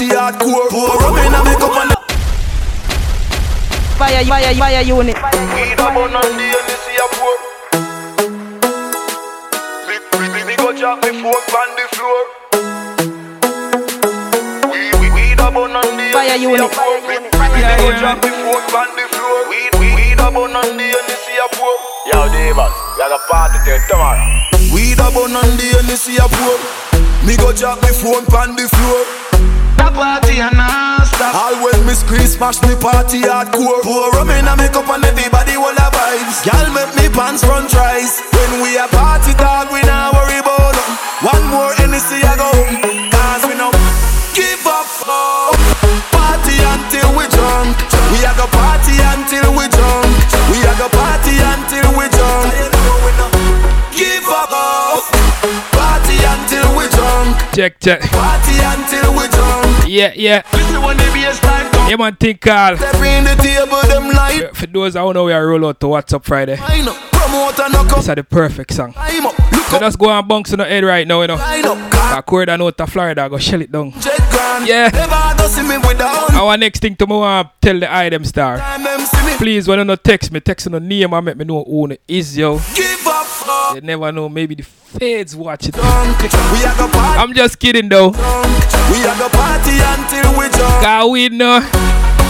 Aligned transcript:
party 0.00 0.14
hardcore. 0.16 0.68
Pour 0.70 0.96
rum 0.96 1.16
in 1.18 1.34
a 1.34 1.44
me 1.44 1.54
cup 1.56 1.76
and 1.76 1.92
Fire, 3.98 4.24
fire, 4.24 4.54
fire 4.54 4.82
unit. 4.82 5.16
Weed 5.16 5.76
a 5.76 5.86
bun 5.92 6.16
on 6.16 6.30
the 6.36 6.46
Hennessy 6.56 6.96
a 6.96 7.06
pour. 7.12 7.36
Me, 9.86 9.96
me, 10.16 10.26
me, 10.32 10.40
me 10.48 10.56
go 10.56 10.72
drop 10.72 11.04
me 11.04 11.10
phone 11.20 11.48
on 11.60 11.70
the 11.76 11.84
floor. 11.92 12.20
Weed, 14.72 14.94
weed, 15.00 15.12
weed 15.12 15.40
a 15.40 15.50
bun 15.52 15.76
on 15.76 15.84
the 16.00 16.08
Fire 16.12 16.32
Hennessy 16.32 16.44
a 16.44 16.48
unit. 16.48 16.72
pour. 16.72 17.00
Me, 17.04 17.16
me, 17.20 17.28
me 17.28 17.72
go 17.76 17.92
drop 18.00 18.24
me 18.24 18.30
phone 18.40 18.72
on 18.72 18.88
the 18.96 19.04
floor. 19.12 19.48
Weed, 19.52 19.72
weed, 19.76 19.94
weed 19.94 20.20
a 20.20 20.30
bun 20.32 20.56
on 20.56 20.76
the 20.80 20.86
Hennessy 20.96 21.36
a 21.36 21.46
pour. 21.52 21.76
Yo, 22.08 22.24
Davis, 22.32 22.72
we 22.72 23.04
got 23.04 23.12
a 23.12 23.20
party 23.28 23.58
till 23.68 23.80
tomorrow. 23.84 24.24
Weed 24.72 24.96
a 24.96 25.12
bun 25.12 25.36
on 25.36 25.50
the 25.60 25.68
Hennessy 25.76 26.16
a 26.16 26.24
pour. 26.24 26.56
Me 27.26 27.36
go 27.36 27.52
drop 27.52 27.82
me 27.82 27.92
phone 27.92 28.24
on 28.32 28.56
the 28.56 28.64
floor. 28.64 29.29
The 29.90 29.96
party 29.98 30.38
and 30.38 30.54
not 30.54 31.02
stop. 31.02 31.34
All 31.34 31.66
when 31.66 31.82
me 31.82 31.94
scream 31.98 32.22
smash 32.22 32.62
me 32.62 32.78
party 32.78 33.26
hardcore 33.26 33.82
Pour 33.82 34.06
rum 34.14 34.30
in 34.30 34.46
a 34.46 34.54
make 34.54 34.70
up 34.78 34.86
and 34.86 35.02
everybody 35.02 35.58
will 35.58 35.74
have 35.74 35.90
vibes. 35.90 36.46
Y'all 36.46 36.70
make 36.70 36.94
me 36.94 37.10
pants 37.10 37.42
run 37.42 37.66
tries 37.66 38.22
When 38.30 38.62
we 38.62 38.78
a 38.78 38.86
party 38.94 39.34
dog 39.34 39.66
we 39.74 39.82
not 39.82 40.14
worry 40.14 40.38
about 40.38 40.78
nothing. 40.78 40.94
One 41.26 41.44
more 41.50 41.74
Hennessy 41.74 42.22
I 42.22 42.38
go 42.38 42.46
home. 42.54 43.10
Cause 43.10 43.42
we 43.50 43.58
no 43.58 43.74
give 44.38 44.62
up. 44.62 44.86
Oh. 45.10 45.58
Party 46.14 46.54
until 46.54 47.10
we 47.18 47.26
drunk. 47.34 47.74
We 48.14 48.22
a 48.22 48.30
go 48.38 48.46
party 48.46 48.94
until 48.94 49.50
we 49.58 49.66
drunk. 49.74 50.06
We 50.54 50.62
a 50.62 50.72
go 50.78 50.86
party 50.94 51.34
until 51.34 51.90
we 51.98 52.06
drunk. 52.14 52.46
Give 53.90 54.22
up. 54.30 54.54
Oh. 54.54 55.02
Party 55.74 56.14
until 56.22 56.78
we 56.78 56.86
drunk. 56.94 57.42
Check, 57.50 57.82
check. 57.82 58.06
Party 58.14 58.54
until 58.62 59.18
we 59.18 59.26
drunk 59.26 59.39
Yeah, 59.90 60.12
yeah. 60.14 60.42
Listen 60.52 60.82
when 60.82 60.96
the 60.96 61.02
bassline 61.02 61.72
come. 61.72 61.90
Yeah, 61.90 61.96
man, 61.96 62.14
think 62.14 62.40
call. 62.40 62.76
The 62.76 63.36
table, 63.42 63.82
them 63.88 64.14
light. 64.14 64.54
For 64.54 64.66
those 64.66 64.94
that 64.94 65.00
don't 65.00 65.14
know, 65.14 65.24
we 65.24 65.32
are 65.32 65.44
roll 65.44 65.66
out 65.66 65.80
to 65.80 65.86
WhatsApp 65.86 66.22
Friday. 66.22 66.56
Line 66.56 66.86
up, 66.86 66.94
promoter. 67.10 67.68
This 67.96 68.08
is 68.08 68.14
the 68.14 68.22
perfect 68.22 68.72
song. 68.72 68.92
Time 68.92 69.26
up, 69.26 69.36
look 69.50 69.62
So 69.66 69.80
just 69.80 69.98
go 69.98 70.08
and 70.10 70.28
bounce 70.28 70.52
on 70.52 70.60
the 70.60 70.64
head 70.64 70.84
right 70.84 71.04
now, 71.08 71.22
you 71.22 71.26
know. 71.26 71.34
line 71.34 71.64
I 71.66 72.22
cord 72.24 72.48
and 72.48 72.62
out 72.62 72.78
to 72.78 72.86
Florida, 72.86 73.22
I 73.22 73.28
go 73.28 73.38
shell 73.38 73.62
it 73.62 73.72
down. 73.72 73.92
Yeah. 74.64 74.90
Never 74.92 75.34
go 75.42 75.48
see 75.48 75.62
me 75.62 75.78
with 75.78 75.98
the 75.98 76.06
hun. 76.06 76.36
Our 76.36 76.56
next 76.56 76.82
thing 76.82 76.94
to 76.94 77.06
me 77.08 77.14
want 77.14 77.48
to 77.48 77.68
tell 77.68 77.80
the 77.80 77.92
item 77.92 78.24
star. 78.24 78.58
Time 79.40 79.48
them 79.48 79.56
see 79.56 79.56
me. 79.56 79.56
Please, 79.56 79.68
when 79.68 79.78
you 79.78 79.84
no 79.84 79.96
text 79.96 80.32
me, 80.32 80.40
text 80.40 80.66
on 80.66 80.72
the 80.72 80.80
name 80.80 81.12
and 81.12 81.24
make 81.24 81.36
me 81.36 81.44
know 81.44 81.64
who 81.64 81.90
it 81.90 82.00
is, 82.06 82.36
yo. 82.36 82.58
Give 82.74 83.06
up, 83.06 83.26
oh. 83.46 83.72
You 83.74 83.80
never 83.80 84.12
know, 84.12 84.28
maybe 84.28 84.54
the 84.54 84.62
feds 84.62 85.34
watch 85.36 85.68
it. 85.68 85.74
Drunk. 85.74 86.22
We 86.22 86.62
a 86.64 86.74
go 86.76 86.88
party. 86.88 87.18
I'm 87.18 87.34
just 87.34 87.58
kidding 87.58 87.88
though. 87.88 88.08
We 88.08 88.16
a 88.16 89.14
go 89.18 89.28
party 89.28 89.78
until 89.80 90.38
we 90.38 90.48
drunk. 90.48 90.84
Cause 90.84 91.10
we 91.10 91.28
know. 91.28 91.60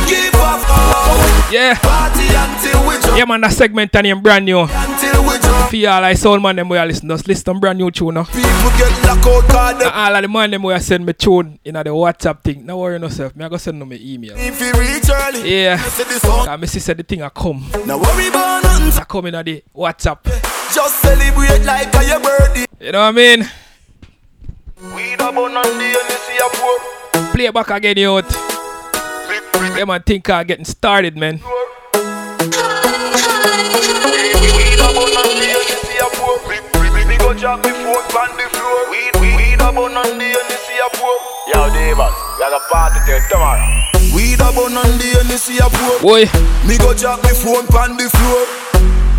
Give 0.08 0.34
up, 0.34 0.60
oh. 0.68 1.48
Yeah. 1.52 1.78
Party 1.78 2.26
until 2.26 2.88
we 2.88 3.00
drunk. 3.00 3.18
Yeah, 3.18 3.24
man, 3.24 3.40
that 3.42 3.52
segment 3.52 3.94
and 3.94 4.22
brand 4.22 4.44
new. 4.44 4.60
Until 4.60 5.22
we. 5.24 5.39
For 5.70 5.76
y'all, 5.76 6.02
like 6.02 6.16
soul 6.16 6.40
man, 6.40 6.56
them 6.56 6.68
we 6.68 6.76
are 6.78 6.84
listen, 6.84 7.08
just 7.08 7.28
listen 7.28 7.54
to 7.54 7.60
brand 7.60 7.78
new 7.78 7.92
tune 7.92 8.14
now. 8.14 8.24
People 8.24 8.42
get 8.76 8.90
out 9.06 9.78
them 9.78 9.92
all 9.94 10.16
of 10.16 10.22
the 10.22 10.26
man 10.26 10.50
them 10.50 10.64
we 10.64 10.72
are 10.72 10.80
send 10.80 11.06
me 11.06 11.12
tune 11.12 11.60
in 11.64 11.74
the 11.74 11.84
WhatsApp 11.84 12.42
thing. 12.42 12.66
No 12.66 12.78
worry 12.78 12.98
yourself. 12.98 13.36
Me 13.36 13.44
I 13.44 13.48
go 13.48 13.56
send 13.56 13.80
them 13.80 13.88
my 13.88 13.96
email. 14.00 14.32
if 14.36 14.60
you 14.60 14.72
reach 14.72 15.08
early. 15.08 15.48
Yeah. 15.48 15.76
Song. 15.76 16.46
Cause 16.46 16.82
said 16.82 16.96
the 16.96 17.04
thing 17.04 17.22
I 17.22 17.28
come. 17.28 17.70
Now 17.86 17.98
worry 17.98 18.26
about 18.26 18.64
nothing. 18.64 19.00
I 19.00 19.04
come 19.04 19.26
in 19.26 19.34
the 19.34 19.62
WhatsApp. 19.72 20.24
Just 20.74 20.96
celebrate 21.02 21.64
like 21.64 21.94
a 21.94 22.04
your 22.04 22.18
birthday. 22.18 22.66
You 22.80 22.90
know 22.90 23.02
what 23.02 23.06
I 23.06 23.12
mean? 23.12 23.48
We 24.96 25.14
bun 25.36 25.38
on 25.38 25.52
the 25.52 25.84
Hennessy 25.84 26.34
a. 26.42 27.32
Play 27.32 27.44
it 27.46 27.54
back 27.54 27.70
again, 27.70 27.96
you 27.96 28.16
out. 28.16 29.78
Yeah, 29.78 29.84
man, 29.84 30.02
think 30.02 30.28
I 30.30 30.42
getting 30.42 30.64
started, 30.64 31.16
man. 31.16 31.40
Yo, 41.52 41.68
Davis, 41.76 42.14
we 42.14 42.38
got 42.40 42.56
a 42.56 42.60
party 42.72 42.98
till 43.06 43.20
tomorrow. 43.28 43.68
We 44.14 44.34
the 44.34 44.48
bun 44.56 44.74
on 44.76 44.90
the 44.98 45.08
Hennessy 45.20 45.58
a 45.60 45.68
pour. 45.68 46.00
Boy, 46.00 46.24
Me 46.66 46.78
go 46.78 46.94
drop 46.94 47.22
me 47.22 47.30
phone 47.36 47.68
on 47.76 47.96
the 48.00 48.08
floor. 48.08 48.42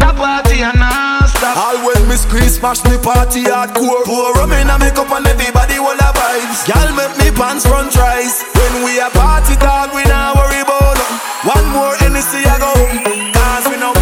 The 0.02 0.10
party 0.18 0.66
and 0.66 0.80
not 0.82 1.30
stop. 1.30 1.56
All 1.56 1.78
when 1.86 2.02
me 2.10 2.16
scream 2.18 2.50
smash 2.50 2.84
me 2.90 2.98
party 2.98 3.46
hardcore. 3.46 4.02
Pour 4.04 4.34
rum 4.34 4.52
in 4.52 4.70
a 4.70 4.76
make 4.82 4.98
up 4.98 5.12
and 5.14 5.28
everybody 5.28 5.78
will 5.78 5.98
have 6.02 6.16
vibes. 6.18 6.66
Y'all 6.68 6.90
make 6.98 7.14
me 7.22 7.30
pants 7.38 7.68
run 7.70 7.90
tries. 7.94 8.42
When 8.58 8.84
we 8.84 8.98
a 9.00 9.10
party 9.14 9.56
dog, 9.62 9.94
we 9.94 10.04
not 10.10 10.36
worry 10.36 10.60
about 10.66 10.98
nothing. 10.98 11.20
One 11.46 11.68
more 11.72 11.94
Hennessy 12.02 12.42
I 12.50 12.58
go 12.58 12.70
home. 12.74 13.32
Cause 13.32 13.66
we 13.70 13.78
no 13.78 13.94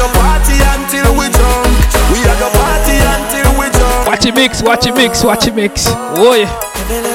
go 0.00 0.08
party 0.16 0.56
until 0.56 1.12
we 1.12 1.28
drunk. 1.28 1.68
We 2.08 2.24
a 2.24 2.34
go 2.40 2.48
party 2.56 2.96
until 2.96 3.52
we 3.60 3.68
drunk. 3.68 4.08
watch 4.08 4.24
it 4.24 4.34
mix, 4.34 4.62
watch 4.62 4.86
it 4.86 4.94
mix, 4.94 5.22
watch 5.22 5.46
it 5.46 5.54
mix. 5.54 5.84
Oh, 5.88 6.16
Boy, 6.16 6.46
Party 6.46 7.09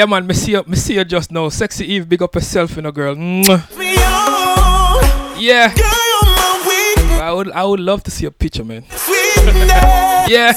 yeah, 0.00 0.06
man, 0.06 0.26
me 0.26 0.32
see 0.32 0.52
you, 0.52 0.64
me 0.66 0.76
see 0.76 0.94
you 0.94 1.04
just 1.04 1.30
now. 1.30 1.50
Sexy 1.50 1.84
Eve, 1.84 2.08
big 2.08 2.22
up 2.22 2.34
yourself, 2.34 2.74
you 2.74 2.80
know, 2.80 2.90
girl. 2.90 3.14
Yeah, 3.16 3.66
Girl, 5.74 5.84
you're 5.84 6.24
my 6.24 6.64
weakness. 6.66 7.20
I 7.20 7.30
would, 7.30 7.52
I 7.52 7.64
would 7.66 7.80
love 7.80 8.02
to 8.04 8.10
see 8.10 8.24
a 8.24 8.30
picture, 8.30 8.64
man. 8.64 8.84
Yeah, 10.30 10.52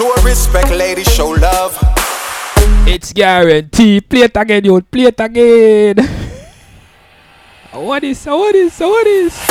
show 0.00 0.14
respect, 0.24 0.70
ladies, 0.70 1.12
show 1.12 1.28
love. 1.28 1.76
it's 2.88 3.12
guaranteed. 3.12 4.08
Play 4.08 4.22
it 4.22 4.34
again, 4.34 4.64
you. 4.64 4.80
Play 4.80 5.04
it 5.12 5.20
again. 5.20 5.96
what 7.72 8.02
is? 8.02 8.24
What 8.24 8.54
is? 8.54 8.78
What 8.80 9.06
is? 9.06 9.36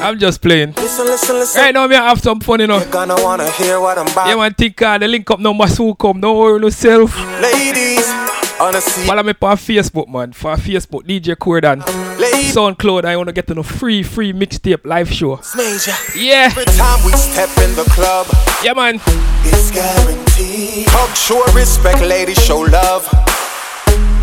I'm 0.00 0.16
just 0.16 0.40
playing. 0.40 0.74
Listen, 0.74 1.06
listen, 1.06 1.34
listen. 1.34 1.60
Right 1.60 1.74
now, 1.74 1.88
me 1.88 1.96
have 1.96 2.20
some 2.20 2.38
fun, 2.38 2.60
you 2.60 2.68
know. 2.68 2.78
You're 2.78 2.86
gonna 2.86 3.16
wanna 3.16 3.50
hear 3.50 3.80
what 3.80 3.98
I'm 3.98 4.06
about. 4.06 4.28
Yeah, 4.28 4.36
man, 4.36 4.54
think 4.54 4.80
uh, 4.80 4.96
the 4.98 5.08
link 5.08 5.28
up 5.28 5.40
number 5.40 5.66
soon 5.66 5.92
come. 5.96 6.20
Don't 6.20 6.38
worry 6.38 6.60
yourself. 6.60 7.18
Ladies, 7.42 8.06
Honestly, 8.60 9.04
Follow 9.06 9.22
me 9.22 9.34
on 9.40 9.56
Facebook, 9.56 10.08
man. 10.08 10.32
For 10.32 10.56
Facebook, 10.56 11.06
DJ 11.06 11.36
Coreydon. 11.36 11.78
ladies, 12.18 12.54
SoundCloud, 12.56 13.04
I 13.04 13.16
want 13.16 13.28
to 13.28 13.32
get 13.32 13.48
on 13.52 13.58
a 13.58 13.62
free, 13.62 14.02
free 14.02 14.32
mixtape 14.32 14.84
live 14.84 15.08
show. 15.12 15.40
major. 15.56 15.92
Yeah, 16.16 16.46
Every 16.50 16.64
time 16.64 16.98
we 17.06 17.12
step 17.12 17.50
in 17.58 17.74
the 17.76 17.84
club, 17.94 18.26
yeah, 18.64 18.72
man. 18.74 19.00
it's 19.46 19.70
guaranteed. 19.70 20.88
Talk, 20.88 21.14
show 21.14 21.40
respect, 21.54 22.00
ladies, 22.00 22.42
show 22.44 22.60
love. 22.60 23.06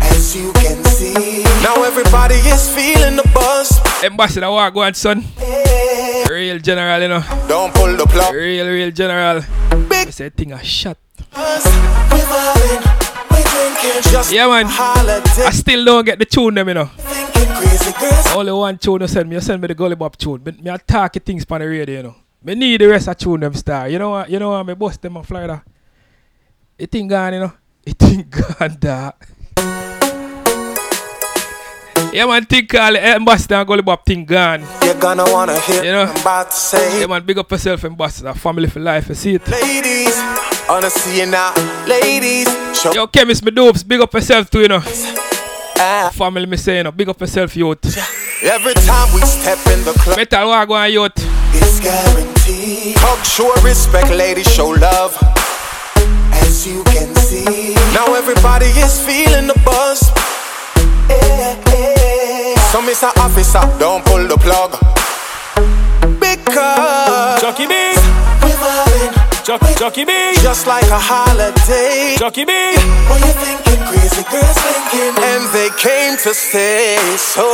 As 0.02 0.36
you 0.36 0.52
can 0.52 0.84
see, 0.84 1.42
now 1.62 1.82
everybody 1.82 2.34
is 2.34 2.68
feeling 2.68 3.16
the 3.16 3.28
buzz. 3.32 3.72
Ambassador, 4.04 4.50
what 4.50 4.72
go 4.74 4.82
on, 4.82 4.92
son? 4.92 5.24
Real 6.28 6.58
general, 6.58 7.00
you 7.00 7.08
know. 7.08 7.24
Don't 7.48 7.72
pull 7.74 7.96
the 7.96 8.04
plug. 8.06 8.34
Real, 8.34 8.66
real 8.68 8.90
general. 8.90 9.40
Big 9.88 10.08
I 10.08 10.10
said, 10.10 10.36
thing 10.36 10.52
a 10.52 10.62
shot. 10.62 10.98
buzz. 11.32 12.95
Yeah, 14.30 14.48
man. 14.48 14.66
I 14.68 15.50
still 15.52 15.84
don't 15.84 16.04
get 16.04 16.18
the 16.18 16.24
tune, 16.24 16.54
them, 16.54 16.68
you 16.68 16.74
know. 16.74 16.90
Only 18.36 18.52
one 18.52 18.78
tune 18.78 19.00
you 19.00 19.06
send 19.08 19.28
me. 19.28 19.36
You 19.36 19.40
send 19.40 19.62
me 19.62 19.68
the 19.68 19.74
Gully 19.74 19.94
Bop 19.96 20.16
tune. 20.16 20.40
But 20.42 20.62
me 20.62 20.70
attack 20.70 21.14
things 21.24 21.44
on 21.48 21.60
the 21.60 21.66
radio, 21.66 21.96
you 21.96 22.02
know. 22.02 22.16
Me 22.42 22.54
need 22.54 22.80
the 22.80 22.86
rest 22.86 23.08
of 23.08 23.16
tune 23.16 23.40
them 23.40 23.54
star. 23.54 23.88
You 23.88 23.98
know 23.98 24.10
what? 24.10 24.30
You 24.30 24.38
know 24.38 24.50
what? 24.50 24.66
Me 24.66 24.74
bust 24.74 25.00
them 25.02 25.16
on 25.16 25.24
Florida. 25.24 25.62
It 26.78 26.90
thing 26.90 27.08
gone, 27.08 27.34
you 27.34 27.40
know. 27.40 27.52
It 27.84 27.98
thing 27.98 28.26
gone, 28.58 28.76
da. 28.78 29.12
Yeah, 32.12 32.24
man. 32.26 32.44
Think 32.46 32.70
call 32.70 32.94
it 32.96 33.02
Ambassador 33.02 33.56
and 33.56 33.66
Gully 33.68 33.82
Bop 33.82 34.06
thing 34.06 34.24
gone. 34.24 34.64
You're 34.82 34.94
gonna 34.94 35.24
wanna 35.30 35.58
hear 35.60 35.84
You 35.84 35.92
know. 35.92 36.06
what 36.06 36.14
I'm 36.16 36.20
about 36.22 36.50
to 36.50 36.56
say. 36.56 37.00
Yeah, 37.00 37.06
man. 37.06 37.22
Big 37.24 37.36
up 37.38 37.50
yourself, 37.50 37.84
Ambassador. 37.84 38.32
Family 38.34 38.68
for 38.68 38.80
life. 38.80 39.08
You 39.08 39.14
see 39.14 39.34
it. 39.34 39.46
Ladies, 39.48 40.16
wanna 40.68 40.88
see 40.88 41.20
you 41.20 41.26
now. 41.26 41.52
Ladies, 41.86 42.48
show 42.80 42.92
Yo, 42.94 43.06
chemist, 43.06 43.44
me 43.44 43.50
dopes. 43.50 43.82
Big 43.82 44.00
up 44.00 44.12
yourself 44.14 44.48
too, 44.50 44.60
you 44.60 44.68
know. 44.68 44.82
ah. 45.78 46.10
Family, 46.14 46.46
me 46.46 46.56
say, 46.56 46.78
you 46.78 46.84
know. 46.84 46.92
Big 46.92 47.08
up 47.08 47.20
yourself, 47.20 47.54
youth. 47.54 47.84
Every 48.42 48.74
time 48.74 49.12
we 49.14 49.20
step 49.22 49.58
in 49.66 49.84
the 49.84 49.92
club, 49.92 50.16
Metal, 50.16 50.66
go 50.66 50.74
on, 50.74 50.90
youth. 50.90 51.12
it's 51.54 51.80
guaranteed. 51.80 52.96
Talk, 52.96 53.22
show 53.24 53.52
respect, 53.62 54.08
ladies, 54.10 54.50
show 54.54 54.68
love. 54.70 55.16
As 56.32 56.66
you 56.66 56.82
can 56.84 57.14
see, 57.16 57.74
now 57.92 58.14
everybody 58.14 58.66
is 58.66 59.00
feeling 59.04 59.48
the 59.48 59.60
buzz. 59.64 60.00
Eh. 61.10 61.65
So, 62.76 62.82
Mr. 62.82 63.08
Officer, 63.24 63.64
don't 63.78 64.04
pull 64.04 64.28
the 64.28 64.36
plug. 64.36 64.72
Because 66.20 67.40
Chucky 67.40 67.64
B, 67.64 67.72
we 68.44 68.52
vibing, 68.52 69.16
Chuck, 69.42 69.64
Chucky 69.78 70.04
B, 70.04 70.12
just 70.44 70.66
like 70.66 70.84
a 70.92 71.00
holiday. 71.00 72.16
Chucky 72.18 72.44
B. 72.44 72.52
What 73.08 73.24
you 73.24 73.32
thinking, 73.32 73.80
crazy 73.88 74.20
girls 74.28 74.58
thinking, 74.60 75.16
and 75.24 75.48
they 75.56 75.72
came 75.80 76.20
to 76.20 76.34
stay. 76.36 77.00
So 77.16 77.48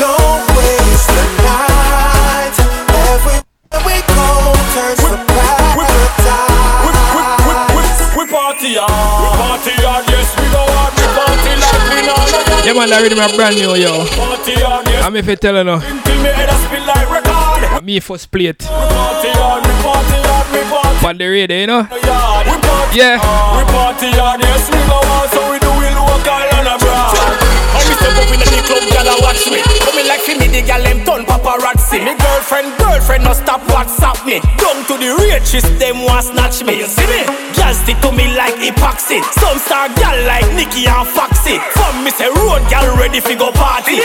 don't 0.00 0.40
waste 0.56 1.12
the 1.12 1.24
night. 1.44 2.56
Everywhere 3.04 3.84
we 3.84 4.00
go 4.00 4.32
turns 4.72 5.04
to 5.12 5.28
paradise. 5.28 5.76
We 8.16 8.24
party 8.32 8.80
hard, 8.80 9.12
we 9.20 9.28
party 9.36 9.76
hard, 9.84 10.08
yes 10.08 10.32
we 10.40 10.48
go 10.48 10.64
hard, 10.72 10.97
Yeah, 12.68 12.74
man. 12.74 12.90
That 12.90 13.00
rhythm 13.00 13.18
a 13.18 13.28
brand 13.34 13.56
new, 13.56 13.74
yo. 13.80 14.04
I'm 15.00 15.16
if 15.16 15.26
you 15.26 15.36
tell 15.36 15.56
you, 15.56 15.64
no. 15.64 15.76
like. 15.78 17.82
Me 17.82 17.98
first. 17.98 18.28
We 18.30 18.40
we 18.44 18.44
we 18.44 18.52
party 18.60 19.32
On 21.06 21.16
the 21.16 21.26
radio, 21.26 21.56
you 21.60 21.66
know. 21.66 21.88
We 21.90 21.98
Yeah. 22.92 23.16
we 23.56 23.64
party 23.72 24.10
hard, 24.20 24.40
yes 24.42 24.68
we 24.68 24.76
go 24.84 25.00
hard, 25.00 25.30
so 25.30 25.50
we 25.50 25.58
do 25.58 25.70
it 25.80 25.94
local 25.96 26.42
and 26.58 26.68
abroad. 26.68 27.47
Step 27.98 28.14
up 28.18 28.30
in 28.32 28.38
the 28.40 28.60
club, 28.66 28.84
gyal 28.94 29.10
a 29.10 29.14
watch 29.22 29.44
me. 29.50 29.60
Coming 29.84 30.06
like 30.06 30.22
for 30.22 30.34
me, 30.38 30.46
the 30.48 30.60
gyal 30.62 30.82
them 30.82 30.98
turn 31.04 31.22
paparazzi. 31.26 31.98
Me 32.04 32.14
girlfriend, 32.16 32.70
girlfriend, 32.78 33.24
no 33.24 33.32
stop 33.32 33.60
WhatsApp 33.72 34.18
me. 34.26 34.40
Down 34.58 34.78
to 34.88 34.94
the 34.96 35.10
richest, 35.18 35.68
them 35.78 36.04
want 36.04 36.24
snatch 36.30 36.62
me. 36.64 36.78
You 36.78 36.86
see 36.86 37.06
me? 37.10 37.22
Gyal 37.56 37.74
stick 37.74 37.98
to 38.06 38.10
me 38.12 38.30
like 38.34 38.56
epoxy. 38.62 39.18
Some 39.38 39.58
star 39.58 39.88
gyal 39.98 40.18
like 40.26 40.46
Nicky 40.54 40.86
and 40.86 41.06
Foxy. 41.06 41.58
From 41.74 42.04
me 42.04 42.10
say 42.10 42.28
road 42.28 42.62
gyal 42.70 42.86
ready 42.98 43.20
fi 43.20 43.34
go 43.34 43.50
party. 43.52 43.98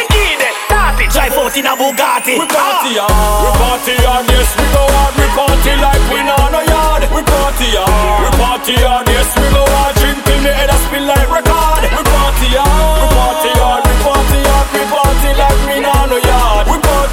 Drive 1.13 1.33
out 1.37 1.53
in 1.57 1.65
a 1.67 1.75
Bugatti. 1.77 2.39
We 2.39 2.47
party 2.49 2.97
ah. 2.97 3.05
hard, 3.05 3.45
we 3.45 3.51
party 3.59 3.93
hard, 4.01 4.25
yes 4.33 4.49
we 4.57 4.65
go 4.73 4.81
hard, 4.81 5.13
we 5.19 5.25
party 5.37 5.73
like 5.77 6.03
we 6.09 6.19
know 6.25 6.41
no 6.49 6.61
yard. 6.65 7.03
We 7.13 7.21
party 7.21 7.69
hard, 7.77 8.23
we 8.23 8.29
party 8.39 8.73
hard, 8.81 9.05
yes 9.09 9.29
we 9.37 9.45
go 9.53 9.61
hard, 9.61 9.93
drink 9.99 10.17
till 10.25 10.39
me 10.41 10.49
head 10.49 10.69
a 10.73 10.77
spin 10.87 11.05
like 11.05 11.29
record. 11.29 11.83
We 11.85 12.01
party 12.01 12.49
hard, 12.57 12.97
we 13.03 13.07
party 13.13 13.51
hard, 13.61 13.82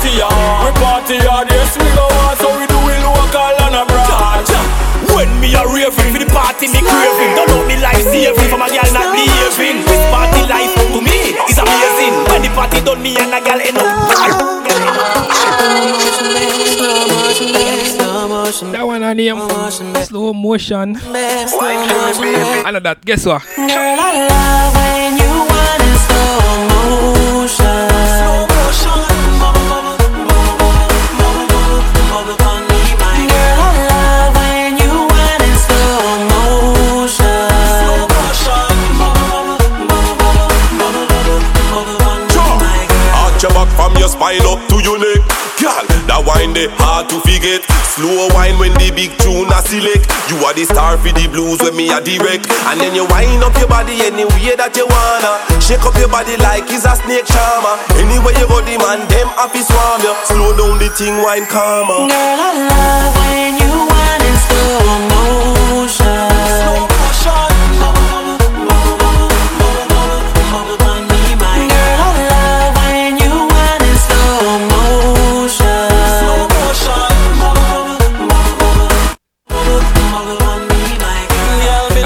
party 0.00 0.16
hard, 0.24 0.64
we 0.64 0.72
party 0.80 1.16
hard, 1.28 1.48
yes 1.52 1.76
we 1.76 1.84
go 1.92 2.08
hard, 2.24 2.38
so 2.40 2.48
we 2.56 2.64
do 2.64 2.78
it 2.88 3.00
local 3.04 3.52
and 3.68 3.76
abroad. 3.76 4.48
When 5.12 5.28
me 5.40 5.52
a 5.52 5.60
raving 5.68 6.12
for 6.12 6.20
the 6.20 6.28
party, 6.32 6.72
me 6.72 6.80
craving. 6.80 7.36
Don't 7.36 7.48
know 7.52 7.60
me 7.68 7.76
life 7.76 8.00
saving 8.08 8.48
from 8.48 8.64
a 8.64 8.68
girl 8.72 8.88
not 8.96 9.12
behaving. 9.12 9.84
This 9.84 10.00
party 10.08 10.40
life 10.48 10.72
to 10.72 11.00
me 11.04 11.36
is 11.36 11.58
amazing. 11.60 12.14
When 12.32 12.40
the 12.40 12.48
party 12.56 12.80
done, 12.80 13.02
me 13.02 13.16
and 13.20 13.34
a 13.34 13.40
girl 13.44 13.60
end 13.60 13.76
up. 13.76 13.84
That 18.72 18.86
one 18.86 19.02
I 19.04 19.12
name 19.12 19.36
slow 20.04 20.32
motion. 20.32 20.96
I 20.96 22.70
know 22.72 22.80
that. 22.80 23.04
Guess 23.04 23.26
what? 23.26 23.42
Girl, 23.56 23.68
I 23.68 24.28
love 24.28 24.69
hard 46.76 47.08
to 47.08 47.20
forget. 47.24 47.64
Slow 47.96 48.28
wine 48.36 48.58
when 48.58 48.72
the 48.76 48.92
big 48.92 49.16
tune 49.22 49.48
a 49.48 49.60
select. 49.64 50.04
You 50.28 50.36
are 50.44 50.54
the 50.54 50.64
star 50.68 50.98
for 50.98 51.12
the 51.12 51.26
blues 51.30 51.62
when 51.62 51.76
me 51.76 51.88
a 51.88 52.00
direct. 52.02 52.50
And 52.68 52.80
then 52.80 52.94
you 52.94 53.06
wind 53.08 53.42
up 53.42 53.56
your 53.56 53.68
body 53.68 53.96
any 54.04 54.24
way 54.36 54.54
that 54.58 54.76
you 54.76 54.84
wanna. 54.84 55.40
Shake 55.62 55.82
up 55.86 55.96
your 55.96 56.08
body 56.10 56.36
like 56.38 56.68
it's 56.68 56.84
a 56.84 56.94
snake 57.00 57.26
charmer. 57.26 57.76
Anywhere 57.96 58.36
you 58.36 58.46
go, 58.48 58.60
the 58.60 58.76
man 58.78 59.06
them 59.08 59.28
happy 59.38 59.62
swarm 59.64 60.02
you. 60.04 60.12
Slow 60.28 60.52
down 60.56 60.76
the 60.78 60.88
thing, 60.92 61.22
wine 61.22 61.46
calmer. 61.46 62.04
Girl, 62.04 62.40
I 62.40 62.50
love 62.68 63.14
when 63.16 63.56
you 63.58 63.72
want 63.88 64.22
in 64.22 64.36
slow 64.44 65.00
motion. 65.12 65.99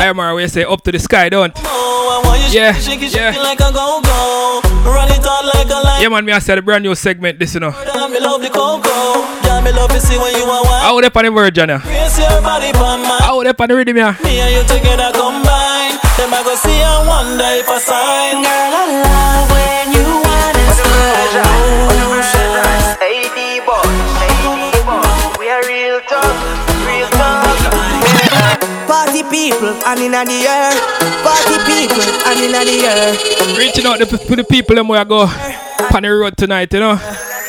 I 0.04 0.08
am 0.08 0.48
say 0.50 0.64
up 0.64 0.82
to 0.82 0.92
the 0.92 0.98
sky, 0.98 1.30
don't? 1.30 1.56
Yeah, 2.52 2.76
yeah. 2.76 3.32
Like 3.40 3.56
a 3.56 3.72
go-go. 3.72 4.60
Run 4.84 5.08
it 5.08 5.24
out 5.24 5.48
like 5.48 5.64
a 5.72 5.80
light. 5.80 6.02
Yeah, 6.02 6.10
man, 6.10 6.26
me 6.26 6.32
I 6.32 6.40
said 6.40 6.58
a 6.58 6.62
brand 6.62 6.84
new 6.84 6.94
segment, 6.94 7.38
this, 7.38 7.54
you 7.54 7.60
know. 7.60 7.70
Me 7.70 8.20
love 8.20 8.42
the 8.42 8.50
cocoa. 8.52 9.24
Yeah, 9.48 9.64
me 9.64 9.72
love 9.72 9.88
to 9.88 10.00
see 10.00 10.18
when 10.18 10.36
you 10.36 10.44
are 10.44 10.62
wild. 10.62 11.02
They 11.02 11.08
on 11.08 11.24
the 11.24 11.30
virgin, 11.30 11.68
yeah? 11.70 11.80
Raise 11.88 12.18
your 12.18 12.42
body 12.42 12.70
for 12.72 13.00
my 13.00 13.16
How 13.22 13.42
they 13.42 13.48
on 13.48 13.68
the 13.68 13.74
rhythm, 13.74 13.96
yeah? 13.96 14.14
Me 14.22 14.40
and 14.40 14.52
you 14.52 14.62
together 14.68 15.08
combine. 15.16 15.96
Them 16.20 16.36
I 16.36 16.42
go 16.44 16.54
see 16.54 16.84
and 16.84 17.08
wonder 17.08 17.48
if 17.56 17.66
I 17.66 17.78
sign. 17.80 18.44
Girl, 18.44 18.76
I 18.76 18.84
love 19.08 19.48
when 19.56 19.88
you 19.96 20.23
people 29.50 29.68
and 29.86 30.00
in 30.00 30.12
the 30.12 30.46
air. 30.48 30.72
Party 31.22 31.56
people 31.68 32.08
and 32.28 32.40
in 32.40 32.52
the 32.52 32.86
air. 32.86 33.58
Reaching 33.58 33.86
out 33.86 33.98
to 33.98 34.06
the 34.36 34.44
people 34.44 34.76
them 34.76 34.88
where 34.88 35.00
I 35.00 35.04
go 35.04 35.20
on 35.20 36.02
the 36.02 36.08
road 36.08 36.36
tonight, 36.36 36.72
you 36.72 36.80
know. 36.80 36.98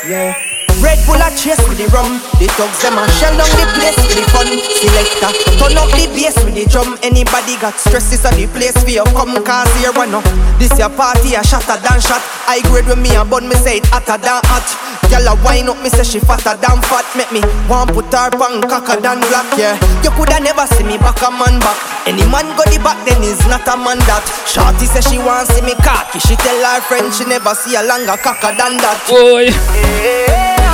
Yeah. 0.08 0.55
Red 0.84 1.00
Bull 1.08 1.22
a 1.22 1.30
chase 1.36 1.62
with 1.70 1.80
the 1.80 1.88
rum. 1.94 2.20
The 2.40 2.48
thugs 2.56 2.80
them 2.84 2.98
a 3.00 3.04
shell 3.18 3.34
down 3.36 3.50
the 3.56 3.66
place 3.78 3.96
with 3.96 4.18
the 4.20 4.24
fun. 4.32 4.50
Selector, 4.80 5.32
turn 5.60 5.78
up 5.78 5.90
the 5.96 6.06
bass 6.14 6.36
with 6.44 6.56
the 6.56 6.66
drum. 6.68 6.98
Anybody 7.02 7.56
got 7.62 7.76
stress, 7.80 8.12
this 8.12 8.26
a 8.26 8.32
the 8.36 8.48
place 8.52 8.76
for 8.76 8.92
you 8.92 9.04
come 9.16 9.36
cause 9.44 9.72
here 9.80 9.94
one 9.96 10.14
up. 10.14 10.26
This 10.60 10.74
your 10.78 10.92
party 10.94 11.36
a 11.36 11.44
shatter 11.44 11.80
than 11.80 12.00
shot. 12.02 12.22
I 12.48 12.62
grade 12.70 12.86
with 12.86 13.00
me 13.00 13.16
a 13.16 13.24
bun, 13.26 13.48
me 13.48 13.56
say 13.56 13.80
it 13.82 13.88
hotter 13.90 14.20
than 14.20 14.42
hot. 14.52 14.68
Girl 15.10 15.26
a 15.30 15.34
wine 15.46 15.70
up, 15.70 15.80
me 15.82 15.90
say 15.90 16.04
she 16.04 16.20
fatter 16.20 16.58
than 16.60 16.82
fat. 16.86 17.06
Make 17.16 17.32
me 17.32 17.42
want 17.70 17.94
put 17.94 18.12
her 18.14 18.30
pang 18.34 18.62
cocker 18.66 19.00
than 19.00 19.22
black, 19.32 19.48
yeah. 19.58 19.80
You 20.04 20.12
coulda 20.14 20.42
never 20.42 20.68
see 20.76 20.84
me 20.84 20.98
back 20.98 21.22
a 21.22 21.30
man 21.32 21.58
back. 21.62 21.78
Any 22.06 22.26
man 22.30 22.46
go 22.58 22.64
the 22.70 22.78
back, 22.84 23.00
then 23.06 23.24
is 23.24 23.42
not 23.48 23.66
a 23.66 23.76
man 23.78 23.98
that. 24.06 24.26
Shorty 24.46 24.86
say 24.86 25.02
she 25.02 25.18
want 25.18 25.48
see 25.50 25.62
me 25.66 25.74
cocky. 25.82 26.20
She 26.20 26.36
tell 26.38 26.58
her 26.62 26.82
friend 26.86 27.10
she 27.14 27.26
never 27.26 27.54
see 27.56 27.74
a 27.74 27.82
longer 27.82 28.18
cocker 28.22 28.54
than 28.54 28.78
that. 28.82 29.00
Boy. 29.10 29.50
Put, 29.50 30.65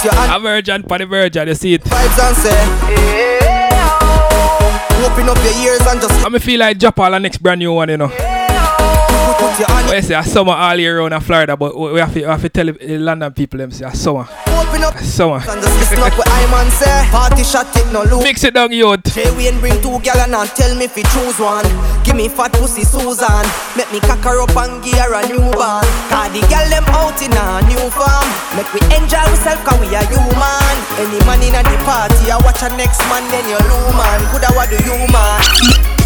put 0.00 0.12
your 0.12 0.14
hand 0.14 0.32
A 0.36 0.40
virgin 0.40 0.82
for 0.82 0.98
the 0.98 1.06
virgin, 1.06 1.48
you 1.48 1.54
see 1.54 1.74
it. 1.74 1.82
vibes 1.84 2.18
and 2.28 2.36
say. 2.36 3.70
Open 5.04 5.28
up 5.28 5.36
your 5.38 5.54
ears 5.64 5.80
and 5.86 6.00
just 6.00 6.24
I 6.24 6.28
me 6.28 6.38
feel 6.38 6.60
like 6.60 6.78
drop 6.78 6.98
all 7.00 7.10
the 7.10 7.18
next 7.18 7.38
brand 7.38 7.58
new 7.58 7.72
one, 7.72 7.88
you 7.88 7.96
know. 7.96 8.06
put, 8.08 8.39
put 9.60 9.68
your 9.68 9.76
hand. 9.76 9.86
What 9.88 9.96
you 9.96 10.02
say, 10.02 10.14
a 10.14 10.24
summer 10.24 10.52
all 10.52 10.76
year 10.76 10.98
round 10.98 11.14
in 11.14 11.20
Florida, 11.20 11.56
but 11.56 11.76
we 11.76 12.00
have 12.00 12.12
to, 12.14 12.20
we 12.20 12.26
have 12.26 12.42
to 12.42 12.48
tell 12.48 12.66
the 12.66 12.98
London 12.98 13.32
people 13.32 13.58
them 13.58 13.70
say 13.70 13.84
a 13.84 13.94
summer. 13.94 14.26
Open 14.48 14.82
up 14.84 14.96
Summer. 14.98 15.36
and 15.36 15.60
just 15.62 15.76
listen 15.78 15.98
up 15.98 16.16
what 16.16 16.28
I 16.28 16.46
man 16.50 16.70
say. 16.70 17.08
Party 17.10 17.44
shot 17.44 17.66
it 17.76 17.90
no 17.92 18.02
look. 18.04 18.22
Mix 18.22 18.44
it 18.44 18.54
down, 18.54 18.72
youth. 18.72 19.02
Jay 19.14 19.30
Wayne 19.36 19.58
bring 19.60 19.74
two 19.82 19.98
gal 20.00 20.20
and 20.20 20.34
tell 20.54 20.74
me 20.76 20.86
fi 20.86 21.02
choose 21.10 21.38
one. 21.40 21.66
Give 22.04 22.16
me 22.16 22.28
fat 22.28 22.52
pussy 22.52 22.84
Susan. 22.84 23.44
Make 23.76 23.90
me 23.92 24.00
cock 24.00 24.22
her 24.24 24.40
up 24.40 24.54
and 24.56 24.82
give 24.84 24.98
her 24.98 25.14
a 25.14 25.22
new 25.26 25.42
band. 25.58 25.88
Cause 26.08 26.30
the 26.32 26.40
gal 26.48 26.66
them 26.70 26.84
out 26.94 27.18
in 27.20 27.32
a 27.34 27.60
new 27.68 27.84
farm. 27.90 28.28
Make 28.56 28.70
we 28.72 28.80
enjoy 28.94 29.18
ourselves 29.20 29.62
cause 29.66 29.80
we 29.80 29.90
are 29.96 30.06
human. 30.06 30.76
Any 31.00 31.18
man 31.26 31.42
in 31.42 31.56
a 31.56 31.62
the 31.66 31.76
party, 31.84 32.30
I 32.30 32.38
watch 32.44 32.62
a 32.62 32.70
next 32.76 33.00
man, 33.10 33.24
then 33.32 33.44
you 33.48 33.58
lose 33.58 33.94
man. 33.96 34.20
Coulda 34.30 34.50
what 34.54 34.68
do 34.70 34.78
you 34.84 34.96
man? 35.10 35.99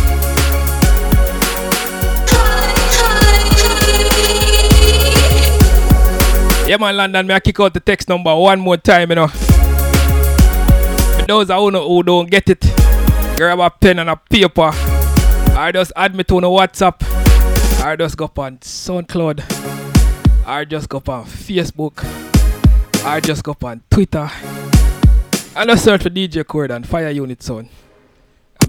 Yeah, 6.66 6.78
man, 6.78 6.96
London, 6.96 7.26
me 7.26 7.34
I 7.34 7.40
kick 7.40 7.60
out 7.60 7.74
the 7.74 7.80
text 7.80 8.08
number 8.08 8.34
one 8.34 8.58
more 8.58 8.78
time, 8.78 9.10
you 9.10 9.16
know. 9.16 9.28
For 9.28 11.26
those 11.26 11.48
who, 11.48 11.70
know, 11.70 11.86
who 11.86 12.02
don't 12.02 12.30
get 12.30 12.48
it, 12.48 12.60
grab 13.36 13.60
a 13.60 13.68
pen 13.68 13.98
and 13.98 14.08
a 14.08 14.16
paper. 14.16 14.72
Or 15.58 15.72
just 15.72 15.92
add 15.94 16.14
me 16.14 16.24
to 16.24 16.40
the 16.40 16.46
WhatsApp. 16.46 17.02
Or 17.84 17.98
just 17.98 18.16
go 18.16 18.24
up 18.24 18.38
on 18.38 18.56
SoundCloud. 18.58 19.42
Or 20.48 20.64
just 20.64 20.88
go 20.88 21.02
on 21.06 21.26
Facebook. 21.26 22.02
Or 23.06 23.20
just 23.20 23.44
go 23.44 23.52
up 23.52 23.62
on 23.64 23.82
Twitter. 23.90 24.30
And 25.56 25.68
just 25.68 25.84
search 25.84 26.04
for 26.04 26.08
DJ 26.08 26.44
Coreydon 26.44 26.86
Fire 26.86 27.10
Unit 27.10 27.42
Sound. 27.42 27.68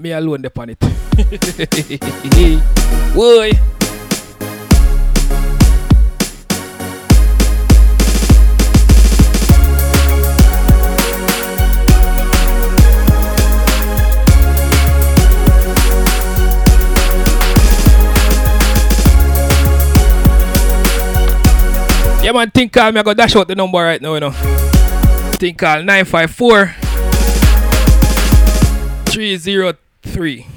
Me 0.01 0.11
alone 0.11 0.41
dep 0.41 0.59
on 0.59 0.71
it. 0.71 0.79
Boy. 3.15 3.51
Man, 22.35 22.51
think 22.51 22.73
call 22.73 22.91
me. 22.91 22.99
I 22.99 23.03
got 23.03 23.17
dash 23.17 23.35
out 23.35 23.47
the 23.47 23.55
number 23.55 23.77
right 23.77 24.01
now, 24.01 24.13
you 24.13 24.19
know. 24.19 24.31
Think 25.39 25.57
call 25.59 25.81
954 25.83 26.75
303 29.07 30.47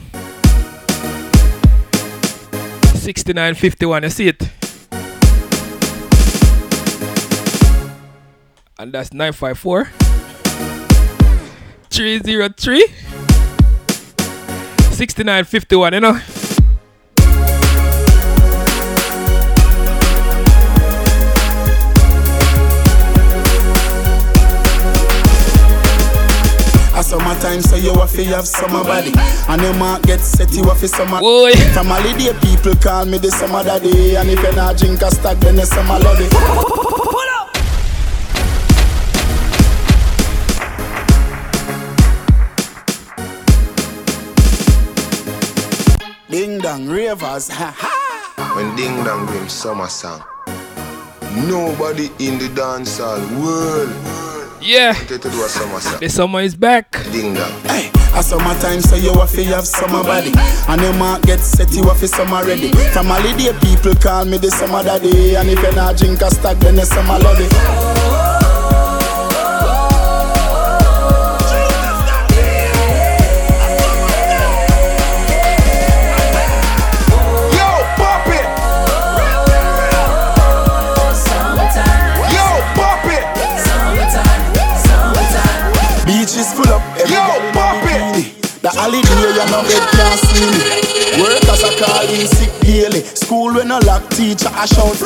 6951. 2.94 4.02
You 4.02 4.11
see 4.11 4.28
it? 4.28 4.42
And 8.80 8.92
that's 8.92 9.12
954 9.12 9.85
303 11.90 12.87
6951, 14.92 15.94
you 15.94 16.00
know? 16.00 16.20
Summertime, 27.08 27.62
so 27.62 27.76
you 27.76 27.94
have 27.94 28.12
to 28.12 28.24
have 28.24 28.46
summer 28.46 28.84
body. 28.84 29.12
And 29.48 29.62
your 29.62 29.74
mark 29.74 30.02
get 30.02 30.20
set, 30.20 30.52
you 30.52 30.64
have 30.64 30.78
to 30.80 30.88
summer. 30.88 31.20
Boy. 31.20 31.52
From 31.72 31.86
holiday, 31.86 32.36
people 32.40 32.74
call 32.76 33.06
me 33.06 33.16
the 33.16 33.30
summer 33.30 33.64
daddy. 33.64 34.16
And 34.16 34.28
if 34.28 34.42
you 34.42 34.52
not 34.54 34.76
drink 34.76 35.00
a 35.00 35.10
stack, 35.10 35.38
then 35.38 35.56
the 35.56 35.64
summer 35.64 35.98
lady. 35.98 36.28
Ding 46.30 46.58
dong, 46.58 46.88
ravers, 46.88 47.48
ha 47.48 47.74
ha. 47.74 48.54
When 48.54 48.76
Ding 48.76 49.02
Dong 49.02 49.26
bring 49.26 49.48
summer 49.48 49.88
song, 49.88 50.22
nobody 51.48 52.10
in 52.18 52.38
the 52.38 52.48
dancehall 52.54 53.18
world 53.40 53.90
Yeah, 54.60 54.92
get 55.06 55.22
to 55.22 55.30
do 55.30 55.44
a 55.44 55.48
summer 55.48 55.80
song. 55.80 56.00
the 56.00 56.08
summer 56.08 56.40
is 56.40 56.54
back. 56.56 56.92
Ding 57.12 57.34
Dong. 57.34 57.52
Hey, 57.62 57.90
a 58.14 58.22
summertime, 58.22 58.80
so 58.80 58.96
you 58.96 59.12
have 59.14 59.30
to 59.30 59.44
have 59.44 59.66
summer 59.66 60.02
body. 60.02 60.32
And 60.68 60.80
your 60.80 60.94
mark 60.94 61.22
get 61.22 61.40
set, 61.40 61.72
you 61.74 61.84
have 61.84 61.98
to 62.00 62.08
summer 62.08 62.44
ready. 62.44 62.70
From 62.92 63.06
holiday, 63.06 63.52
people 63.60 63.94
call 63.94 64.24
me 64.24 64.38
the 64.38 64.50
summer 64.50 64.82
daddy. 64.82 65.36
And 65.36 65.48
if 65.48 65.62
you 65.62 65.72
not 65.72 65.96
drink 65.96 66.20
a 66.22 66.30
stack, 66.30 66.58
then 66.58 66.76
the 66.76 66.84
summer 66.86 67.18
lady. 67.18 67.44
Yo, 67.44 68.07
no 93.68 93.78
lock, 93.84 94.08
teacher 94.08 94.48
a 94.48 94.64
shout. 94.66 94.96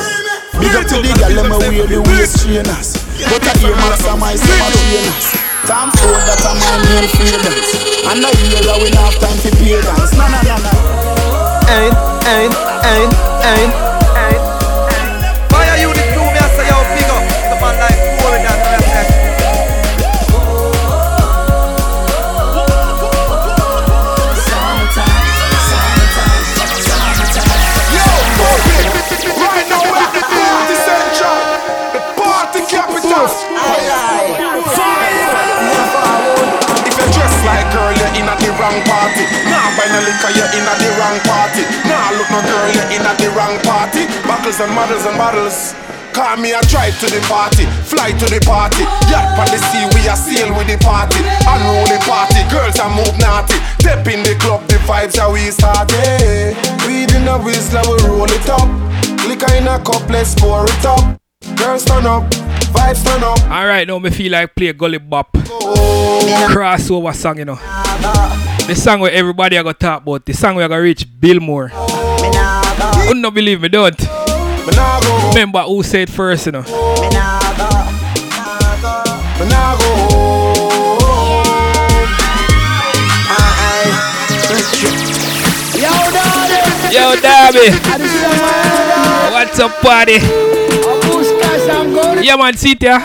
Big 0.55 0.71
up 0.71 0.87
to 0.87 0.95
the 1.03 1.11
gal, 1.19 1.35
them 1.35 1.51
a 1.51 1.59
wear 1.59 1.83
the 1.85 1.99
waist 2.07 2.39
trainers. 2.47 2.95
But 3.19 3.43
I 3.43 3.53
hear 3.59 3.75
max 3.75 3.99
of 4.07 4.17
my 4.17 4.33
summer 4.39 4.71
trainers. 4.71 5.35
Time 5.67 5.91
for 5.91 6.15
that 6.15 6.39
I'm 6.47 6.55
my 6.63 6.79
main 6.87 7.07
freedoms. 7.11 7.67
And 8.07 8.23
I 8.23 8.31
hear 8.39 8.63
that 8.63 8.79
we 8.79 8.89
not 8.95 9.11
have 9.11 9.19
time 9.19 9.37
for 9.43 9.51
pagans. 9.59 10.15
No, 10.15 10.25
no, 10.31 10.39
no, 10.47 10.55
no. 10.63 10.71
Ain't, 11.75 11.95
ain't, 12.31 12.55
ain't, 12.87 13.13
ain't, 13.43 13.73
ain't. 13.83 13.92
No 39.93 39.99
liquor, 40.01 40.33
you're 40.33 40.49
in 40.57 40.65
at 40.65 40.77
the 40.81 40.89
wrong 40.97 41.17
party. 41.21 41.63
Nah, 41.85 42.17
look 42.17 42.29
no 42.33 42.41
girl, 42.41 42.67
you're 42.73 42.89
in 42.97 43.05
at 43.05 43.17
the 43.21 43.29
wrong 43.37 43.55
party. 43.61 44.09
Buckles 44.25 44.57
and 44.59 44.73
models 44.73 45.05
and 45.05 45.17
bottles. 45.17 45.77
Call 46.13 46.37
me 46.37 46.53
a 46.53 46.61
drive 46.69 46.93
to 47.01 47.09
the 47.09 47.21
party, 47.25 47.65
fly 47.89 48.13
to 48.13 48.25
the 48.29 48.41
party. 48.45 48.85
Yacht 49.09 49.33
on 49.37 49.49
the 49.49 49.57
sea, 49.69 49.85
we 49.97 50.05
are 50.09 50.17
sail 50.17 50.53
with 50.53 50.69
the 50.69 50.77
party. 50.77 51.17
Unruly 51.45 51.97
party, 52.05 52.41
girls 52.53 52.77
are 52.77 52.89
move 52.89 53.17
naughty. 53.17 53.57
Step 53.81 54.05
in 54.07 54.21
the 54.21 54.37
club, 54.37 54.61
the 54.67 54.77
vibes 54.85 55.17
are 55.17 55.31
we 55.33 55.49
start. 55.49 55.89
Hey, 55.89 56.53
weed 56.85 57.09
in 57.13 57.27
a 57.27 57.37
whistler, 57.41 57.81
we 57.89 57.97
roll 58.05 58.29
it 58.29 58.49
up. 58.49 58.69
Liquor 59.25 59.53
in 59.57 59.67
a 59.67 59.81
cup, 59.81 60.05
let's 60.09 60.35
pour 60.35 60.65
it 60.65 60.85
up. 60.85 61.17
Girls 61.57 61.83
turn 61.85 62.05
up, 62.05 62.29
vibes 62.69 63.03
turn 63.03 63.23
up. 63.23 63.39
Alright, 63.49 63.87
now 63.87 63.97
me 63.97 64.11
feel 64.11 64.31
like 64.31 64.53
play 64.55 64.71
Gully 64.73 64.99
Bop. 64.99 65.29
Oh. 65.49 66.47
Crossover 66.49 67.13
song, 67.15 67.39
you 67.39 67.45
know. 67.45 68.52
The 68.65 68.75
song 68.75 69.01
where 69.01 69.11
everybody 69.11 69.57
I 69.57 69.63
got 69.63 69.77
talk 69.77 70.03
about, 70.03 70.25
the 70.25 70.31
song 70.31 70.55
where 70.55 70.63
I 70.63 70.69
got 70.69 70.77
reach 70.77 71.05
Bill 71.19 71.41
Moore. 71.41 71.69
Wouldn't 71.73 73.25
oh, 73.25 73.31
believe 73.31 73.59
me, 73.59 73.67
don't. 73.67 73.99
Remember 75.33 75.59
who 75.63 75.83
said 75.83 76.09
first, 76.09 76.45
you 76.45 76.53
know. 76.53 76.63
Yo, 86.89 87.15
Darby. 87.19 87.67
What's 89.33 89.59
up, 89.59 89.81
buddy? 89.83 90.19
Yeah, 92.25 92.37
man, 92.37 92.55
sit 92.55 92.81
ya, 92.81 92.97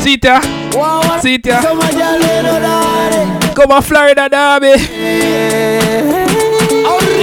Sit 0.00 0.24
ya, 0.24 0.40
Sit 1.20 1.44
ya. 1.44 3.43
Come 3.54 3.70
on, 3.70 3.82
Florida 3.82 4.28
Derby. 4.28 4.74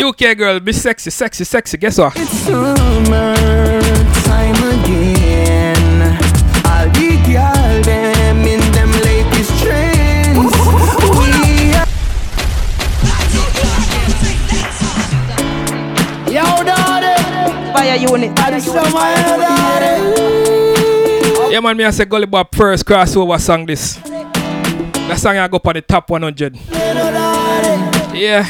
UK 0.04 0.38
girl, 0.38 0.60
be 0.60 0.72
sexy, 0.74 1.10
sexy, 1.10 1.44
sexy. 1.44 1.78
Guess 1.78 1.98
what? 1.98 2.14
It's 2.16 2.32
Summer 2.32 3.36
time 4.26 4.56
again. 4.80 6.02
All 6.66 6.88
the 6.90 7.18
girl 7.28 7.82
them 7.84 8.38
in 8.48 8.60
them 8.72 8.92
latest 9.04 9.52
trends. 9.62 10.54
We 16.28 16.38
are 16.38 16.46
Yo, 16.46 16.64
daddy. 16.64 17.16
Fire 17.74 17.98
unit. 17.98 18.40
at 18.40 18.52
the 18.52 18.60
summer, 18.62 19.16
daddy. 19.38 19.94
Yeah, 21.52 21.60
man, 21.60 21.76
me 21.76 21.84
I 21.84 21.92
say 21.92 22.06
Gully 22.06 22.26
Bop 22.26 22.56
first 22.56 22.86
crossover 22.86 23.40
song 23.40 23.66
this. 23.66 24.00
That 25.12 25.20
song 25.20 25.36
I 25.36 25.48
go 25.50 25.58
up 25.58 25.68
on 25.68 25.74
the 25.74 25.82
top 25.82 26.10
100. 26.10 26.56
Yeah. 28.16 28.48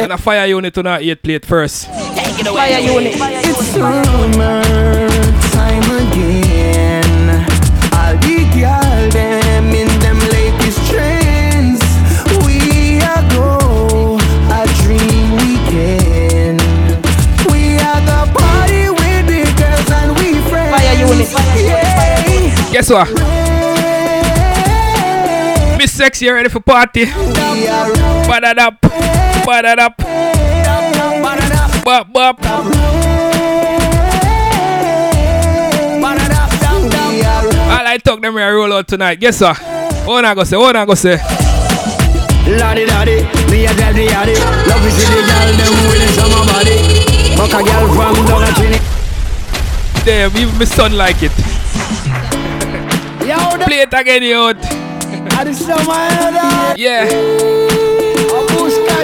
And 0.00 0.10
a 0.10 0.16
fire 0.16 0.46
unit 0.46 0.78
on 0.78 0.86
our 0.86 1.00
8 1.00 1.22
plate 1.22 1.44
first. 1.44 1.84
Fire 1.84 2.80
unit. 2.80 3.12
It's 3.14 3.66
summer 3.76 4.64
time 5.52 5.84
again. 6.08 7.44
All 7.92 8.16
the 8.24 8.40
girl 8.56 9.10
them 9.12 9.68
in 9.68 9.88
them 10.00 10.18
latest 10.32 10.80
trends. 10.88 11.84
We 12.48 13.04
are 13.04 13.20
go 13.36 14.16
a 14.48 14.64
dream 14.80 15.28
weekend. 15.44 16.64
We 17.52 17.76
are 17.84 18.00
the 18.00 18.32
party 18.32 18.88
with 18.88 19.28
the 19.28 19.44
girls 19.60 19.90
and 19.92 20.16
we 20.16 20.40
friends. 20.48 20.72
Fire 20.72 20.96
unit. 20.96 21.28
Yeah. 21.60 22.72
Guess 22.72 22.88
what? 22.88 23.43
Miss 25.84 25.92
Sexy, 25.92 26.24
you 26.24 26.32
ready 26.32 26.48
for 26.48 26.60
party? 26.60 27.00
We 27.00 27.10
Bad 27.12 28.42
it 28.42 28.58
up. 28.58 28.80
Bad 28.80 29.66
it 29.66 29.78
up. 29.78 29.94
Bop, 31.84 32.10
bop. 32.10 32.40
All 37.68 37.86
I 37.86 37.98
talk 38.02 38.22
them 38.22 38.32
here 38.32 38.56
roll 38.56 38.72
out 38.72 38.88
tonight. 38.88 39.20
Guess 39.20 39.42
what? 39.42 39.58
What 40.06 40.24
I 40.24 40.34
go 40.34 40.44
say? 40.44 40.56
What 40.56 40.74
I 40.74 40.86
go 40.86 40.94
say? 40.94 41.18
Lottie 42.48 42.86
daddy, 42.86 43.22
me 43.50 43.66
a 43.66 43.74
daddy 43.74 44.06
daddy. 44.06 44.32
Love 44.66 44.86
is 44.86 44.96
the 44.96 45.20
girl 45.20 45.52
them 45.52 45.68
the 46.00 46.08
summer 46.16 46.46
body. 46.48 46.80
Fuck 47.36 47.52
a 47.52 47.62
girl 47.62 47.92
from 47.92 48.24
down 48.24 48.42
a 48.42 48.46
Trinity. 48.54 48.80
Damn, 50.06 50.34
even 50.34 50.58
my 50.58 50.64
son 50.64 50.96
like 50.96 51.22
it. 51.22 51.32
Play 53.66 53.80
it 53.80 53.92
again, 53.92 54.22
you 54.22 54.36
out. 54.36 54.73
Yeah. 56.76 57.08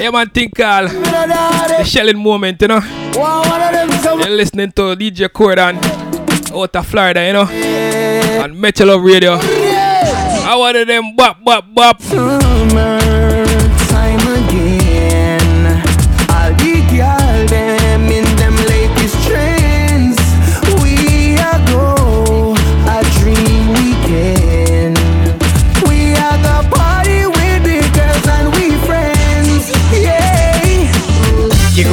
Yeah, 0.00 0.10
man, 0.10 0.28
think 0.30 0.58
all. 0.60 0.88
The 0.88 1.84
shelling 1.84 2.18
moment, 2.18 2.60
you 2.62 2.68
know. 2.68 2.80
One 2.80 3.48
one 3.48 3.60
of 3.62 3.72
them 3.72 3.90
summer. 4.02 4.22
You're 4.26 4.36
listening 4.36 4.72
to 4.72 4.96
DJ 4.96 5.28
Coreydon 5.28 5.76
out 6.54 6.76
of 6.76 6.86
Florida, 6.86 7.26
you 7.26 7.32
know. 7.32 8.42
On 8.42 8.60
Metro 8.60 8.86
Love 8.86 9.02
Radio. 9.02 9.38
I 9.42 10.56
of 10.76 10.86
them 10.86 11.14
bop, 11.14 11.44
bop, 11.44 11.64
bop. 11.74 12.02
Summer 12.02 13.29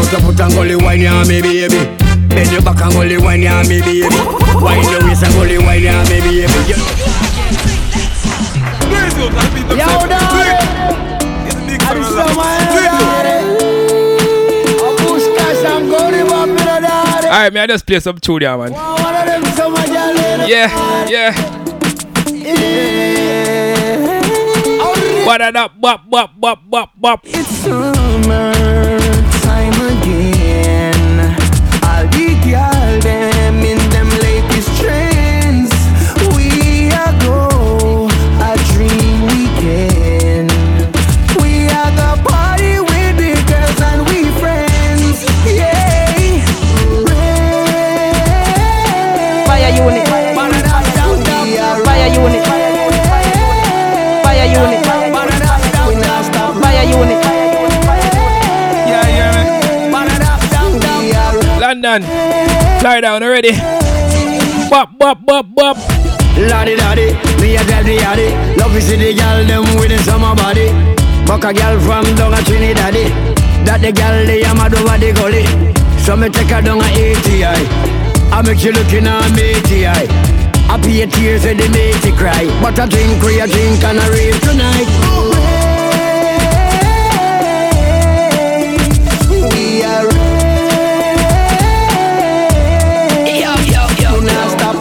Kick 0.08 0.16
out 0.16 0.22
the 0.22 0.28
foot 0.28 0.40
and 0.40 0.54
gully 0.54 0.76
wine 0.78 1.02
ya 1.02 1.24
me 1.26 1.42
baby. 1.42 1.84
Bend 2.30 2.52
your 2.52 2.62
back 2.62 2.80
and 2.80 2.94
gully 2.94 3.18
wine 3.18 3.42
ya 3.42 3.62
me 3.64 3.82
baby. 3.82 4.08
Wine 4.56 4.84
your 4.90 5.04
waist 5.04 5.24
and 5.24 5.34
gully 5.34 5.58
wine 5.58 5.84
ya 5.84 6.02
me 6.04 6.22
baby. 6.24 6.48
Yo, 9.68 10.08
daddy. 10.08 10.56
I 11.44 11.94
just 11.94 12.12
saw 12.16 12.24
my 12.40 12.56
daddy. 12.72 13.36
I 14.80 14.96
push 15.04 15.28
cash 15.36 15.66
and 15.66 15.90
go 15.90 16.00
to 16.10 16.24
my 16.24 16.46
brother 16.56 16.88
daddy. 16.88 17.28
Alright, 17.28 17.52
man, 17.54 17.64
I 17.64 17.68
just 17.68 17.86
play 17.86 18.00
some 18.00 18.18
tune 18.18 18.40
there, 18.40 18.58
man. 18.58 18.72
One 18.72 19.14
of 19.14 19.26
them 19.26 19.44
so 19.56 19.70
much 19.70 19.90
I 19.90 20.46
Yeah, 20.48 21.08
yeah. 21.10 21.34
yeah. 21.36 21.58
Bop 25.26 25.42
up, 25.42 25.82
bop, 25.82 26.10
bop, 26.10 26.40
bop, 26.40 26.60
bop, 26.70 26.92
bop. 26.96 27.20
It's 27.26 27.50
summer 27.50 29.17
Fire 49.68 49.84
unit. 49.84 50.08
Fire 50.08 50.48
unit. 52.08 52.44
Fire 54.24 54.48
unit. 54.48 54.80
Fire 56.64 56.86
unit. 56.88 57.28
London. 61.60 62.02
Fly 62.80 63.02
down 63.02 63.24
already. 63.24 63.52
Bop, 64.70 64.98
bop, 64.98 65.26
bop, 65.26 65.46
bop. 65.54 65.78
Lottie 66.38 66.78
daddy, 66.78 67.12
me 67.42 67.58
a 67.58 67.64
daddy 67.66 67.98
daddy. 67.98 68.30
Love 68.58 68.74
is 68.78 68.88
the 68.88 69.14
girl 69.14 69.44
them 69.44 69.66
with 69.78 69.90
the 69.90 69.98
summer 70.04 70.34
body. 70.34 70.70
Fuck 71.26 71.44
a 71.44 71.54
girl 71.54 71.78
from 71.82 72.16
down 72.16 72.34
a 72.34 72.38
Trinidad. 72.44 72.94
That 73.66 73.82
the 73.82 73.92
girl 73.92 74.26
they 74.26 74.44
am 74.46 74.60
a 74.60 74.68
over 74.68 74.98
the 74.98 75.12
gully. 75.12 75.44
So 76.06 76.16
me 76.16 76.30
take 76.30 76.48
her 76.52 76.62
down 76.62 76.80
a 76.80 76.88
ATI. 76.88 77.87
I 78.38 78.44
make 78.44 78.64
you 78.64 78.72
looking 78.72 79.08
at 79.08 79.32
me 79.36 79.56
ATI. 79.56 80.06
I 80.70 80.78
pay 80.80 81.08
tears 81.08 81.44
and 81.46 81.60
they 81.60 81.70
make 81.70 82.06
you 82.06 82.14
cry. 82.14 82.46
But 82.62 82.78
I 82.78 82.86
drink, 82.86 83.24
we 83.24 83.40
a 83.40 83.48
drink 83.48 83.84
and 83.84 84.00
I 84.00 84.10
rave 84.10 84.40
tonight. 84.42 84.88
We 89.42 89.82
are 89.82 90.06
Yo, 93.26 93.56
yo, 93.74 93.88
yo, 94.04 94.20
now 94.20 94.50
stop. 94.54 94.76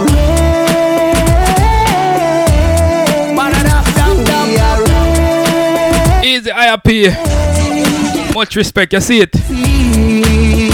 Easy 6.23 6.51
IRP. 6.51 8.35
Much 8.35 8.55
respect, 8.55 8.93
you 8.93 9.01
see 9.01 9.21
it. 9.23 10.66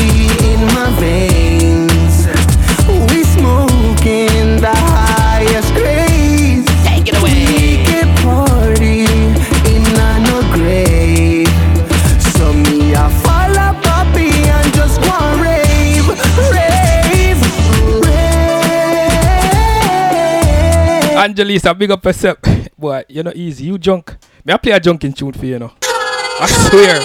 Angelisa, 21.22 21.72
big 21.78 21.88
up 21.92 22.04
yourself. 22.04 22.38
Boy, 22.78 23.04
you're 23.08 23.22
not 23.22 23.36
easy. 23.36 23.66
You 23.66 23.78
junk. 23.78 24.16
May 24.44 24.54
I 24.54 24.56
play 24.56 24.72
a 24.72 24.80
junking 24.80 25.14
tune 25.14 25.32
for 25.32 25.46
you, 25.46 25.52
you 25.52 25.58
know. 25.60 25.72
I 25.80 26.46
swear. 26.48 26.98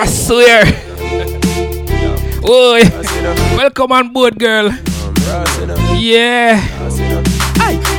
I 0.00 0.06
swear. 0.06 0.64
Oi. 2.48 2.80
Welcome 3.58 3.92
on 3.92 4.12
board, 4.14 4.38
girl. 4.38 4.70
Yeah. 6.00 6.56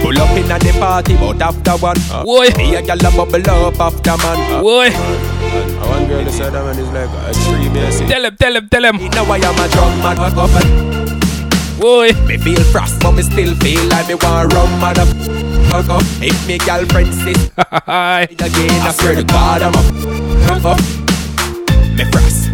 Pull 0.01 0.17
up 0.19 0.36
in 0.36 0.51
at 0.51 0.62
the 0.62 0.75
party, 0.80 1.15
but 1.17 1.39
after 1.39 1.73
one. 1.73 1.97
Boy. 2.25 2.49
Me 2.58 2.73
a 2.73 2.82
gyal 2.82 2.97
a 2.97 3.12
bubble 3.15 3.49
up 3.67 3.80
after 3.80 4.17
man. 4.17 4.63
Boy. 4.63 4.88
And 4.88 5.89
one 5.89 6.08
girl 6.08 6.25
said 6.32 6.53
that 6.53 6.65
man 6.65 6.80
is 6.80 6.89
like 6.89 7.08
a 7.08 7.34
tree, 7.45 7.69
me 7.69 8.10
Tell 8.10 8.25
him, 8.25 8.36
tell 8.36 8.56
him, 8.56 8.67
tell 8.67 8.84
him. 8.84 8.95
You 8.99 9.10
know 9.10 9.25
I 9.25 9.38
am 9.38 9.60
a 9.60 9.67
drum 9.69 9.99
man, 9.99 10.15
fuck 10.17 10.38
up 10.38 10.65
and 10.65 10.96
Boy. 11.80 12.12
Me 12.26 12.38
feel 12.38 12.63
frost, 12.72 13.00
but 13.02 13.12
me 13.12 13.22
still 13.24 13.56
feel 13.58 13.84
like 13.90 14.08
me 14.08 14.16
want 14.16 14.54
rum, 14.54 14.80
mother. 14.80 15.06
Fuck 15.70 15.90
up. 15.90 16.04
If 16.22 16.48
me 16.48 16.58
girlfriend 16.58 17.13
sit 17.13 17.38
again, 17.58 18.82
I 18.82 18.92
swear 18.98 19.16
to 19.16 19.24
God 19.24 19.62
I'm 19.62 19.74
a 19.74 19.84
fuck 20.48 20.66
up. 20.66 20.80
Me 21.96 22.04
frost. 22.12 22.50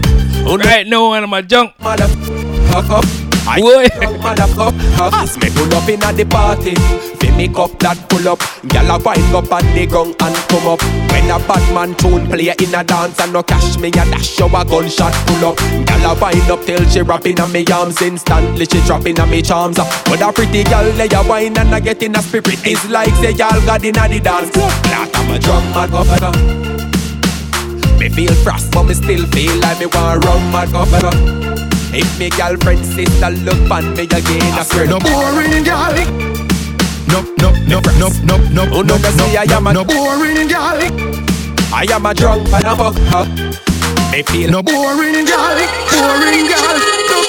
Right 0.66 0.86
now, 0.86 1.14
I'm 1.14 1.34
a 1.34 1.42
junk. 1.42 1.74
Motherfucker. 1.80 3.23
I 3.46 3.60
Boy. 3.60 3.88
motherfucker. 4.24 5.12
As 5.14 5.38
me 5.38 5.50
pull 5.52 5.74
up 5.76 5.90
inna 5.90 6.14
the 6.14 6.26
party, 6.26 6.76
fi 7.20 7.30
me 7.36 7.48
cup 7.48 7.78
that 7.80 7.98
pull 8.10 8.28
up. 8.28 8.40
Gyal 8.72 8.88
a 8.88 8.98
wind 9.04 9.36
up 9.36 9.52
on 9.52 9.66
the 9.76 9.86
ground 9.86 10.16
and 10.20 10.36
come 10.48 10.68
up. 10.68 10.82
When 11.12 11.30
a 11.30 11.40
bad 11.44 11.64
man 11.76 11.96
tune 11.96 12.28
play 12.28 12.56
in 12.56 12.76
a 12.76 12.84
dance 12.84 13.20
and 13.20 13.34
no 13.34 13.44
cash 13.44 13.78
me 13.78 13.90
a 13.90 14.04
dash 14.08 14.28
show 14.28 14.48
a 14.48 14.64
gunshot 14.64 15.14
pull 15.28 15.52
up. 15.52 15.58
Gyal 15.58 16.08
a 16.08 16.20
wind 16.20 16.52
up 16.52 16.64
till 16.66 16.88
she 16.90 17.02
wrap 17.02 17.26
inna 17.26 17.48
me 17.48 17.66
arms 17.68 18.02
instantly 18.02 18.66
she 18.66 18.80
drop 18.88 19.06
inna 19.06 19.26
me 19.28 19.42
charms. 19.42 19.78
Ah, 19.80 20.04
but 20.06 20.22
a 20.22 20.32
pretty 20.32 20.64
gyal 20.64 20.88
lay 20.98 21.10
a 21.12 21.22
wine 21.28 21.58
and 21.58 21.74
a 21.74 21.82
get 21.82 22.02
in 22.02 22.16
a 22.16 22.22
spirit 22.22 22.66
is 22.66 22.84
like 22.90 23.14
say 23.20 23.32
y'all 23.32 23.60
got 23.66 23.84
inna 23.84 24.08
the 24.08 24.20
dance. 24.20 24.56
Like 24.56 25.12
I'm 25.16 25.32
a 25.32 25.40
drunk 25.40 25.66
motherfucker. 25.76 26.34
Me 28.00 28.10
feel 28.10 28.34
frost, 28.44 28.72
but 28.72 28.84
me 28.84 28.94
still 28.94 29.26
feel 29.28 29.56
like 29.60 29.80
me 29.80 29.86
want 29.88 30.24
mad 30.52 30.72
governor. 30.72 31.53
If 31.96 32.18
me 32.20 32.30
girlfriend 32.30 32.86
sister 32.86 33.30
look 33.46 33.70
on 33.70 33.94
me 33.96 34.04
again, 34.04 34.54
I 34.58 34.64
swear 34.64 34.88
No 34.88 35.00
boring 35.00 35.64
girl. 35.64 35.94
No, 37.08 37.22
no, 37.38 37.52
no, 37.70 37.80
no, 38.00 38.10
no, 38.24 38.38
no, 38.50 38.64
Oh, 38.74 38.82
no, 38.82 38.98
no, 38.98 38.98
no, 38.98 39.10
see, 39.12 39.38
I 39.38 39.44
am 39.56 39.68
a- 39.68 39.74
no 39.74 39.84
boring 39.86 40.48
girl. 40.48 40.80
I 41.74 41.86
am 41.92 42.06
a 42.06 42.14
drunk 42.14 42.48
motherfucker. 42.50 43.26
Me 44.12 44.22
feel 44.24 44.50
No 44.52 44.62
boring 44.64 45.26
girl, 45.26 45.58
boring 45.92 46.48
girl. 46.48 46.78
No, 47.10 47.20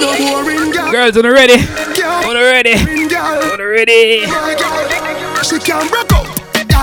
no 0.00 0.10
boring 0.18 0.70
girl. 0.72 0.90
Girls, 0.90 1.16
on 1.16 1.22
the 1.22 1.30
ready. 1.30 1.58
Girl, 1.94 2.28
On 2.28 2.34
the 2.34 2.42
ready. 2.42 2.74
boring. 2.84 3.14
On 3.52 3.58
the 3.58 3.66
ready. 3.66 4.26
My 4.26 4.54
girl, 4.58 5.42
she 5.42 5.58
can 5.58 5.86
broke 5.88 6.12
up. 6.12 6.27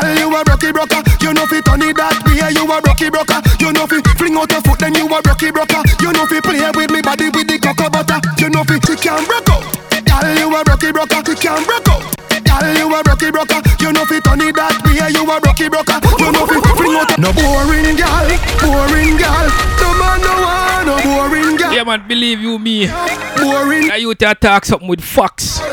Girl, 0.02 0.16
you 0.20 0.28
a 0.28 0.44
rocky 0.44 0.72
broker. 0.72 1.00
You 1.24 1.32
know 1.34 1.46
fi 1.48 1.62
turn 1.64 1.82
it 1.88 1.96
that 1.96 2.20
way. 2.28 2.44
You 2.52 2.68
a 2.68 2.78
rocky 2.84 3.08
broker. 3.08 3.40
You 3.64 3.72
know 3.72 3.88
fi 3.88 4.04
fling 4.20 4.36
out 4.36 4.52
your 4.52 4.62
foot, 4.62 4.80
then 4.80 4.96
you 4.96 5.08
a 5.08 5.20
rocky 5.24 5.52
broker. 5.52 5.82
You 6.04 6.12
know 6.12 6.28
fi 6.28 6.44
play 6.44 6.60
with 6.76 6.92
me 6.92 7.00
body 7.02 7.32
with 7.32 7.48
the 7.48 7.56
cocoa 7.60 7.88
butter. 7.88 8.20
You 8.36 8.52
know 8.52 8.68
fi 8.68 8.76
she 8.84 8.96
can 9.00 9.24
broke 9.24 9.48
up. 9.48 9.64
Girl, 10.04 10.28
you 10.36 10.52
a 10.52 10.60
rocky 10.68 10.92
broker. 10.92 11.20
She 11.24 11.36
can 11.40 11.64
broke 11.64 11.88
up. 11.88 12.04
Girl, 12.44 12.68
you 12.76 12.92
a 12.92 13.00
rocky 13.08 13.32
broker. 13.32 13.60
You 13.80 13.96
know 13.96 14.04
fi 14.04 14.20
turn 14.20 14.44
it 14.44 14.56
that 14.60 14.76
way. 14.84 15.00
You 15.16 15.24
a 15.24 15.36
rocky 15.40 15.72
broker. 15.72 15.98
You 16.20 16.28
know 16.28 16.44
fi 16.44 16.60
fling 16.76 16.96
out 17.00 17.10
your 17.16 17.20
no 17.24 17.32
boring 17.32 17.96
girl, 17.96 18.28
boring 18.60 19.16
girl. 19.16 19.48
No 19.80 19.88
man 19.96 20.20
no 20.20 20.34
want 20.44 20.84
no 20.92 20.96
boring 21.08 21.56
girl. 21.56 21.72
Yeah, 21.72 21.88
man, 21.88 22.04
believe 22.08 22.44
you 22.44 22.60
me. 22.60 22.92
Boring. 23.40 23.88
Now 23.88 23.96
you 23.96 24.14
to 24.14 24.32
attack 24.32 24.66
something 24.66 24.92
with 24.92 25.00
facts. 25.00 25.64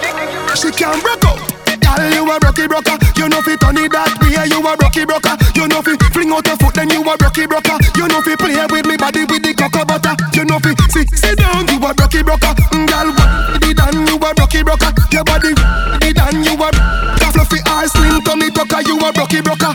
She 0.55 0.71
can 0.71 1.01
broke 1.03 1.27
up. 1.27 1.42
Girl, 1.93 2.09
you 2.13 2.25
a 2.25 2.37
rocky 2.41 2.67
broker. 2.67 2.97
You 3.17 3.29
know 3.29 3.41
fi 3.45 3.57
turn 3.61 3.77
it 3.77 3.93
that 3.93 4.17
way. 4.21 4.33
You 4.49 4.65
a 4.65 4.73
rocky 4.81 5.05
broker. 5.05 5.37
You 5.55 5.69
know 5.69 5.83
fi 5.85 5.93
fling 6.13 6.33
out 6.33 6.47
your 6.47 6.57
foot, 6.57 6.75
then 6.75 6.89
you 6.91 7.05
a 7.05 7.15
rocky 7.21 7.45
broker. 7.47 7.77
You 7.97 8.09
know 8.09 8.21
fi 8.25 8.33
play 8.37 8.57
with 8.73 8.87
me 8.89 8.97
body 8.97 9.25
with 9.29 9.43
the 9.45 9.53
cocoa 9.53 9.85
butter. 9.85 10.17
You 10.33 10.45
know 10.49 10.59
fi 10.59 10.73
sit 10.89 11.09
sit 11.13 11.37
down. 11.37 11.69
You 11.69 11.77
a 11.85 11.93
rocky 11.93 12.23
broker. 12.25 12.53
Mm, 12.73 12.89
Girl, 12.89 13.09
what 13.13 13.61
the 13.61 13.71
done? 13.77 13.99
You 14.09 14.17
a 14.17 14.31
rocky 14.41 14.63
broker. 14.65 14.91
Your 15.13 15.25
body 15.25 15.53
the 15.53 16.09
done. 16.17 16.41
You 16.41 16.57
a 16.57 16.69
the 16.73 17.29
fluffy 17.37 17.61
eye 17.69 17.87
slim 17.93 18.25
tummy 18.25 18.49
tucker. 18.51 18.81
You 18.89 18.97
a 18.97 19.13
rocky 19.13 19.41
broker. 19.45 19.73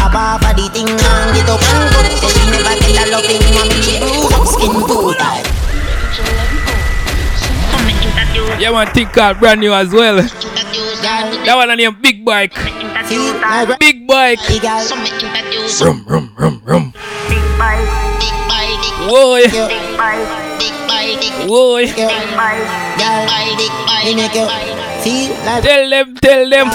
Above 0.00 0.40
the 0.56 0.66
thing 0.72 0.88
and 0.88 1.28
get 1.36 1.48
up 1.50 1.60
and 1.60 1.86
go 1.92 2.00
So 2.18 2.28
she 2.32 2.42
never 2.50 2.74
get 2.80 2.98
a 2.98 3.10
loving 3.12 3.44
mommy 3.54 3.78
She 3.84 4.00
bruise 4.00 4.48
skin 4.48 4.72
too 4.88 5.12
tight 5.14 5.46
Yeah, 8.58 8.70
man, 8.72 8.92
think 8.94 9.12
called 9.12 9.38
brand 9.38 9.60
new 9.60 9.72
as 9.72 9.90
well. 9.92 10.18
That 10.70 11.54
one 11.56 11.76
name 11.76 11.96
Big 12.00 12.24
Bike. 12.24 12.54
Big 13.80 14.06
Bike. 14.06 14.38
Rum, 15.82 16.04
rum, 16.06 16.32
rum, 16.38 16.62
rum. 16.64 16.94
Big 17.26 17.42
bike. 17.58 17.90
Big 18.22 18.36
bike. 18.46 18.78
Whoa. 19.10 19.42
Whoa. 21.50 21.82
Tell 25.60 25.90
them, 25.90 26.14
tell 26.22 26.50
them. 26.50 26.68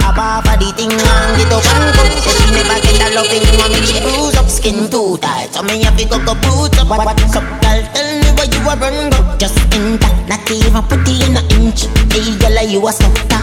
Above 0.00 0.42
the 0.58 0.72
thing 0.74 0.90
and 0.90 1.36
get 1.38 1.52
up 1.52 1.62
and 1.70 1.94
go 1.94 2.02
So 2.18 2.34
she 2.34 2.50
never 2.50 2.80
get 2.82 2.98
a 2.98 3.14
loving 3.14 3.46
mommy 3.56 3.78
She 3.86 4.00
bruise 4.00 4.34
up 4.34 4.48
skin 4.48 4.90
too 4.90 5.18
tight 5.18 5.54
So 5.54 5.62
me 5.62 5.82
have 5.84 5.96
to 5.96 6.04
go 6.08 6.18
go 6.24 6.34
boot 6.34 6.74
up 6.80 6.88
What, 6.88 7.06
what's 7.06 7.36
up 7.36 7.44
girl 7.62 7.78
tell 7.94 8.10
me 8.18 8.26
where 8.34 8.48
you 8.50 8.58
a 8.66 8.74
run 8.74 9.10
go 9.10 9.36
Just 9.38 9.59
enter 9.80 10.12
Not 10.28 10.50
even 10.50 10.82
put 10.84 11.08
in 11.08 11.36
inch 11.56 11.88
Hey 12.12 12.36
girl 12.38 12.58
you 12.68 12.86
a 12.86 12.92
sucker 12.92 13.42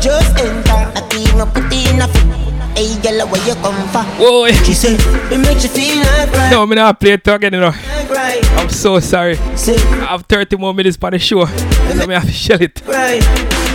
Just 0.00 0.38
enter 0.38 0.80
Not 0.94 1.14
even 1.14 1.46
put 1.50 1.72
in 1.72 2.00
a 2.00 2.08
foot 2.08 2.36
Hey 2.76 2.94
girl 3.02 3.26
where 3.28 3.42
you 3.46 3.54
come 3.64 3.88
from 3.88 4.06
Whoa. 4.20 4.48
She 4.64 4.74
said 4.74 5.00
It 5.32 5.38
makes 5.38 5.64
you 5.64 5.70
feel 5.70 5.98
like 5.98 6.32
right 6.32 6.50
No, 6.50 6.66
me 6.66 6.76
not 6.76 7.00
play 7.00 7.12
it 7.12 7.26
again, 7.26 7.52
you 7.54 7.60
know. 7.60 7.74
Right 8.10 8.44
I'm 8.58 8.68
so 8.68 9.00
sorry. 9.00 9.36
I 9.38 10.06
have 10.10 10.22
30 10.26 10.56
more 10.56 10.72
minutes 10.72 10.96
for 10.96 11.10
the 11.10 11.18
show. 11.18 11.44
So 11.46 12.06
me 12.06 12.14
have 12.14 12.26
to 12.26 12.32
shell 12.32 12.60
it. 12.60 12.80
Right 12.86 13.22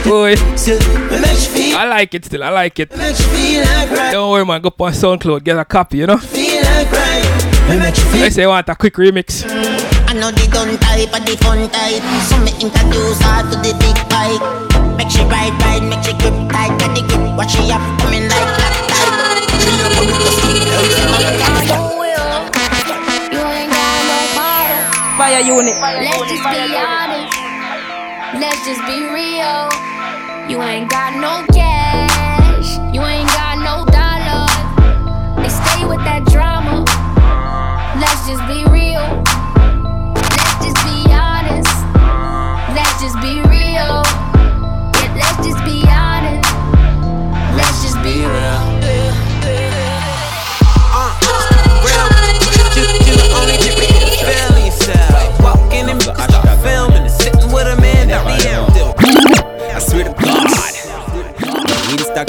Boy. 0.03 0.35
So 0.55 0.73
it 0.73 1.21
makes 1.21 1.47
you 1.47 1.53
feel 1.53 1.77
I 1.77 1.85
like 1.85 2.13
it 2.13 2.25
still, 2.25 2.43
I 2.43 2.49
like 2.49 2.79
it. 2.79 2.95
Like 2.95 4.11
Don't 4.11 4.31
worry, 4.31 4.45
man. 4.45 4.61
Go 4.61 4.69
on 4.79 4.91
SoundCloud, 4.93 5.43
get 5.43 5.57
a 5.57 5.65
copy, 5.65 5.97
you 5.99 6.07
know. 6.07 6.17
Feel 6.17 6.63
like 6.63 6.91
right 6.91 7.73
It 7.73 7.79
makes 7.79 8.15
you 8.15 8.23
I 8.23 8.29
say 8.29 8.43
I 8.43 8.47
want 8.47 8.69
a 8.69 8.75
quick 8.75 8.95
remix. 8.95 9.43
Mm. 9.43 9.90
I 10.11 10.13
know 10.13 10.27
the 10.29 10.43
done 10.51 10.75
type 10.75 11.07
of 11.15 11.23
the 11.23 11.39
fun 11.39 11.71
type 11.71 12.03
So 12.27 12.35
me 12.43 12.51
introduce 12.59 13.15
her 13.23 13.47
to 13.47 13.55
the 13.63 13.71
big 13.79 13.95
bike 14.11 14.43
Make 14.99 15.07
she 15.07 15.23
ride, 15.23 15.55
ride, 15.63 15.87
make 15.87 16.03
she 16.03 16.11
grip 16.19 16.35
tight 16.51 16.75
Get 16.83 16.91
the 16.99 17.07
grip, 17.07 17.31
what 17.39 17.47
she 17.47 17.71
have 17.71 17.79
coming 18.03 18.27
like 18.27 18.43
black 18.59 18.75
type 18.91 19.07
She 19.63 19.71
up 19.71 19.95
on 19.95 20.11
the 20.11 20.27
stick 20.35 20.51
Fire 25.15 25.39
unit. 25.39 25.79
Let's 25.79 26.27
just 26.27 26.43
be 26.43 26.75
honest. 26.75 27.31
Let's 28.35 28.65
just 28.67 28.83
be 28.83 28.99
real. 29.15 29.71
You 30.49 30.61
ain't 30.61 30.89
got 30.89 31.15
no 31.21 31.45
cash. 31.53 31.70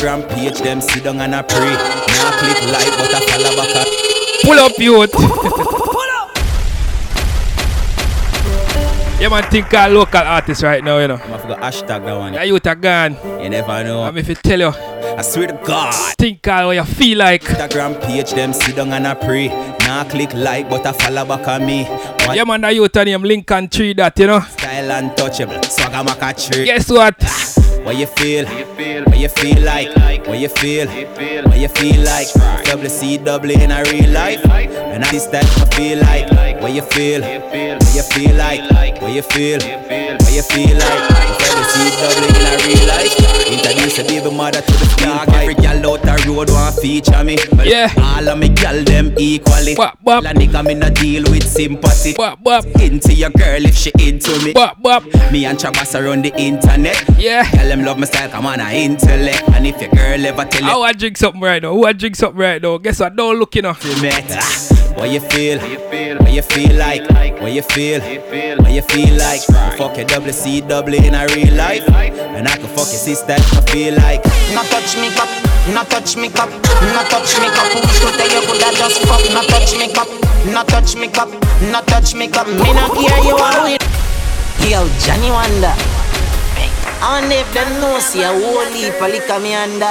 Instagram 0.03 0.29
page 0.31 0.59
them 0.61 0.81
sit 0.81 1.05
down 1.05 1.21
and 1.21 1.33
I 1.35 1.43
pray. 1.43 1.59
Now 1.61 2.31
click 2.39 2.63
like 2.73 2.91
but 2.99 3.15
I 3.15 3.21
follow 3.31 3.57
back. 3.57 3.87
a- 3.87 4.45
Pull 4.45 4.59
up, 4.59 4.77
youth. 4.77 5.15
yeah, 9.21 9.29
man, 9.29 9.45
think 9.49 9.71
called 9.71 9.93
local 9.93 10.21
artist 10.21 10.65
right 10.65 10.83
now, 10.83 10.99
you 10.99 11.07
know. 11.07 11.15
I'm 11.15 11.31
gonna 11.43 11.57
hashtag 11.59 12.05
that 12.05 12.19
one. 12.19 12.35
Yeah, 12.35 12.43
youth 12.43 12.67
are 12.67 12.75
gone. 12.75 13.17
You 13.41 13.49
never 13.49 13.85
know. 13.85 14.03
I'm 14.03 14.17
if 14.19 14.29
you 14.29 14.35
tell 14.35 14.59
you. 14.59 14.73
I 14.75 15.23
swear 15.23 15.47
to 15.47 15.61
God. 15.65 15.95
Think 16.19 16.45
what 16.45 16.73
you 16.75 16.85
feel 16.85 17.19
like. 17.19 17.45
Instagram 17.45 18.03
page 18.03 18.33
them 18.33 18.53
sit 18.53 18.75
down 18.75 18.93
and 18.93 19.07
I 19.07 19.15
pray. 19.15 19.49
Now 19.81 20.03
click 20.03 20.35
like 20.35 20.69
but 20.69 20.85
I 20.85 20.93
follow 20.93 21.25
back 21.25 21.47
on 21.47 21.65
me. 21.65 21.85
One 21.85 22.37
Yeah, 22.37 22.43
man, 22.45 22.63
that 22.63 22.75
youth 22.75 22.95
name 22.97 23.23
Lincoln 23.23 23.69
Tree, 23.69 23.93
that, 23.95 24.19
you 24.19 24.27
know. 24.27 24.41
style 24.41 24.91
untouchable. 24.91 25.63
Swagger 25.63 26.03
maca 26.11 26.35
tree. 26.51 26.65
Guess 26.65 26.91
what? 26.91 27.15
Ah. 27.23 27.62
What 27.85 27.97
you 27.97 28.07
feel? 28.07 28.47
What 28.47 29.19
you 29.19 29.29
feel 29.29 29.61
like? 29.63 29.89
What 30.27 30.39
you 30.39 30.49
feel? 30.49 30.87
What 30.89 31.59
you 31.59 31.69
feel 31.69 32.05
like? 32.05 32.29
Double 32.65 32.89
C 32.89 33.19
double 33.19 33.51
in 33.51 33.71
a 33.73 33.83
real 33.91 34.11
life. 34.11 34.45
And 34.47 35.05
I 35.05 35.11
that 35.11 35.45
I 35.45 35.77
feel 35.77 35.99
like. 35.99 36.61
What 36.63 36.73
you 36.73 36.83
feel? 36.83 37.23
What 37.23 37.95
you 37.95 38.03
feel 38.03 38.37
like? 38.37 38.71
What 39.03 39.13
you 39.13 39.23
feel? 39.23 39.59
What 39.61 40.33
you 40.33 40.43
feel 40.43 40.79
like? 40.79 41.03
Double 41.43 41.65
C 41.65 41.91
double 41.99 42.27
in 42.31 42.47
a 42.47 42.55
real 42.65 42.87
life. 42.87 43.33
Introduce 43.53 43.99
a 43.99 44.05
baby 44.05 44.31
mother 44.35 44.61
to 44.61 44.73
the 44.73 45.03
dog. 45.05 45.29
Every 45.35 45.55
gal 45.55 45.91
out 45.91 46.03
the 46.03 46.25
road 46.29 46.51
want 46.51 46.77
feature 46.77 47.25
me. 47.25 47.37
But 47.57 47.67
Yeah. 47.67 47.93
All 47.99 48.29
of 48.29 48.39
me 48.39 48.49
gal 48.49 48.83
them 48.85 49.13
equally. 49.19 49.75
Bop, 49.75 49.99
bop. 50.03 50.23
La 50.25 50.33
nigga 50.33 50.65
me 50.65 50.75
no 50.75 50.89
deal 50.89 51.25
with 51.25 51.47
sympathy. 51.49 52.15
Bop, 52.15 52.43
bop. 52.43 52.65
Into 52.81 53.13
your 53.13 53.31
girl 53.31 53.65
if 53.67 53.77
she 53.77 53.91
into 53.99 54.39
me. 54.45 54.53
Bop, 54.53 54.81
bop. 54.81 55.05
Me 55.33 55.45
and 55.45 55.59
Chabas 55.59 55.99
around 56.01 56.25
the 56.25 56.33
internet. 56.41 57.03
Yeah. 57.19 57.43
Tell 57.43 57.72
them 57.73 57.87
love 57.87 57.99
my 57.99 58.05
style, 58.05 58.29
come 58.29 58.45
on, 58.45 58.61
I 58.61 58.75
intellect. 58.75 59.49
And 59.55 59.67
if 59.67 59.81
your 59.81 59.91
girl 59.91 60.27
ever 60.27 60.45
tell 60.45 60.65
I 60.65 60.73
you 60.73 60.79
want 60.79 60.93
to 60.93 60.99
drink 60.99 61.17
something 61.17 61.41
right 61.41 61.63
now. 61.63 61.73
Who 61.73 61.81
want 61.81 61.95
to 61.97 61.99
drink 61.99 62.17
something 62.17 62.39
right 62.39 62.61
now? 62.61 62.77
Guess 62.77 63.01
what? 63.01 63.17
Don't 63.17 63.39
look, 63.39 63.55
you 63.55 63.63
know. 63.63 63.73
met, 64.03 64.29
ah. 64.37 64.93
what 64.97 65.09
you 65.11 65.21
feel, 65.21 65.59
what 65.59 66.21
What 66.21 66.33
you 66.33 66.43
feel 66.43 66.77
like? 66.77 67.09
What 67.41 67.53
you 67.53 67.63
feel? 67.63 68.01
What 68.61 68.73
you 68.73 68.83
feel 68.83 69.17
like? 69.17 69.41
I 69.49 69.77
fuck 69.77 69.97
your 69.97 70.05
double 70.07 70.33
C 70.33 70.61
double 70.61 70.95
in 70.95 71.15
a 71.15 71.27
real 71.35 71.55
life, 71.55 71.89
and 71.89 72.47
I 72.47 72.57
can 72.57 72.69
fuck 72.69 72.93
your 72.93 73.01
sister 73.01 73.33
if 73.41 73.53
I 73.57 73.61
feel 73.73 73.95
like. 73.97 74.23
Not 74.53 74.67
touch 74.67 74.97
me 75.01 75.09
cup, 75.17 75.33
not 75.73 75.89
touch 75.89 76.17
me 76.17 76.29
cup, 76.29 76.51
not 76.93 77.09
touch 77.09 77.41
me 77.41 77.49
cup. 77.57 77.73
Who's 77.73 78.01
to 78.05 78.13
tell 78.13 78.29
you 78.29 78.47
coulda 78.47 78.69
just 78.77 79.01
fuck? 79.09 79.25
Not 79.33 79.49
touch 79.49 79.73
me 79.81 79.89
cup, 79.89 80.09
not 80.53 80.69
touch 80.69 80.95
me 80.97 81.09
cup, 81.09 81.31
not 81.73 81.87
touch 81.87 82.15
me 82.15 82.29
cup. 82.29 82.47
Me 82.49 82.73
not 82.77 82.93
care 82.93 83.25
you 83.25 83.37
are 83.37 83.65
with. 83.65 83.83
Yo, 84.69 84.87
Johnny 85.01 85.31
Wonder. 85.31 85.92
I 87.03 87.19
wonder 87.19 87.35
if 87.35 87.53
them 87.53 87.81
know 87.81 87.99
see 87.99 88.23
a 88.23 88.29
whole 88.31 88.65
heap 88.71 88.95
of 89.03 89.11
liquor 89.11 89.41
me 89.41 89.55
under 89.55 89.91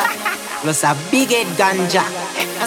Plus 0.63 0.83
a 0.83 0.95
big 1.11 1.29
head 1.29 1.47
ganja 1.59 2.03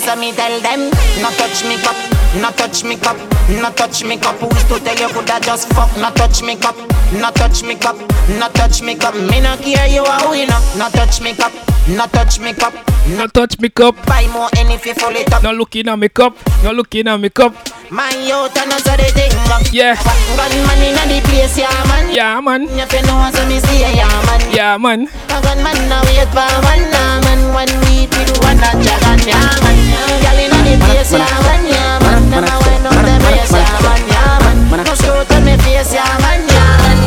So 0.00 0.14
me 0.16 0.32
tell 0.32 0.60
them, 0.60 0.90
not 1.22 1.32
touch 1.40 1.64
me 1.64 1.76
cup, 1.80 1.96
not 2.42 2.52
touch 2.58 2.84
me 2.84 2.96
cup, 2.96 3.16
not 3.62 3.76
touch 3.76 4.04
me 4.04 4.18
cup 4.18 4.36
Who's 4.36 4.64
to 4.64 4.78
tell 4.84 4.96
you 5.00 5.08
coulda 5.14 5.40
just 5.40 5.72
fuck, 5.72 5.88
not 5.96 6.14
touch 6.16 6.42
me 6.42 6.56
cup, 6.56 6.76
not 7.14 7.34
touch 7.36 7.62
me 7.62 7.74
cup, 7.74 7.96
not 8.38 8.54
touch 8.54 8.82
me 8.82 8.94
cup 8.96 9.14
Me 9.14 9.40
not 9.40 9.60
care 9.60 9.88
you 9.88 10.04
a 10.04 10.30
winner, 10.30 10.60
not 10.76 10.92
touch 10.92 11.22
me 11.22 11.32
cup, 11.34 11.52
not 11.88 12.12
touch 12.12 12.38
me 12.38 12.52
cup 12.52 12.74
No 13.16 13.26
touch 13.28 13.58
me 13.60 13.68
cup. 13.68 13.94
Buy 14.06 14.26
more 14.28 14.48
any 14.56 14.74
if 14.74 14.86
you 14.86 14.94
full 14.94 15.14
it 15.16 15.32
up 15.32 15.42
No 15.42 15.52
looking 15.52 15.88
at 15.88 15.98
me 15.98 16.08
cup. 16.08 16.36
No 16.62 16.72
looking 16.72 17.06
at 17.06 17.20
me 17.20 17.28
cup. 17.28 17.54
My 17.94 18.10
youth 18.26 18.50
and 18.58 18.74
also 18.74 18.98
the 18.98 19.06
thing 19.14 19.30
Yeah. 19.70 19.94
Gunman 20.34 20.82
inna 20.82 21.06
the 21.06 21.22
place, 21.30 21.54
yeah 21.54 21.70
man. 21.86 22.10
Yeah 22.10 22.40
man. 22.42 22.66
If 22.74 22.90
you 22.90 23.06
know 23.06 23.22
so 23.30 23.46
me 23.46 23.62
say 23.62 23.94
yeah 23.94 24.10
man. 24.26 24.42
Yeah 24.50 24.74
man. 24.82 25.06
A 25.30 25.38
gunman 25.38 25.78
now 25.86 26.02
wait 26.10 26.26
for 26.34 26.42
one 26.42 26.90
nah, 26.90 27.22
man. 27.22 27.54
One 27.54 27.70
weed 27.86 28.10
we 28.10 28.26
do 28.26 28.34
one 28.42 28.58
that 28.58 28.74
dragon, 28.82 29.22
yeah 29.22 29.46
man. 29.62 29.78
Girl 30.26 30.42
inna 30.42 30.58
the 30.66 30.74
place, 30.82 31.14
yeah 31.14 31.22
man, 31.46 31.62
yeah 31.70 32.02
man. 32.02 32.34
Them 32.34 32.42
a 32.42 32.54
wind 32.66 32.82
up 32.82 32.98
them 32.98 33.22
waist, 33.30 33.54
yeah 33.54 33.78
man, 33.86 34.02
yeah 34.10 34.42
man. 34.42 34.82
No 34.82 34.94
shoot 34.98 35.30
on 35.30 35.46
me 35.46 35.54
face, 35.62 35.94
yeah 35.94 36.18
man, 36.18 36.42
yeah 36.50 36.74
man 36.82 36.98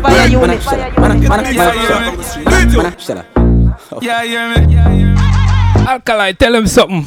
Fire 0.00 0.28
unit, 0.32 0.62
fire 0.64 0.88
unit. 2.72 3.47
Yeah, 4.02 4.22
yeah, 4.22 4.52
me. 4.52 5.14
Alkaline, 5.88 6.36
tell 6.36 6.54
him 6.54 6.66
something. 6.66 7.04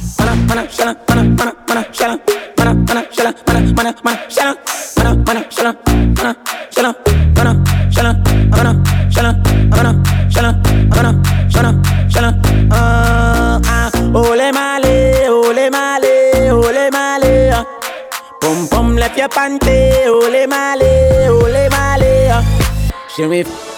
Uh, 12.74 13.90
ole 14.14 14.50
male, 14.52 15.28
ole 15.30 15.70
male, 15.70 16.50
ole 16.50 16.90
male. 16.90 17.64
Pum 18.40 18.68
pum 18.68 18.96
left 18.96 19.16
your 19.18 19.28
panty, 19.28 20.06
ole 20.08 20.46
male, 20.48 21.28
ole 21.30 21.68
male. 21.70 22.42
Sheriff. 23.14 23.71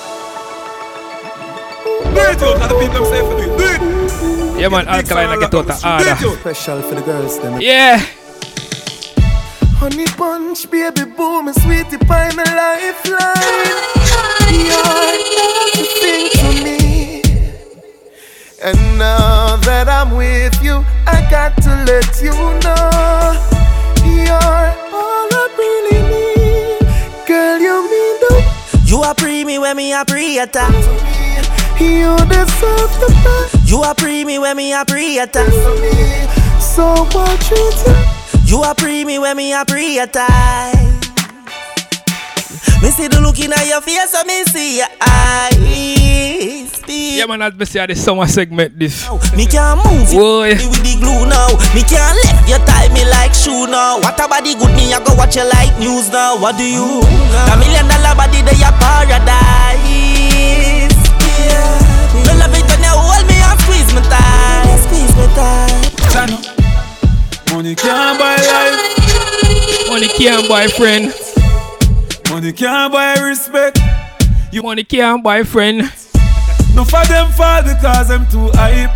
Yeah 4.65 4.71
man, 4.71 4.89
Alkaline 4.89 5.29
na 5.29 5.37
get 5.37 5.55
out 5.55 5.69
of 5.69 5.85
order. 5.85 6.39
Special 6.41 6.81
for 6.81 6.95
the 6.95 7.03
girls, 7.03 7.39
them. 7.39 7.61
Yeah. 7.61 8.01
Honey 9.77 10.07
punch, 10.07 10.71
baby 10.71 11.05
boom, 11.05 11.49
and 11.49 11.57
sweetie 11.57 11.99
pie, 11.99 12.33
my 12.33 12.45
lifeline. 12.49 13.77
You're 14.49 15.21
everything 15.45 16.31
to 16.41 16.49
me. 16.65 17.23
And 18.65 18.99
now 18.99 19.57
that 19.69 19.87
I'm 19.87 20.17
with 20.17 20.57
you, 20.63 20.83
I 21.07 21.27
got 21.31 21.61
to 21.65 21.71
let 21.85 22.23
you 22.23 22.33
know. 22.65 23.37
You're 24.01 24.73
all 24.97 25.29
I 25.29 25.45
really 25.61 26.01
need. 26.09 27.27
Girl, 27.27 27.59
you 27.61 27.77
mean 27.91 28.17
the 28.23 28.83
You 28.87 29.03
are 29.03 29.15
pre 29.15 29.45
me 29.45 29.59
when 29.59 29.77
me 29.77 29.93
a 29.93 30.05
pre 30.07 30.39
attack. 30.39 30.73
You 31.81 32.17
deserve 32.29 32.93
the 33.01 33.11
best. 33.25 33.69
You 33.69 33.83
are 33.83 33.95
pre 33.95 34.25
me 34.25 34.39
when 34.39 34.57
me 34.57 34.73
a 34.73 34.85
pre 34.85 35.19
attack. 35.19 35.53
So 36.61 37.05
what 37.13 37.51
you 37.51 37.73
do? 37.85 37.95
You 38.45 38.63
are 38.63 38.75
pre 38.75 39.05
me 39.05 39.19
when 39.19 39.37
me 39.37 39.53
a 39.53 39.65
pre 39.65 39.99
attack. 39.99 40.75
Me 42.83 42.91
see 42.91 43.09
the 43.09 43.19
look 43.21 43.39
in 43.41 43.51
your 43.67 43.81
face, 43.81 44.11
so 44.11 44.23
me 44.25 44.45
see 44.45 44.77
your 44.79 44.89
eyes. 45.01 46.71
Yeah 46.87 47.27
man, 47.27 47.41
that's 47.41 47.57
basically 47.57 47.95
the 47.95 48.01
summer 48.01 48.27
segment 48.27 48.79
this. 48.79 49.09
Me 49.35 49.47
can't 49.47 49.79
move 49.85 50.13
it 50.13 50.15
Boy. 50.15 50.51
with 50.51 50.83
the 50.85 50.95
glue 51.01 51.27
now. 51.27 51.49
Me 51.75 51.83
can't 51.83 52.15
left 52.23 52.49
you 52.49 52.59
tie 52.67 52.89
me 52.93 53.05
like 53.09 53.35
shoe 53.35 53.67
now. 53.67 53.99
What 53.99 54.15
about 54.15 54.45
the 54.45 54.55
good 54.55 54.71
me? 54.77 54.93
I 54.93 55.03
go 55.03 55.15
watch 55.15 55.35
you 55.35 55.49
like 55.49 55.77
news 55.79 56.11
now. 56.11 56.39
What 56.39 56.57
do 56.57 56.65
you? 56.65 57.01
The 57.03 57.57
million 57.59 57.89
dollar 57.89 58.15
body 58.15 58.43
they 58.43 58.63
a 58.63 58.71
paradise. 58.79 59.75
Yeah. 61.45 62.25
Me 62.25 62.33
love 62.41 62.55
it 62.57 62.65
when 62.69 62.81
you 62.81 62.95
hold 62.95 63.25
me 63.29 63.37
and 63.39 63.59
squeeze 63.61 63.91
me 63.95 64.01
tight. 64.09 64.79
Squeeze 64.85 65.15
me 65.17 65.27
tight. 65.37 65.85
Money 67.53 67.75
can't 67.77 68.19
buy 68.19 68.37
life. 68.37 69.89
Money 69.89 70.09
can't 70.09 70.49
buy 70.49 70.67
friend. 70.67 71.15
Money 72.31 72.53
can't 72.53 72.93
buy 72.93 73.15
respect. 73.23 73.79
You 74.51 74.63
money 74.63 74.83
can't 74.85 75.23
buy 75.23 75.43
friend. 75.45 75.83
No 76.75 76.85
for 76.85 77.05
them 77.07 77.31
fall 77.33 77.63
because 77.63 78.11
I'm 78.11 78.27
too 78.29 78.51
hype. 78.55 78.91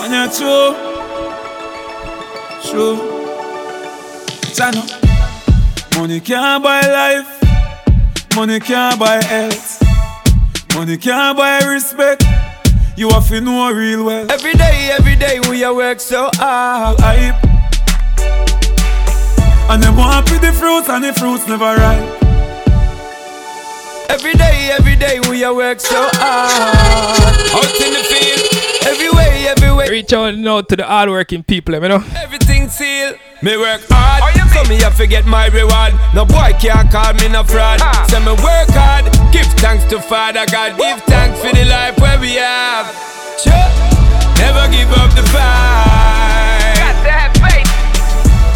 When 0.00 0.12
you're 0.12 0.30
true, 0.32 0.74
true. 2.64 2.96
Channel. 4.54 5.05
Money 5.96 6.20
can't 6.20 6.62
buy 6.62 6.82
life. 6.82 8.34
Money 8.34 8.60
can't 8.60 8.98
buy 9.00 9.22
health. 9.24 9.82
Money 10.74 10.98
can't 10.98 11.38
buy 11.38 11.58
respect. 11.60 12.22
You 12.96 13.08
have 13.10 13.26
to 13.28 13.40
know 13.40 13.72
real 13.72 14.04
well. 14.04 14.30
Every 14.30 14.52
day, 14.52 14.90
every 14.92 15.16
day 15.16 15.40
we 15.48 15.64
a 15.64 15.72
work 15.72 16.00
so 16.00 16.28
hard. 16.34 17.00
Hype. 17.00 17.42
And 19.70 19.82
them 19.82 19.96
want 19.96 20.30
with 20.30 20.42
the 20.42 20.52
fruits 20.52 20.88
and 20.90 21.02
the 21.02 21.14
fruits 21.14 21.48
never 21.48 21.64
ripe. 21.64 22.22
Every 24.10 24.34
day, 24.34 24.70
every 24.78 24.96
day 24.96 25.18
we 25.30 25.42
a 25.44 25.52
work 25.52 25.80
so 25.80 26.08
hard. 26.12 27.36
Out 27.56 27.80
in 27.80 27.92
the 27.94 28.04
field, 28.04 28.86
every 28.86 29.10
way, 29.10 29.46
every 29.48 29.72
way. 29.74 29.88
Reach 29.88 30.12
out 30.12 30.36
now 30.36 30.60
to 30.60 30.76
the 30.76 30.84
hardworking 30.84 31.42
people, 31.42 31.74
you 31.74 31.88
know. 31.88 32.04
Everything 32.16 32.68
seal. 32.68 33.14
Me 33.42 33.54
work 33.58 33.84
hard, 33.92 34.24
so 34.48 34.64
me 34.64 34.80
have 34.80 34.96
to 34.96 35.06
get 35.06 35.26
my 35.26 35.48
reward. 35.52 35.92
No 36.14 36.24
boy 36.24 36.56
can't 36.56 36.90
call 36.90 37.12
me 37.20 37.28
no 37.28 37.44
fraud. 37.44 37.84
So 38.08 38.16
me 38.20 38.32
work 38.40 38.72
hard, 38.72 39.04
give 39.28 39.44
thanks 39.60 39.84
to 39.92 40.00
Father 40.00 40.48
God, 40.48 40.80
give 40.80 41.04
thanks 41.04 41.36
for 41.44 41.52
the 41.52 41.68
life 41.68 42.00
where 42.00 42.16
we 42.18 42.40
have. 42.40 42.88
Sure. 43.36 43.52
Never 44.40 44.64
give 44.72 44.88
up 44.96 45.12
the 45.12 45.20
fight. 45.28 46.80
Got 46.80 46.96
to 47.04 47.12
have 47.12 47.34
faith. 47.36 47.68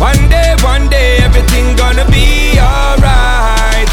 One 0.01 0.23
day, 0.33 0.57
one 0.65 0.89
day, 0.89 1.21
everything 1.29 1.77
gonna 1.77 2.09
be 2.09 2.57
alright. 2.57 3.85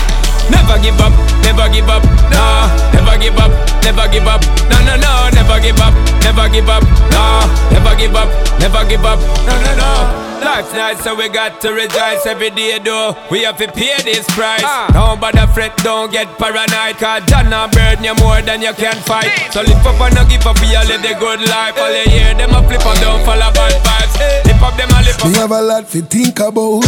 Never 0.47 0.79
give 0.79 0.95
up, 1.03 1.11
never 1.43 1.67
give 1.67 1.91
up, 1.91 2.03
no. 2.31 2.71
Never 2.95 3.19
give 3.19 3.35
up, 3.35 3.51
never 3.83 4.07
give 4.07 4.23
up, 4.23 4.39
no, 4.71 4.79
no, 4.87 4.95
no. 4.95 5.13
Never 5.35 5.59
give 5.59 5.83
up, 5.83 5.91
never 6.23 6.47
give 6.47 6.71
up, 6.71 6.83
no. 7.11 7.43
Never 7.75 7.91
give 7.99 8.15
up, 8.15 8.31
never 8.63 8.87
give 8.87 9.03
up, 9.03 9.19
no, 9.43 9.53
no, 9.59 9.75
no. 9.75 10.26
Life's 10.41 10.73
nice, 10.73 11.03
so 11.03 11.15
we 11.15 11.29
got 11.29 11.59
to 11.61 11.73
rejoice 11.73 12.25
every 12.25 12.49
day, 12.51 12.79
though. 12.79 13.15
We 13.29 13.43
have 13.43 13.57
to 13.57 13.67
pay 13.67 13.97
this 14.03 14.25
price. 14.33 14.63
Ah. 14.63 14.89
Don't 14.93 15.19
bother 15.19 15.47
fret, 15.53 15.75
don't 15.77 16.11
get 16.11 16.27
paranoid. 16.37 16.97
Cause 16.97 17.23
John 17.25 17.51
a 17.51 17.67
burden 17.67 18.03
you 18.03 18.15
more 18.21 18.41
than 18.41 18.61
you 18.61 18.73
can 18.73 18.95
fight. 19.03 19.29
So 19.51 19.61
lift 19.61 19.85
up 19.85 19.99
and 20.01 20.15
no 20.15 20.23
give 20.29 20.45
up, 20.45 20.57
you 20.61 20.79
live 20.87 21.01
the 21.01 21.13
good 21.19 21.41
life. 21.49 21.77
All 21.77 21.91
you 21.91 22.09
hear 22.09 22.33
them 22.33 22.53
a 22.53 22.61
flip 22.65 22.85
and 22.85 22.99
don't 23.01 23.21
follow 23.25 23.49
bad 23.53 23.75
vibes. 23.81 24.15
Lift 24.45 24.61
up 24.61 24.73
them 24.77 24.89
a 24.93 24.99
lift 25.03 25.21
up. 25.21 25.29
Me 25.29 25.35
have 25.37 25.51
a 25.51 25.61
lot 25.61 25.85
to 25.89 26.01
think 26.01 26.39
about, 26.39 26.85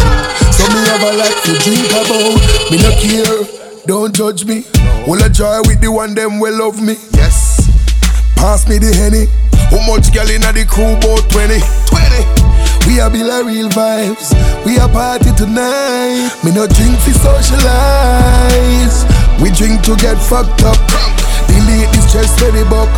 so 0.54 0.64
me 0.70 0.80
have 0.90 1.04
a 1.04 1.12
lot 1.18 1.36
to 1.46 1.52
drink 1.62 1.90
about. 1.94 2.38
Me 2.70 2.78
no 2.80 2.92
care, 2.98 3.86
don't 3.86 4.14
judge 4.16 4.46
me. 4.46 4.64
Will 5.06 5.22
I 5.22 5.30
joy 5.30 5.62
with 5.66 5.82
the 5.82 5.92
one 5.92 6.16
them 6.16 6.40
will 6.40 6.58
love 6.58 6.82
me? 6.82 6.96
Yes. 7.14 7.66
Pass 8.36 8.68
me 8.70 8.78
the 8.78 8.94
henny. 8.94 9.28
How 9.70 9.82
much 9.86 10.14
girl 10.14 10.30
inna 10.30 10.54
the 10.54 10.66
crew? 10.66 10.98
About 10.98 11.30
20. 11.30 11.60
20. 11.60 12.39
We 12.90 13.00
are 13.00 13.10
be 13.10 13.24
like 13.24 13.46
real 13.46 13.70
vibes. 13.70 14.34
We 14.66 14.80
are 14.80 14.90
party 14.90 15.30
tonight. 15.38 16.34
Me 16.44 16.50
no 16.52 16.66
drink 16.66 16.98
for 17.00 17.14
socialize. 17.14 19.06
We 19.40 19.52
drink 19.54 19.86
to 19.86 19.96
get 19.96 20.18
fucked 20.18 20.64
up. 20.66 20.76
Delete 21.48 21.88
this 21.94 22.10
stress 22.10 22.34
for 22.40 22.50
the 22.52 22.66
buck. 22.66 22.90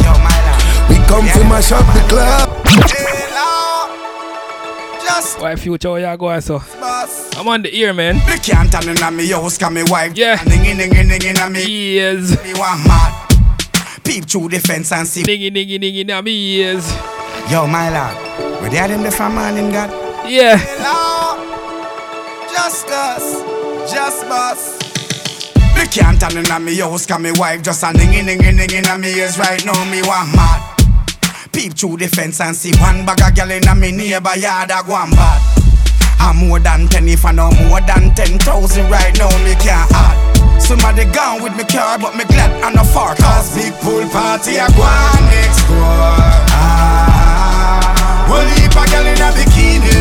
We 0.90 0.96
come 1.12 1.28
to 1.28 1.44
mash 1.44 1.72
up 1.72 1.86
the 1.94 2.02
club. 2.08 2.50
Boss. 5.22 5.36
Why 5.40 5.56
future 5.56 5.92
where 5.92 6.12
you 6.12 6.18
going 6.18 6.42
so? 6.42 6.62
I'm 7.38 7.48
on 7.48 7.62
the 7.62 7.76
ear, 7.76 7.94
man. 7.94 8.16
Me 8.16 8.38
can't 8.40 8.72
turn 8.72 8.90
in 8.90 9.16
me 9.16 9.28
house, 9.30 9.58
cause 9.58 9.72
me 9.72 9.84
wife. 9.84 10.16
Yeah. 10.16 10.38
Ningy, 10.38 10.74
ningy, 10.74 11.04
ningy, 11.04 11.34
na 11.34 11.50
me. 11.50 11.96
Yes. 11.96 12.32
Me 12.44 12.54
want 12.54 12.86
mad. 12.88 13.30
Peep 14.04 14.26
through 14.26 14.50
the 14.50 14.60
fence 14.60 14.92
and 14.92 15.08
see. 15.08 15.24
Ningy, 15.24 15.52
ningy, 15.52 15.80
ningy, 15.80 16.06
na 16.06 16.22
me 16.22 16.32
ears. 16.32 16.92
Yo, 17.52 17.68
my 17.68 17.90
lad. 17.90 18.51
Where 18.62 18.70
they 18.70 18.78
are 18.78 18.88
them 18.88 19.02
the 19.02 19.10
from 19.10 19.36
morning, 19.36 19.72
God? 19.72 19.90
Yeah. 20.30 20.56
Hello. 20.56 21.34
Just 22.54 22.88
us. 22.88 23.42
Just 23.92 24.22
boss. 24.30 24.78
Me 25.76 25.88
can't 25.88 26.22
turn 26.22 26.38
in 26.38 26.46
me 26.64 26.78
house, 26.78 27.08
cause 27.08 27.20
me 27.20 27.32
wife 27.34 27.64
just 27.64 27.82
a 27.82 27.88
ningy, 27.88 28.22
ningy, 28.22 28.54
ningy, 28.54 28.84
na 28.84 28.98
me 28.98 29.18
ears 29.18 29.40
right 29.40 29.66
now. 29.66 29.74
Me 29.90 30.02
want 30.04 30.36
mad. 30.36 30.62
Peep 31.52 31.74
through 31.74 31.98
the 31.98 32.08
fence 32.08 32.40
and 32.40 32.56
see 32.56 32.72
one 32.80 33.04
bag 33.04 33.20
of 33.22 33.34
gyal 33.34 33.50
in 33.50 33.80
me 33.80 33.92
neighbor 33.92 34.38
yard 34.38 34.70
a 34.70 34.84
go 34.86 34.96
and 34.96 35.12
bad. 35.12 35.42
I'm 36.20 36.38
more 36.38 36.60
than 36.60 36.88
ten 36.88 37.10
if 37.10 37.26
I 37.26 37.32
know 37.32 37.50
more 37.68 37.82
than 37.82 38.14
ten 38.14 38.38
thousand 38.38 38.92
right 38.92 39.18
now 39.18 39.30
me 39.44 39.56
can't 39.56 39.92
add. 39.92 40.32
Somebody 40.62 41.06
gone 41.06 41.42
with 41.42 41.56
me 41.58 41.64
car 41.64 41.98
but 41.98 42.16
me 42.16 42.24
glad 42.26 42.52
I'm 42.64 42.76
not 42.76 42.86
far 42.86 43.16
Cause 43.16 43.56
big 43.56 43.74
pool 43.82 44.08
party 44.10 44.56
a 44.56 44.70
go 44.78 44.84
on 44.86 45.22
next 45.34 45.66
door 45.68 46.06
ah, 46.54 47.01
One 48.32 48.48
heap 48.56 48.72
of 48.80 48.88
gyal 48.88 49.04
in 49.12 49.20
a 49.20 49.30
bikini 49.36 49.92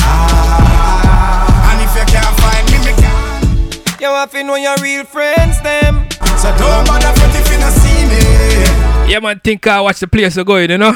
ah, 0.00 1.68
And 1.68 1.84
if 1.84 1.92
you 1.92 2.04
can't 2.08 2.34
find 2.40 2.64
me, 2.72 2.78
me 2.80 2.92
can't 2.96 4.00
You 4.00 4.08
have 4.08 4.30
to 4.32 4.42
know 4.42 4.56
your 4.56 4.76
real 4.80 5.04
friends, 5.04 5.60
them. 5.60 6.08
So 6.40 6.48
don't 6.56 6.86
bother 6.88 7.12
front 7.12 7.36
if 7.36 7.44
you 7.52 7.58
not 7.60 7.72
see 7.76 8.08
me 8.08 9.12
Yeah, 9.12 9.20
man, 9.20 9.40
think 9.40 9.66
I 9.66 9.82
watch 9.82 10.00
the 10.00 10.08
place 10.08 10.38
are 10.38 10.44
going, 10.44 10.70
you 10.70 10.78
know? 10.78 10.92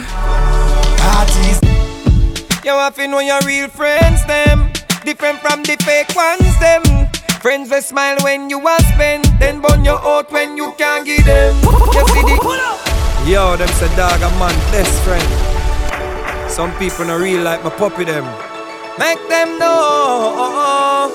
Parties 0.97 1.61
You 2.65 2.73
have 2.73 2.95
to 2.97 3.07
know 3.07 3.21
your 3.21 3.41
real 3.45 3.69
friends, 3.69 4.25
them. 4.25 4.73
Different 5.05 5.41
from 5.41 5.63
the 5.63 5.77
fake 5.85 6.17
ones, 6.17 6.59
them. 6.59 6.83
Friends 7.43 7.69
that 7.69 7.85
smile 7.85 8.17
when 8.23 8.49
you 8.49 8.67
are 8.67 8.81
spend, 8.95 9.27
then 9.39 9.61
burn 9.61 9.85
your 9.85 10.01
out 10.01 10.33
when 10.33 10.57
you 10.57 10.73
can't 10.79 11.05
give 11.05 11.25
them. 11.27 11.55
You 11.93 12.03
see 12.09 12.23
the 12.25 13.31
Yo, 13.31 13.57
them 13.57 13.69
say 13.69 13.95
dog 13.95 14.23
a 14.23 14.31
man 14.41 14.57
best 14.73 15.03
friend. 15.05 15.58
Some 16.59 16.75
people 16.77 17.05
no 17.05 17.17
real 17.17 17.45
like 17.45 17.63
my 17.63 17.71
puppy 17.71 18.03
them. 18.03 18.25
Make 18.99 19.23
them 19.29 19.61
know. 19.61 21.07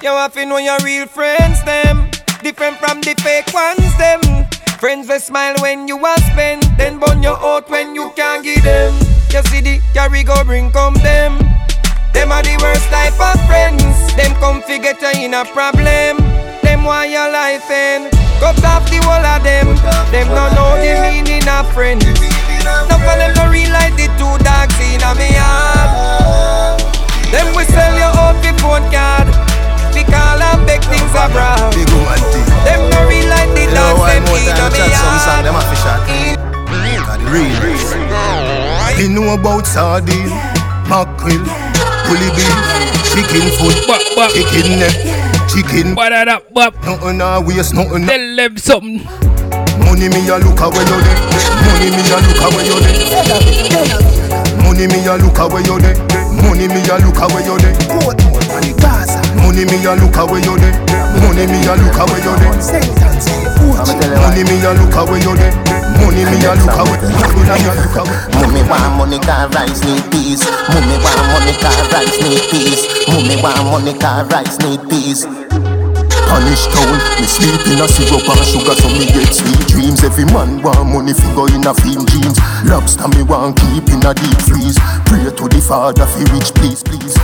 You 0.00 0.08
have 0.16 0.32
to 0.32 0.46
know 0.46 0.56
your 0.56 0.78
real 0.82 1.06
friends, 1.06 1.62
them. 1.64 2.08
Different 2.42 2.78
from 2.78 3.02
the 3.02 3.12
fake 3.20 3.52
ones, 3.52 3.84
them. 4.00 4.48
Friends 4.80 5.08
that 5.08 5.20
smile 5.20 5.56
when 5.60 5.86
you 5.86 5.98
are 6.00 6.16
spend, 6.32 6.62
then 6.80 6.98
burn 6.98 7.22
your 7.22 7.36
out 7.36 7.68
when 7.68 7.94
you 7.94 8.10
can't 8.16 8.42
give 8.42 8.64
them. 8.64 8.94
You 9.28 9.42
see 9.52 9.60
the 9.60 9.82
carry 9.92 10.24
go 10.24 10.42
bring 10.42 10.72
come 10.72 10.94
them. 10.94 11.36
Them 12.16 12.32
are 12.32 12.40
the 12.40 12.56
worst 12.64 12.88
type 12.88 13.20
of 13.20 13.36
friends. 13.44 13.84
Them 14.16 14.32
come 14.40 14.62
fi 14.62 14.78
get 14.78 15.02
you 15.04 15.26
in 15.26 15.34
a 15.34 15.44
problem. 15.44 16.16
Them 16.64 16.84
want 16.84 17.10
your 17.10 17.30
life 17.30 17.68
end. 17.70 18.10
Cut 18.40 18.56
off 18.64 18.88
the 18.88 19.04
whole 19.04 19.20
of 19.20 19.44
them. 19.44 19.68
Them 20.08 20.28
don't 20.32 20.54
know 20.56 20.80
the 20.80 20.96
meaning 21.12 21.46
of 21.46 21.68
friends. 21.74 22.39
None 22.64 22.90
of 22.90 23.00
them 23.00 23.32
no 23.36 23.44
real 23.50 23.70
like 23.72 23.94
the 23.96 24.06
two 24.18 24.34
dogs 24.44 24.76
in 24.80 25.02
a 25.02 25.10
me 25.18 25.34
yard. 25.36 26.80
Them 27.32 27.54
we 27.56 27.64
sell 27.68 27.94
your 27.94 28.12
out 28.20 28.36
the 28.42 28.50
phone 28.60 28.86
card. 28.90 29.28
We 29.94 30.02
call 30.04 30.40
and 30.40 30.66
beg 30.66 30.82
things 30.88 31.14
abroad. 31.14 31.72
Them 32.64 32.80
no 32.90 33.00
real 33.08 33.28
like 33.30 33.50
the 33.56 33.64
dogs 33.72 34.04
them 34.08 34.24
in 34.30 34.54
a 34.54 34.66
me 34.70 34.84
yard. 34.90 35.44
Them 35.44 35.56
a 35.56 35.62
fish 35.68 35.86
out. 35.86 36.02
Real. 37.30 37.46
You 38.98 39.08
know 39.08 39.32
about 39.34 39.66
sardine, 39.66 40.28
mackerel, 40.90 41.40
bully 42.04 42.28
beef, 42.34 42.56
chicken 43.14 43.46
foot, 43.56 43.76
chicken 44.34 44.78
neck, 44.80 44.96
chicken. 45.48 45.94
What 45.94 46.10
that 46.10 46.28
up, 46.28 46.52
bop? 46.52 46.74
Nothing 46.82 47.20
a 47.20 47.40
waste, 47.40 47.72
nothing. 47.72 48.06
Tell 48.06 48.36
them 48.36 48.56
something. 48.56 49.00
Money 49.90 50.06
me 50.06 50.22
a 50.30 50.38
look 50.38 50.60
away 50.62 50.86
you 50.86 51.02
there. 51.02 51.18
Money 51.66 51.90
me 51.90 51.98
a 51.98 52.22
look 52.22 52.38
away 52.46 52.62
you 52.62 52.78
there. 52.78 52.94
Money 54.62 54.86
me 54.86 55.02
a 55.02 55.18
look 55.18 55.34
away 55.34 55.66
you 55.66 55.82
there. 55.82 55.98
Money 56.46 56.70
me 56.70 56.78
a 56.86 56.94
look 57.02 57.18
away 57.18 57.42
you 57.42 57.58
there. 57.58 57.74
Money 59.42 59.66
me 59.66 59.82
a 59.82 59.98
look 59.98 60.14
away 60.14 60.38
you 60.46 60.54
there. 60.62 60.78
Money 61.26 61.42
me 61.50 61.58
a 61.66 61.74
look 61.74 61.98
away 61.98 62.22
you 62.22 62.38
there. 62.38 62.54
Money 64.14 64.46
me 64.46 64.62
a 64.62 64.78
look 64.78 64.94
away 64.94 65.18
you 65.18 65.34
away. 65.34 65.50
Money 65.98 66.22
me 66.22 66.38
a 66.38 66.54
look 66.54 66.78
away. 66.78 66.94
Mummy 68.38 68.62
want 68.70 68.94
money 68.94 69.18
car 69.18 69.48
rice 69.50 69.82
need 69.82 70.06
peace. 70.14 70.46
Mummy 70.70 71.02
want 71.02 71.18
money 71.34 71.58
car 71.58 71.82
rice 71.90 72.14
need 72.22 72.46
peace. 72.46 72.86
Mummy 73.10 73.42
want 73.42 73.58
money 73.66 73.98
car 73.98 74.24
rice 74.30 74.54
need 74.62 74.86
peace. 74.88 75.26
Punish 76.30 76.66
town, 76.70 76.94
me 77.18 77.26
sleep 77.26 77.66
in 77.74 77.82
a 77.82 77.88
syrup 77.90 78.22
and 78.22 78.46
sugar 78.46 78.74
so 78.78 78.88
me 78.94 79.06
get 79.10 79.34
sweet 79.34 79.66
dreams. 79.66 80.04
Every 80.04 80.24
man 80.26 80.62
want 80.62 80.86
money 80.86 81.12
fi 81.12 81.26
go 81.34 81.46
in 81.46 81.66
a 81.66 81.74
film 81.74 82.06
jeans. 82.06 82.38
Lobster 82.64 83.08
me 83.08 83.22
want 83.22 83.58
keep 83.58 83.90
in 83.90 83.98
a 84.06 84.14
deep 84.14 84.38
freeze. 84.46 84.78
Pray 85.10 85.26
to 85.26 85.44
the 85.50 85.60
father 85.66 86.06
fi 86.06 86.22
rich 86.32 86.54
please 86.54 86.82
please 86.82 87.18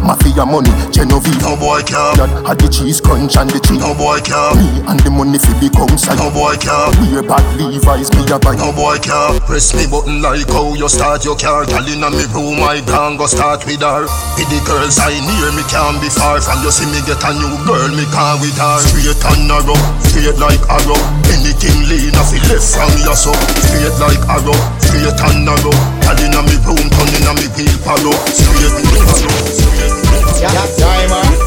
Mafia 0.00 0.44
money, 0.48 0.72
Genovese. 0.90 1.36
No 1.44 1.56
boy 1.56 1.84
care. 1.84 2.16
That 2.16 2.32
had 2.48 2.58
the 2.58 2.68
cheese 2.72 3.00
crunch 3.00 3.36
and 3.36 3.48
the 3.52 3.60
cheese 3.60 3.80
No 3.84 3.92
boy 3.92 4.20
care. 4.24 4.56
Me 4.56 4.66
and 4.88 4.98
the 5.04 5.10
money 5.12 5.36
fi 5.36 5.52
become 5.60 5.92
side 6.00 6.16
No 6.16 6.32
boy 6.32 6.56
care. 6.56 6.88
Wear 7.12 7.22
bad 7.22 7.44
Levi's 7.60 8.08
me 8.16 8.24
a 8.32 8.40
buy 8.40 8.56
No 8.56 8.72
boy 8.72 8.96
care. 9.04 9.36
Press 9.44 9.76
me 9.76 9.84
button 9.84 10.24
like 10.24 10.48
how 10.48 10.72
you 10.72 10.88
start 10.88 11.24
your 11.24 11.36
car. 11.36 11.68
Girl 11.68 11.84
inna 11.84 12.08
me 12.08 12.24
room 12.32 12.64
I 12.64 12.80
gang 12.80 13.20
go 13.20 13.28
start 13.28 13.68
with 13.68 13.84
her. 13.84 14.08
With 14.40 14.48
the 14.48 14.60
girls 14.64 14.96
I 14.96 15.12
near 15.12 15.52
me 15.52 15.64
can't 15.68 16.00
be 16.00 16.08
far. 16.08 16.40
From 16.40 16.64
you 16.64 16.72
see 16.72 16.88
me 16.88 17.04
get 17.04 17.20
a 17.20 17.30
new 17.36 17.54
girl 17.68 17.92
me 17.92 18.08
can 18.08 18.40
with 18.40 18.56
her. 18.56 18.80
Straight 18.80 19.20
and 19.20 19.44
narrow, 19.44 19.76
straight 20.00 20.40
like 20.40 20.64
arrow. 20.72 21.00
Anything 21.28 21.76
lean 21.92 22.16
off 22.16 22.32
it 22.32 22.40
left 22.48 22.64
from 22.72 22.90
your 23.04 23.16
so. 23.16 23.36
Straight 23.68 23.96
like 24.00 24.22
arrow, 24.32 24.56
straight 24.80 25.20
and 25.20 25.44
narrow 25.44 25.99
Girl 26.10 26.26
inna 26.26 26.42
me 26.42 26.58
room 26.66 26.90
turn 26.90 27.06
inna 27.22 27.30
me 27.38 27.46
wheel 27.54 27.70
palo 27.86 28.10
Straight 28.34 28.66
and 28.66 28.82
narrow, 28.82 29.14
straight 29.14 30.42
Yeah, 30.42 30.66
diamond. 30.74 31.38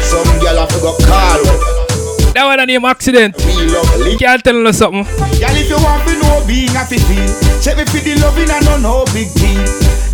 Some 0.00 0.32
girl 0.40 0.56
have 0.64 0.72
to 0.72 0.80
go 0.80 0.96
call. 1.04 1.44
That 2.32 2.44
one 2.48 2.60
a 2.60 2.64
name 2.64 2.86
accident. 2.86 3.36
Can't 4.16 4.42
tell 4.42 4.66
us 4.66 4.78
something. 4.78 5.04
Girl, 5.04 5.56
if 5.60 5.68
you 5.68 5.76
want 5.76 6.08
to 6.08 6.16
know 6.24 6.40
being 6.48 6.72
happy 6.72 6.96
feel, 7.04 7.28
check 7.60 7.76
me 7.76 7.84
for 7.84 8.00
the 8.00 8.16
loving 8.24 8.48
and 8.48 8.64
no 8.64 8.80
no 8.80 9.04
big 9.12 9.28
deal. 9.36 9.60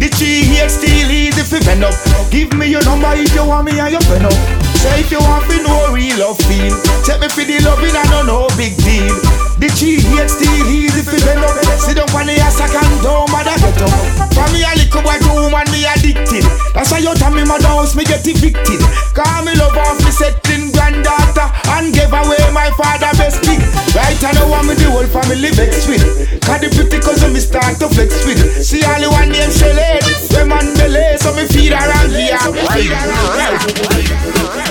The 0.02 0.10
tree 0.10 0.42
here 0.42 0.66
still 0.68 1.10
easy 1.14 1.46
fi 1.46 1.62
bend 1.62 1.84
up. 1.86 1.94
Give 2.34 2.50
me 2.58 2.66
your 2.66 2.82
number 2.82 3.14
if 3.14 3.30
you 3.30 3.46
want 3.46 3.70
me 3.70 3.78
and 3.78 3.92
your 3.94 4.02
friend 4.10 4.26
up. 4.26 4.34
Say 4.82 5.06
if 5.06 5.12
you 5.14 5.22
want 5.22 5.46
to 5.54 5.62
know 5.62 5.94
real 5.94 6.18
love 6.18 6.38
feel, 6.50 6.74
check 7.06 7.22
me 7.22 7.30
for 7.30 7.46
the 7.46 7.62
loving 7.62 7.94
and 7.94 8.10
no 8.10 8.26
no 8.26 8.48
big 8.58 8.74
deal. 8.82 9.14
The 9.58 9.66
tree 9.74 9.98
here 9.98 10.30
still 10.30 10.70
easy 10.70 11.02
fi 11.02 11.18
bend 11.26 11.42
up. 11.42 11.50
Sit 11.82 11.98
down 11.98 12.06
on 12.14 12.30
the 12.30 12.38
ass 12.38 12.62
I 12.62 12.70
can 12.70 12.86
don't 13.02 13.26
bother 13.26 13.58
get 13.58 13.82
up. 13.82 13.90
For 14.30 14.46
me 14.54 14.62
a 14.62 14.70
little 14.70 15.02
boy 15.02 15.18
to 15.18 15.30
woman 15.34 15.66
me 15.74 15.82
addicted. 15.82 16.46
That's 16.78 16.94
why 16.94 17.02
you 17.02 17.10
tell 17.18 17.34
me 17.34 17.42
my 17.42 17.58
house 17.66 17.98
me 17.98 18.06
get 18.06 18.22
evicted. 18.22 18.78
Call 19.18 19.42
me 19.42 19.58
love 19.58 19.74
off 19.74 19.98
me 20.06 20.14
setting 20.14 20.70
granddaughter 20.70 21.50
and 21.74 21.90
give 21.90 22.14
away 22.14 22.38
my 22.54 22.70
father 22.78 23.10
best 23.18 23.42
thing. 23.42 23.58
Right 23.98 24.14
I 24.22 24.30
know 24.38 24.46
me 24.62 24.78
the 24.78 24.94
whole 24.94 25.10
family 25.10 25.50
vex 25.50 25.90
with. 25.90 26.06
Cause 26.38 26.62
the 26.62 26.70
pretty 26.70 27.02
cousin 27.02 27.34
me 27.34 27.42
start 27.42 27.82
to 27.82 27.90
flex 27.90 28.14
with. 28.30 28.38
See 28.62 28.86
all 28.86 28.94
the 29.02 29.10
one 29.10 29.26
name 29.26 29.50
Shelly, 29.50 29.98
them 30.30 30.54
man 30.54 30.70
belay, 30.78 31.18
so 31.18 31.34
me 31.34 31.50
feed 31.50 31.74
her 31.74 31.82
here. 32.14 32.38
Feed 32.78 32.94
her 32.94 33.10
and 33.10 33.58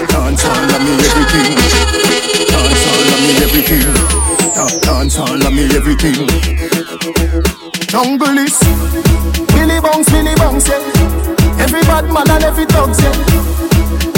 Dance 0.08 0.48
all 0.48 0.64
of 0.64 0.80
me 0.80 0.96
everything. 0.96 1.60
Dance 2.56 2.84
all 2.88 3.04
of 3.04 3.20
me 3.20 3.36
everything. 3.44 4.37
Da- 4.58 4.80
Dance 4.82 5.20
all 5.20 5.30
of 5.46 5.54
me 5.54 5.66
everything. 5.76 6.26
Jungle 7.94 8.38
is 8.40 8.58
Billy 9.54 9.80
Bounce, 9.80 10.10
Billy 10.10 10.34
Bounce, 10.36 10.68
yeah. 10.68 10.82
Every 11.62 11.82
bad 11.82 12.06
man 12.12 12.28
and 12.32 12.44
every 12.44 12.66
dog, 12.66 12.90
yeah. 13.00 13.14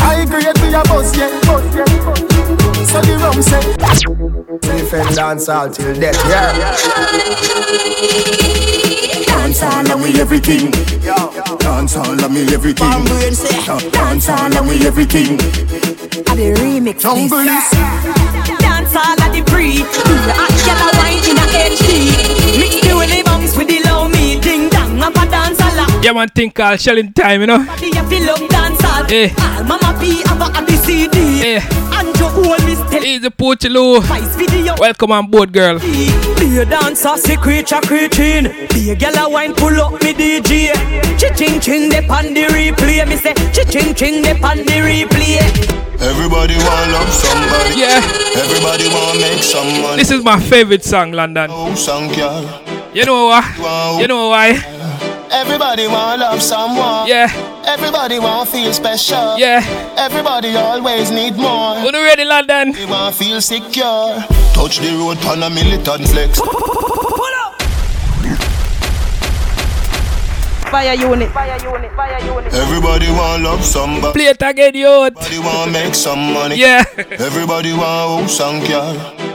I 0.01 0.23
grade 0.23 0.55
be 0.61 0.71
a 0.71 0.81
boss, 0.87 1.11
yeah. 1.17 1.29
Boss, 1.43 1.75
yeah. 1.75 1.83
So 2.87 3.01
the 3.01 3.17
rum 3.19 3.41
say. 3.41 3.59
Defend 4.61 5.15
dance 5.17 5.49
all 5.49 5.69
till 5.69 5.93
death, 5.99 6.15
yeah. 6.29 6.75
Dance 9.27 9.61
all 9.61 9.91
of 9.91 9.99
me 9.99 10.19
everything. 10.21 10.71
Dance 11.59 11.97
all 11.97 12.23
of 12.23 12.31
me 12.31 12.41
everything. 12.53 13.03
Dance 13.91 14.29
all 14.29 14.57
of 14.57 14.65
me 14.65 14.87
everything. 14.87 15.37
I 16.29 16.35
the 16.35 16.53
remix 16.59 17.01
Jungle 17.01 17.39
is 17.39 18.28
Dance 19.45 19.45
all 19.45 19.45
at 19.45 19.45
the 19.45 19.51
pre 19.51 19.77
Do 19.77 19.83
the 19.83 20.33
hot 20.35 20.55
yellow 20.65 20.91
wine 20.99 21.23
in 21.29 21.37
a 21.37 21.45
HD 21.47 22.59
Mix 22.59 22.87
the 22.87 22.95
willy 22.95 23.23
bumps 23.23 23.57
with 23.57 23.67
the 23.67 23.79
low 23.89 24.07
me 24.07 24.39
Ding 24.39 24.69
dong, 24.69 25.01
I'm 25.01 25.11
a 25.11 25.31
dance 25.31 25.59
a 25.59 25.75
lot 25.75 26.03
Yeah, 26.03 26.13
man, 26.13 26.29
think 26.29 26.59
I'll 26.59 26.77
shelling 26.77 27.13
time, 27.13 27.41
you 27.41 27.47
know. 27.47 27.65
Body 27.65 27.87
you 27.87 28.03
feel 28.07 28.25
love 28.25 28.49
dance 28.49 28.83
all 28.83 29.05
Eh. 29.11 29.33
All 29.39 29.63
mama 29.63 29.89
copy 29.99 30.21
of 30.31 30.41
a 30.41 30.65
the 30.65 30.77
CD. 30.77 31.41
Yeah. 31.41 31.99
And 31.99 32.15
you 32.17 32.27
hold 32.27 32.63
me 32.65 32.75
still. 32.75 33.03
Easy 33.03 33.29
Portillo. 33.29 33.99
video. 33.99 34.75
Welcome 34.77 35.11
on 35.11 35.29
board, 35.29 35.51
girl. 35.51 35.79
Be 35.79 36.59
a 36.59 36.65
dancer, 36.65 37.17
see 37.17 37.35
creature 37.35 37.81
creating. 37.81 38.51
Be 38.69 38.91
a 38.91 38.95
girl 38.95 39.17
a 39.17 39.29
wine, 39.29 39.53
pull 39.53 39.79
up 39.81 39.93
me 40.03 40.13
DJ. 40.13 40.73
Ching 41.35 41.59
ching 41.59 41.89
de 41.89 42.01
pan 42.01 42.33
the 42.33 42.45
replay. 42.47 43.07
Me 43.07 43.15
say 43.17 43.33
ching 43.65 43.93
ching 43.93 44.21
de 44.21 44.35
pan 44.35 44.57
the 44.57 44.79
replay. 44.81 45.78
Everybody 46.01 46.55
want 46.55 46.91
love 46.91 47.11
somebody. 47.11 47.79
Yeah. 47.79 47.99
Everybody 48.37 48.87
want 48.87 49.19
make 49.19 49.43
some 49.43 49.81
money. 49.81 49.97
This 49.97 50.11
is 50.11 50.23
my 50.23 50.39
favorite 50.39 50.83
song, 50.83 51.11
London. 51.11 51.49
Oh, 51.51 51.75
song, 51.75 52.07
girl. 52.13 52.43
You 52.93 53.05
know 53.05 53.27
why? 53.27 53.97
You 54.01 54.07
know 54.07 54.29
why? 54.29 54.57
Everybody 55.31 55.87
want 55.87 56.21
love 56.21 56.41
someone. 56.41 57.07
Yeah. 57.07 57.27
Everybody 57.67 58.17
want 58.17 58.49
feel 58.49 58.73
special. 58.73 59.37
Yeah. 59.37 59.61
Everybody 59.97 60.55
always 60.55 61.11
need 61.11 61.35
more. 61.35 61.77
You 61.79 61.91
ready, 61.91 62.25
London? 62.25 62.71
They 62.71 62.85
want 62.85 63.15
feel 63.15 63.41
secure. 63.41 64.23
Touch 64.53 64.79
the 64.79 64.95
road 64.97 65.23
on 65.25 65.43
a 65.43 65.49
militant 65.49 66.07
flex. 66.07 66.39
Fyah 70.69 70.95
Unit, 70.97 71.29
Fyah 71.29 71.57
Unit, 71.63 71.91
Fyah 71.97 72.21
Unit. 72.25 72.53
Everybody 72.53 73.09
want 73.09 73.41
love 73.43 73.63
somebody. 73.65 74.13
Play 74.13 74.27
it 74.29 74.41
again, 74.41 74.75
youth. 74.75 75.17
Everybody 75.17 75.39
want 75.39 75.71
make 75.71 75.95
some 75.95 76.33
money. 76.33 76.55
Yeah. 76.57 76.83
Everybody 76.97 77.73
want 77.73 78.29
house 78.29 78.39
and 78.39 78.63
car. 78.65 78.93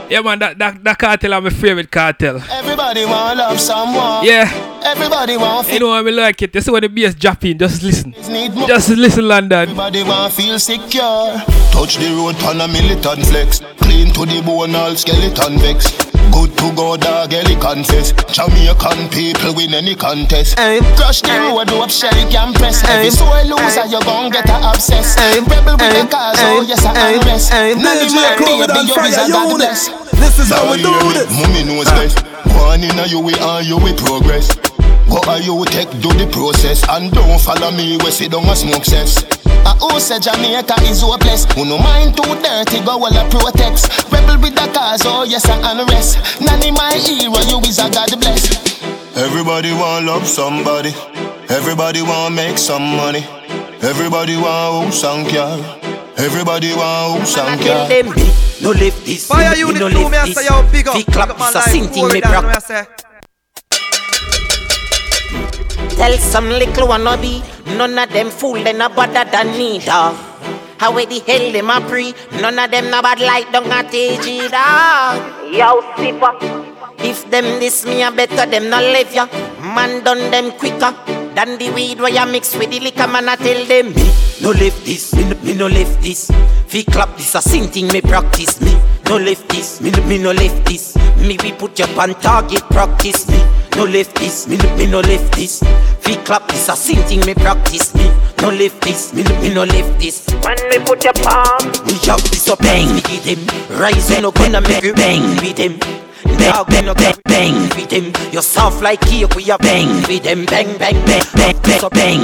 Yeah, 0.09 0.21
man, 0.21 0.39
that, 0.39 0.57
that, 0.59 0.83
that 0.83 0.97
Kartel 0.97 1.33
is 1.37 1.43
my 1.43 1.49
favorite 1.49 1.91
Kartel. 1.91 2.41
Everybody 2.49 3.05
want 3.05 3.37
love 3.37 3.59
someone. 3.59 4.23
Yeah. 4.23 4.47
Everybody 4.85 5.35
want 5.35 5.67
You 5.71 5.79
know 5.79 5.89
why 5.89 5.97
I 5.99 6.01
like 6.01 6.41
it? 6.41 6.53
This 6.53 6.65
is 6.65 6.71
when 6.71 6.83
the 6.83 6.89
bass 6.89 7.15
dropping. 7.15 7.57
Just 7.57 7.83
listen. 7.83 8.13
Just 8.13 8.89
listen, 8.89 9.27
London. 9.27 9.63
Everybody 9.63 10.03
want 10.03 10.31
feel 10.33 10.57
secure. 10.59 11.35
Touch 11.71 11.97
the 11.97 12.09
road 12.15 12.35
on 12.43 12.61
a 12.61 12.67
militant 12.67 13.25
flex. 13.25 13.59
Clean 13.79 14.13
to 14.13 14.25
the 14.25 14.41
bone, 14.45 14.75
all 14.75 14.95
skeleton 14.95 15.59
vex. 15.59 16.14
Good 16.35 16.51
to 16.59 16.67
go, 16.75 16.97
dog, 16.97 17.31
Ellie 17.31 17.55
confess. 17.55 18.11
Jamaican 18.27 19.07
people 19.07 19.55
win 19.55 19.73
any 19.73 19.95
contest. 19.95 20.57
Crush 20.99 21.23
the 21.23 21.31
road, 21.31 21.71
up 21.79 21.89
Shelly 21.89 22.27
can 22.29 22.51
press. 22.53 22.83
Every 22.83 23.09
sore 23.09 23.39
loser, 23.47 23.87
you 23.87 24.03
gon' 24.03 24.29
get 24.29 24.49
a 24.51 24.59
obsess. 24.67 25.15
Rebel 25.47 25.79
with 25.79 25.95
the 25.95 26.03
cause, 26.11 26.35
oh 26.43 26.59
yes, 26.67 26.83
I 26.83 26.91
unrest. 27.15 27.51
Nanny 27.79 28.11
man, 28.11 28.35
baby, 28.35 28.83
you 28.83 28.99
is 28.99 29.15
a 29.15 29.31
God 29.31 29.55
bless. 29.55 29.87
This 30.19 30.39
is 30.39 30.51
how 30.51 30.69
we 30.69 30.83
do 30.83 30.91
this. 31.15 31.31
Mommy 31.31 31.63
knows 31.63 31.87
best. 31.95 32.19
One 32.59 32.83
in 32.83 32.99
a 32.99 33.07
you 33.07 33.21
we 33.23 33.31
and 33.39 33.65
you 33.65 33.77
we 33.79 33.95
progress. 33.95 34.51
Go 35.07 35.23
a 35.31 35.39
you 35.39 35.55
take 35.71 35.89
do 36.03 36.11
the 36.19 36.27
process 36.27 36.83
and 36.89 37.13
don't 37.13 37.39
follow 37.39 37.71
me 37.71 37.95
we 38.03 38.11
sit 38.11 38.31
down 38.31 38.43
and 38.43 38.57
smoke 38.57 38.83
cess. 38.83 39.23
A 39.65 39.71
who 39.79 39.99
say 39.99 40.19
Jamaica 40.19 40.75
is 40.83 41.01
hopeless? 41.01 41.45
Who 41.55 41.63
no 41.65 41.77
mind 41.79 42.17
too 42.17 42.27
dirty 42.43 42.83
go 42.83 42.99
all 42.99 43.07
a 43.07 43.23
protects. 43.29 43.87
Rebel 44.11 44.37
with 44.41 44.53
the 44.53 44.64
cause, 44.85 45.01
oh 45.05 45.23
yes 45.23 45.45
I 45.49 45.57
unrest. 45.71 46.19
Nanny 46.41 46.69
my 46.71 46.93
hero, 46.93 47.41
you 47.49 47.57
is 47.65 47.79
a 47.79 47.89
God 47.89 48.13
bless. 48.21 48.41
Everybody 49.17 49.71
want 49.73 50.05
love 50.05 50.27
somebody. 50.27 50.93
Everybody 51.49 52.01
want 52.01 52.35
make 52.35 52.57
some 52.57 52.83
money. 52.95 53.23
Everybody 53.81 54.35
want 54.37 54.93
house 54.93 55.03
and 55.03 55.27
car. 55.29 55.57
Everybody 56.17 56.73
want 56.73 57.21
house 57.21 57.37
and 57.37 57.61
car. 57.61 57.87
them 57.89 58.07
no 58.61 58.71
lift 58.71 59.05
this. 59.05 59.27
Fire 59.27 59.51
me 59.53 59.59
unit 59.59 59.79
no 59.81 59.89
two, 59.89 59.97
lift 59.97 60.11
me 60.11 60.17
I 60.17 60.25
this. 60.25 60.35
say, 60.35 60.45
yo, 60.45 60.61
big 60.71 60.87
up. 60.87 60.93
Fi 60.93 60.99
Big 61.03 61.13
clap 61.13 61.29
up 61.29 61.39
my 61.39 61.47
this 61.51 61.55
a 61.55 61.59
life. 61.59 61.71
sinting 61.73 62.01
Pour 62.03 62.09
me 62.11 62.17
it 62.19 62.23
down, 62.23 62.43
brap. 62.43 62.45
me 62.45 62.53
I 62.53 62.59
say. 62.59 62.85
Tell 65.95 66.17
some 66.17 66.49
little 66.49 66.87
wannabe, 66.87 67.41
none 67.77 67.97
of 67.97 68.09
them 68.11 68.29
fool, 68.29 68.61
they 68.63 68.73
no 68.73 68.89
better 68.89 69.23
than 69.31 69.47
me, 69.57 69.79
dog. 69.79 70.15
How 70.77 70.93
we 70.93 71.05
the 71.05 71.19
hell 71.19 71.51
them 71.51 71.69
a 71.69 71.79
pre? 71.87 72.13
None 72.41 72.59
of 72.59 72.69
them 72.69 72.91
no 72.91 73.01
bad 73.01 73.19
like 73.19 73.51
don't 73.51 73.65
a 73.67 73.83
TG, 73.83 74.51
dog. 74.51 75.53
Yo, 75.53 75.81
sipper. 75.95 76.35
If 76.99 77.29
them 77.29 77.45
this 77.59 77.85
me 77.85 78.03
a 78.03 78.11
better, 78.11 78.45
them 78.45 78.69
no 78.69 78.79
live 78.79 79.13
ya. 79.13 79.27
Man 79.61 80.03
done 80.03 80.31
them 80.31 80.51
quicker 80.59 80.93
than 81.33 81.57
the 81.57 81.71
weed 81.71 81.99
where 81.99 82.11
you 82.11 82.25
mix 82.31 82.55
with 82.55 82.71
the 82.71 82.79
liquor, 82.79 83.07
man 83.07 83.29
I 83.29 83.35
tell 83.35 83.65
them. 83.65 83.93
Me 83.93 84.11
no 84.41 84.51
lift 84.51 84.85
this, 84.85 85.15
me 85.15 85.23
no, 85.23 85.35
me 85.43 85.53
no 85.53 85.67
lift 85.67 86.01
this. 86.01 86.29
Fi 86.67 86.83
clap 86.83 87.15
this 87.15 87.35
a 87.35 87.41
sinting 87.41 87.87
me 87.87 88.01
practice 88.01 88.59
me. 88.61 88.75
No 89.07 89.17
lift 89.17 89.47
this, 89.49 89.79
me 89.81 89.91
no, 89.91 90.03
me 90.05 90.17
no 90.17 90.31
lift 90.31 90.65
this. 90.65 90.95
Me 91.17 91.37
we 91.41 91.53
put 91.53 91.79
you 91.79 91.85
on 91.85 92.13
target 92.15 92.63
practice 92.69 93.27
me. 93.29 93.37
No 93.75 93.83
lift 93.83 94.15
this, 94.15 94.47
me 94.47 94.57
no, 94.57 94.77
me 94.77 94.87
no 94.87 94.99
lift 95.01 95.35
this. 95.35 95.59
Fi 95.99 96.15
clap 96.23 96.47
this 96.47 96.69
a 96.69 96.75
sinting 96.75 97.19
me 97.25 97.33
practice 97.33 97.93
me. 97.93 98.09
No 98.41 98.49
lift 98.49 98.81
this, 98.81 99.13
me 99.13 99.23
no, 99.23 99.41
me 99.41 99.53
no 99.53 99.63
lift 99.63 99.99
this. 99.99 100.25
When 100.43 100.55
we 100.69 100.79
put 100.79 101.03
your 101.03 101.13
palm, 101.13 101.59
We 101.85 101.93
have 102.07 102.23
this 102.31 102.47
up 102.47 102.59
bang 102.59 102.87
with 102.95 103.25
him. 103.25 103.39
Rise 103.77 104.11
and 104.11 104.25
up 104.25 104.39
and 104.39 104.65
make 104.67 104.83
you 104.83 104.93
bang 104.93 105.23
with 105.43 105.57
him. 105.57 105.77
Dog 106.39 106.67
bang 106.67 106.87
up 106.87 106.97
bang 107.25 107.53
with 107.75 107.91
him. 107.91 108.13
You're 108.31 108.41
soft 108.41 108.81
like 108.81 109.01
cake, 109.01 109.35
we 109.35 109.49
a 109.49 109.57
bang 109.57 109.89
with 110.07 110.23
him. 110.23 110.45
Bang 110.45 110.77
bang 110.77 110.95
bang 111.05 111.25
bang 111.35 111.55
bang 111.61 111.79
so 111.79 111.89
bang. 111.89 112.21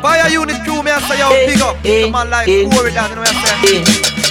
Fyah 0.00 0.30
Unit 0.30 0.62
crew, 0.64 0.82
me 0.82 0.92
I 0.92 1.00
say, 1.00 1.18
yo, 1.18 1.28
eh, 1.30 1.46
big 1.46 1.60
up. 1.60 1.82
Big 1.82 2.04
up 2.04 2.10
my 2.12 2.24
life. 2.24 2.46
Pour 2.46 2.86
it 2.86 2.94
down, 2.94 3.10
you 3.10 3.16
know 3.16 3.22
what 3.22 3.36
I 3.36 3.66
say. 3.66 4.21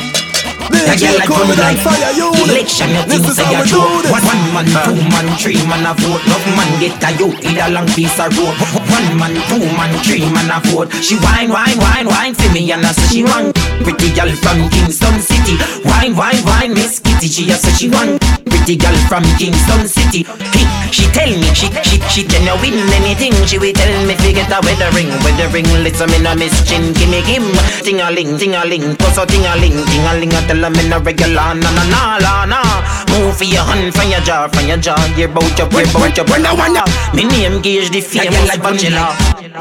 The 0.71 0.95
girl 0.95 1.15
like 1.19 1.27
come 1.27 1.51
like 1.59 1.77
Fyah 1.83 2.15
Unit. 2.15 2.49
election. 2.49 2.89
You 2.95 3.03
think 3.07 3.27
say 3.35 3.47
a 3.51 3.61
joke? 3.67 4.07
One, 4.07 4.23
one 4.23 4.43
man, 4.55 4.67
two 4.87 4.97
man, 5.11 5.27
three 5.37 5.61
man 5.67 5.85
a 5.85 5.93
vote. 5.99 6.23
Love 6.31 6.47
man 6.55 6.71
get 6.79 6.97
a 7.03 7.09
you 7.19 7.29
in 7.43 7.57
a 7.59 7.67
long 7.69 7.87
piece 7.91 8.17
of 8.19 8.31
road. 8.37 8.55
One 8.87 9.09
man, 9.19 9.35
two 9.51 9.63
man, 9.77 9.91
three 10.03 10.25
man 10.31 10.51
a 10.51 10.59
vote. 10.71 10.91
She 11.03 11.15
whine, 11.19 11.51
whine, 11.51 11.77
whine, 11.77 12.07
whine 12.07 12.33
for 12.33 12.49
me 12.53 12.71
and 12.71 12.85
I 12.85 12.91
say 12.91 13.07
she 13.11 13.21
want 13.23 13.55
pretty 13.83 14.13
girl 14.15 14.31
from 14.39 14.69
Kingston 14.71 15.19
City. 15.19 15.59
Whine, 15.83 16.15
whine, 16.15 16.41
whine, 16.47 16.73
Miss 16.73 16.99
Kitty. 16.99 17.27
She 17.27 17.51
a 17.51 17.55
say 17.55 17.71
she 17.75 17.87
want 17.89 18.21
pretty 18.47 18.75
girl 18.79 18.95
from 19.11 19.23
Kingston 19.35 19.87
City. 19.87 20.23
He, 20.55 20.63
she 20.91 21.07
tell 21.11 21.29
me 21.29 21.49
she 21.55 21.67
she 21.83 21.99
she 22.07 22.21
can 22.23 22.47
you 22.47 22.55
win 22.63 22.77
anything. 22.95 23.35
She 23.45 23.59
will 23.59 23.73
tell 23.73 23.91
me 24.07 24.15
fi 24.15 24.31
get 24.31 24.51
a 24.51 24.59
wedding, 24.63 24.91
ring. 24.95 25.11
wedding. 25.23 25.67
Listen 25.83 26.09
me 26.11 26.19
no 26.19 26.35
miss 26.35 26.55
chin, 26.67 26.93
gimme 26.93 27.21
him. 27.23 27.43
Ting 27.83 27.99
a 27.99 28.11
ling, 28.11 28.37
ting 28.37 28.55
a 28.55 28.63
ling, 28.65 28.95
cause 28.95 29.17
a 29.17 29.25
ting 29.25 29.45
a 29.45 29.55
ling, 29.59 29.75
ting 29.91 30.07
a 30.07 30.13
ling. 30.19 30.31
Her 30.61 30.69
me 30.69 30.87
no 30.89 30.99
regular, 31.01 31.55
na 31.57 31.69
na 31.73 31.83
na 31.89 32.17
la 32.21 32.45
na. 32.45 32.61
Move 33.09 33.35
for 33.35 33.43
your 33.43 33.63
hand, 33.65 33.93
from 33.95 34.09
your 34.09 34.21
jaw, 34.21 34.47
from 34.47 34.67
your 34.67 34.77
jaw. 34.77 34.95
Hear 35.17 35.25
about 35.29 35.57
your, 35.57 35.67
hear 35.73 35.89
about 35.89 36.15
your. 36.15 36.25
When 36.29 36.45
I 36.45 36.53
wanna, 36.53 36.85
me 37.17 37.23
name 37.25 37.61
gauge 37.61 37.89
the 37.89 37.99
famous 38.01 38.47
like 38.47 38.61
Vanilla. 38.61 39.09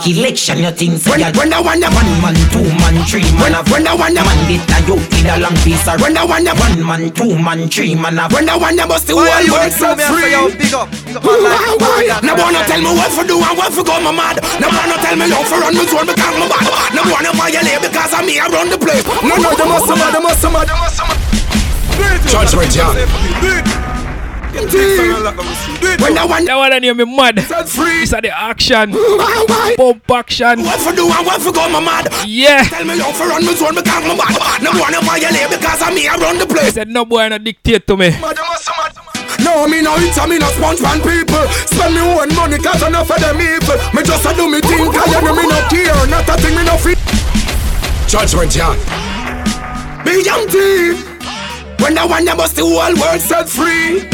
Election, 0.07 0.59
you 0.61 0.71
think 0.71 1.01
say 1.01 1.11
when, 1.11 1.35
when 1.35 1.53
I 1.53 1.61
wanna 1.61 1.89
one 1.91 2.09
man, 2.23 2.37
two 2.53 2.63
man, 2.79 2.97
three 3.09 3.25
man. 3.41 3.57
When 3.73 3.89
I 3.89 3.97
wanna 3.97 4.23
man 4.23 4.39
get 4.47 4.63
a 4.71 4.79
you 4.87 4.97
in 5.19 5.27
a 5.29 5.37
long 5.41 5.57
piece. 5.65 5.83
of- 5.89 6.01
When 6.01 6.17
I 6.17 6.25
wanna 6.25 6.53
one 6.55 6.79
man, 6.85 7.11
two 7.17 7.35
man, 7.37 7.69
three 7.69 7.95
man. 7.97 8.21
When 8.31 8.49
I 8.49 8.57
wanna 8.57 8.87
bust 8.87 9.09
the 9.09 9.15
whole 9.17 9.25
world 9.25 9.45
unit 9.49 9.73
crew, 9.73 9.89
set 9.89 9.99
me 9.99 10.05
free. 10.05 10.37
big 10.57 10.75
up. 10.77 10.89
Big 11.05 11.17
up 11.17 11.25
my 11.25 11.33
life. 11.43 11.81
Pour 11.81 11.97
it 12.01 12.09
down, 12.13 12.23
No 12.29 12.33
wanna 12.39 12.61
tell 12.69 12.81
me 12.81 12.93
what 12.95 13.11
for 13.11 13.25
do 13.25 13.37
and 13.41 13.57
what 13.59 13.73
for 13.73 13.83
go 13.85 13.97
my 14.01 14.13
mad. 14.13 14.37
No 14.61 14.69
wanna 14.69 14.97
tell 15.01 15.17
me 15.17 15.27
how 15.33 15.43
for 15.49 15.59
run 15.59 15.75
me 15.75 15.85
zone 15.91 16.07
because 16.07 16.37
my 16.39 16.47
bad. 16.47 16.65
No 16.95 17.03
wanna 17.11 17.33
violate 17.35 17.81
because 17.83 18.13
of 18.15 18.23
me 18.25 18.39
I 18.39 18.47
run 18.53 18.69
the 18.71 18.79
place. 18.79 19.03
No 19.27 19.35
no 19.37 19.51
them 19.59 19.69
must 19.75 19.89
mad, 19.91 20.13
them 20.15 20.23
must 20.23 20.45
mad. 20.45 20.69
Judgment. 22.31 22.73
When 26.01 26.19
I 26.19 26.25
want 26.25 26.47
that 26.47 26.57
one 26.57 26.81
name 26.81 26.97
me 26.97 27.05
mad. 27.05 27.43
free. 27.69 28.03
It's 28.03 28.13
a 28.13 28.21
the 28.21 28.31
action. 28.31 28.93
Pump 29.77 30.11
action. 30.11 30.63
What 30.63 30.81
for 30.81 30.95
do 30.95 31.07
and 31.07 31.27
what 31.27 31.41
for 31.43 31.53
go 31.53 31.69
my 31.71 31.81
mad. 31.81 32.09
Yeah. 32.27 32.65
Tell 32.65 32.85
me 32.85 32.99
how 32.99 33.13
for 33.13 33.29
run 33.29 33.47
me 33.47 33.55
zone 33.55 33.75
because 33.75 34.03
my 34.07 34.15
bad. 34.15 34.63
No 34.63 34.71
wanna 34.75 35.01
violate 35.03 35.51
because 35.51 35.83
of 35.83 35.95
me 35.95 36.09
I 36.09 36.17
run 36.17 36.39
the 36.39 36.47
place. 36.47 36.75
Said 36.75 36.89
no 36.89 37.05
boy 37.05 37.29
no 37.29 37.39
dictate 37.39 37.87
to 37.87 37.97
me. 37.97 38.11
No, 39.41 39.67
me 39.67 39.81
no 39.83 39.97
eat 39.99 40.17
and 40.19 40.31
me 40.31 40.39
no 40.39 40.47
sponge 40.53 40.81
pan 40.81 41.01
people 41.01 41.41
Spend 41.65 41.95
me 41.95 42.01
own 42.01 42.29
money 42.37 42.59
cause 42.59 42.83
enough 42.83 43.11
of 43.11 43.19
them 43.19 43.41
evil 43.41 43.75
Me 43.97 44.03
just 44.05 44.27
a 44.27 44.37
do 44.37 44.45
me 44.51 44.61
thing 44.61 44.93
cause 44.93 45.09
you 45.09 45.23
know 45.23 45.35
me 45.35 45.49
no 45.49 45.59
care 45.73 46.07
Not 46.13 46.29
a 46.29 46.37
thing 46.37 46.55
me 46.55 46.63
no 46.63 46.77
feel 46.77 46.95
Judgment, 48.07 48.55
yeah. 48.55 49.20
Big 50.05 50.25
team. 50.51 50.97
When 51.81 51.97
I 51.97 52.05
want 52.05 52.29
to 52.29 52.37
bust 52.37 52.57
the 52.57 52.63
whole 52.63 52.95
world 52.97 53.21
set 53.21 53.49
free. 53.49 54.05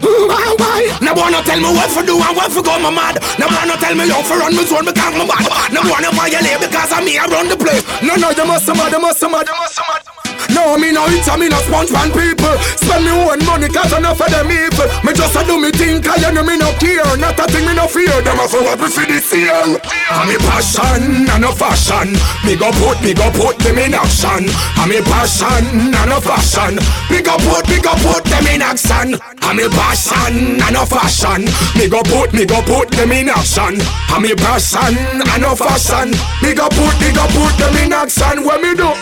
Why, 0.00 0.54
why? 0.58 0.98
No 1.02 1.12
wanna 1.14 1.42
tell 1.42 1.60
me 1.60 1.70
what 1.76 1.90
for 1.90 2.02
do 2.02 2.16
and 2.16 2.36
what 2.36 2.50
for 2.52 2.62
go 2.62 2.78
my 2.78 2.90
mad. 2.90 3.18
No 3.38 3.46
wanna 3.46 3.76
tell 3.76 3.94
me 3.94 4.08
how 4.08 4.22
for 4.22 4.38
run 4.38 4.56
me 4.56 4.64
zone 4.64 4.84
because 4.84 5.14
my 5.14 5.24
bad 5.26 5.72
No 5.72 5.80
wanna 5.84 6.10
violate 6.12 6.60
because 6.60 6.92
of 6.92 7.04
me 7.04 7.18
I 7.18 7.26
run 7.26 7.48
the 7.48 7.56
place. 7.56 7.84
No, 8.02 8.16
no, 8.16 8.30
you 8.30 8.46
must 8.46 8.68
mad, 8.68 8.92
you 8.92 9.00
must 9.00 9.22
mad, 9.22 9.46
you 9.46 9.54
must 9.54 9.78
mad 9.78 10.19
no, 10.54 10.76
me 10.76 10.92
no 10.92 11.06
eat 11.08 11.26
me 11.38 11.48
no 11.48 11.58
sponge 11.64 11.92
pan 11.92 12.10
people 12.12 12.56
Spend 12.76 13.04
me 13.04 13.12
own 13.12 13.44
money 13.44 13.68
cause 13.68 13.92
enough 13.92 14.20
of 14.20 14.30
them 14.30 14.50
evil 14.50 14.88
Me 15.04 15.12
Just 15.12 15.36
a 15.36 15.44
do 15.44 15.60
me 15.60 15.70
think, 15.70 16.06
I 16.08 16.16
you 16.16 16.32
know 16.32 16.44
me 16.44 16.56
no 16.56 16.72
care. 16.76 17.04
Not 17.16 17.38
a 17.40 17.44
thing 17.48 17.66
me 17.66 17.74
no 17.74 17.86
fear. 17.88 18.12
Them 18.22 18.38
a 18.38 18.46
for 18.48 18.62
what 18.62 18.78
me 18.80 18.88
for 18.88 19.04
this 19.06 19.32
year. 19.32 19.52
I'm 19.52 20.28
a 20.28 20.36
passion 20.48 21.28
and 21.28 21.44
a 21.44 21.52
fashion. 21.52 22.16
Me 22.44 22.56
go 22.56 22.70
put, 22.76 23.00
me 23.02 23.12
go 23.14 23.28
put 23.32 23.58
them 23.60 23.78
in 23.78 23.94
action. 23.94 24.48
I'm 24.76 24.92
a 24.92 25.00
passion 25.04 25.92
and 25.96 26.12
a 26.12 26.20
fashion. 26.20 26.76
Me 27.08 27.20
go 27.20 27.36
put, 27.44 27.68
me 27.68 27.80
go 27.80 27.92
put 28.04 28.24
them 28.28 28.46
in 28.46 28.62
action. 28.62 29.16
I'm 29.42 29.58
a 29.58 29.68
passion 29.68 30.60
and 30.60 30.76
a 30.76 30.84
fashion. 30.84 31.48
Me 31.76 31.88
go 31.88 32.00
put, 32.04 32.32
me 32.32 32.44
go 32.44 32.60
put 32.62 32.90
them 32.92 33.12
in 33.12 33.28
action. 33.28 33.80
I'm 34.12 34.24
a 34.24 34.34
passion 34.36 34.96
and 34.96 35.44
a 35.44 35.56
fashion. 35.56 36.12
Me 36.44 36.54
go 36.54 36.68
put, 36.68 36.94
me 37.00 37.10
go 37.12 37.24
put 37.34 37.54
them 37.56 37.76
in 37.80 37.92
action. 37.92 38.44
What 38.44 38.60
me 38.60 38.76
do? 38.76 38.92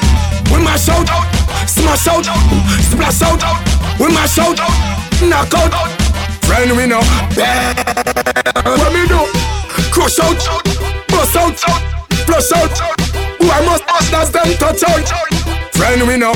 We 0.49 0.65
mash 0.65 0.89
out, 0.89 1.05
smash 1.67 2.09
out, 2.09 2.25
splash 2.83 3.23
out. 3.23 3.43
We 3.99 4.09
mash 4.15 4.39
out, 4.39 4.59
knock 5.23 5.55
out. 5.55 5.75
Friend 6.45 6.77
we 6.77 6.87
know, 6.87 7.03
what 8.65 8.93
me 8.93 9.07
do? 9.07 9.21
Crush 9.91 10.19
out, 10.21 10.39
bust 11.09 11.37
out, 11.37 11.59
flush 12.27 12.53
out. 12.53 12.79
Who 13.39 13.51
I 13.51 13.65
must 13.67 13.87
bust, 13.87 14.11
that's 14.11 14.31
them 14.31 14.55
touch 14.59 14.83
out. 14.85 15.38
Friend 15.79 16.03
we 16.09 16.17
know, 16.17 16.35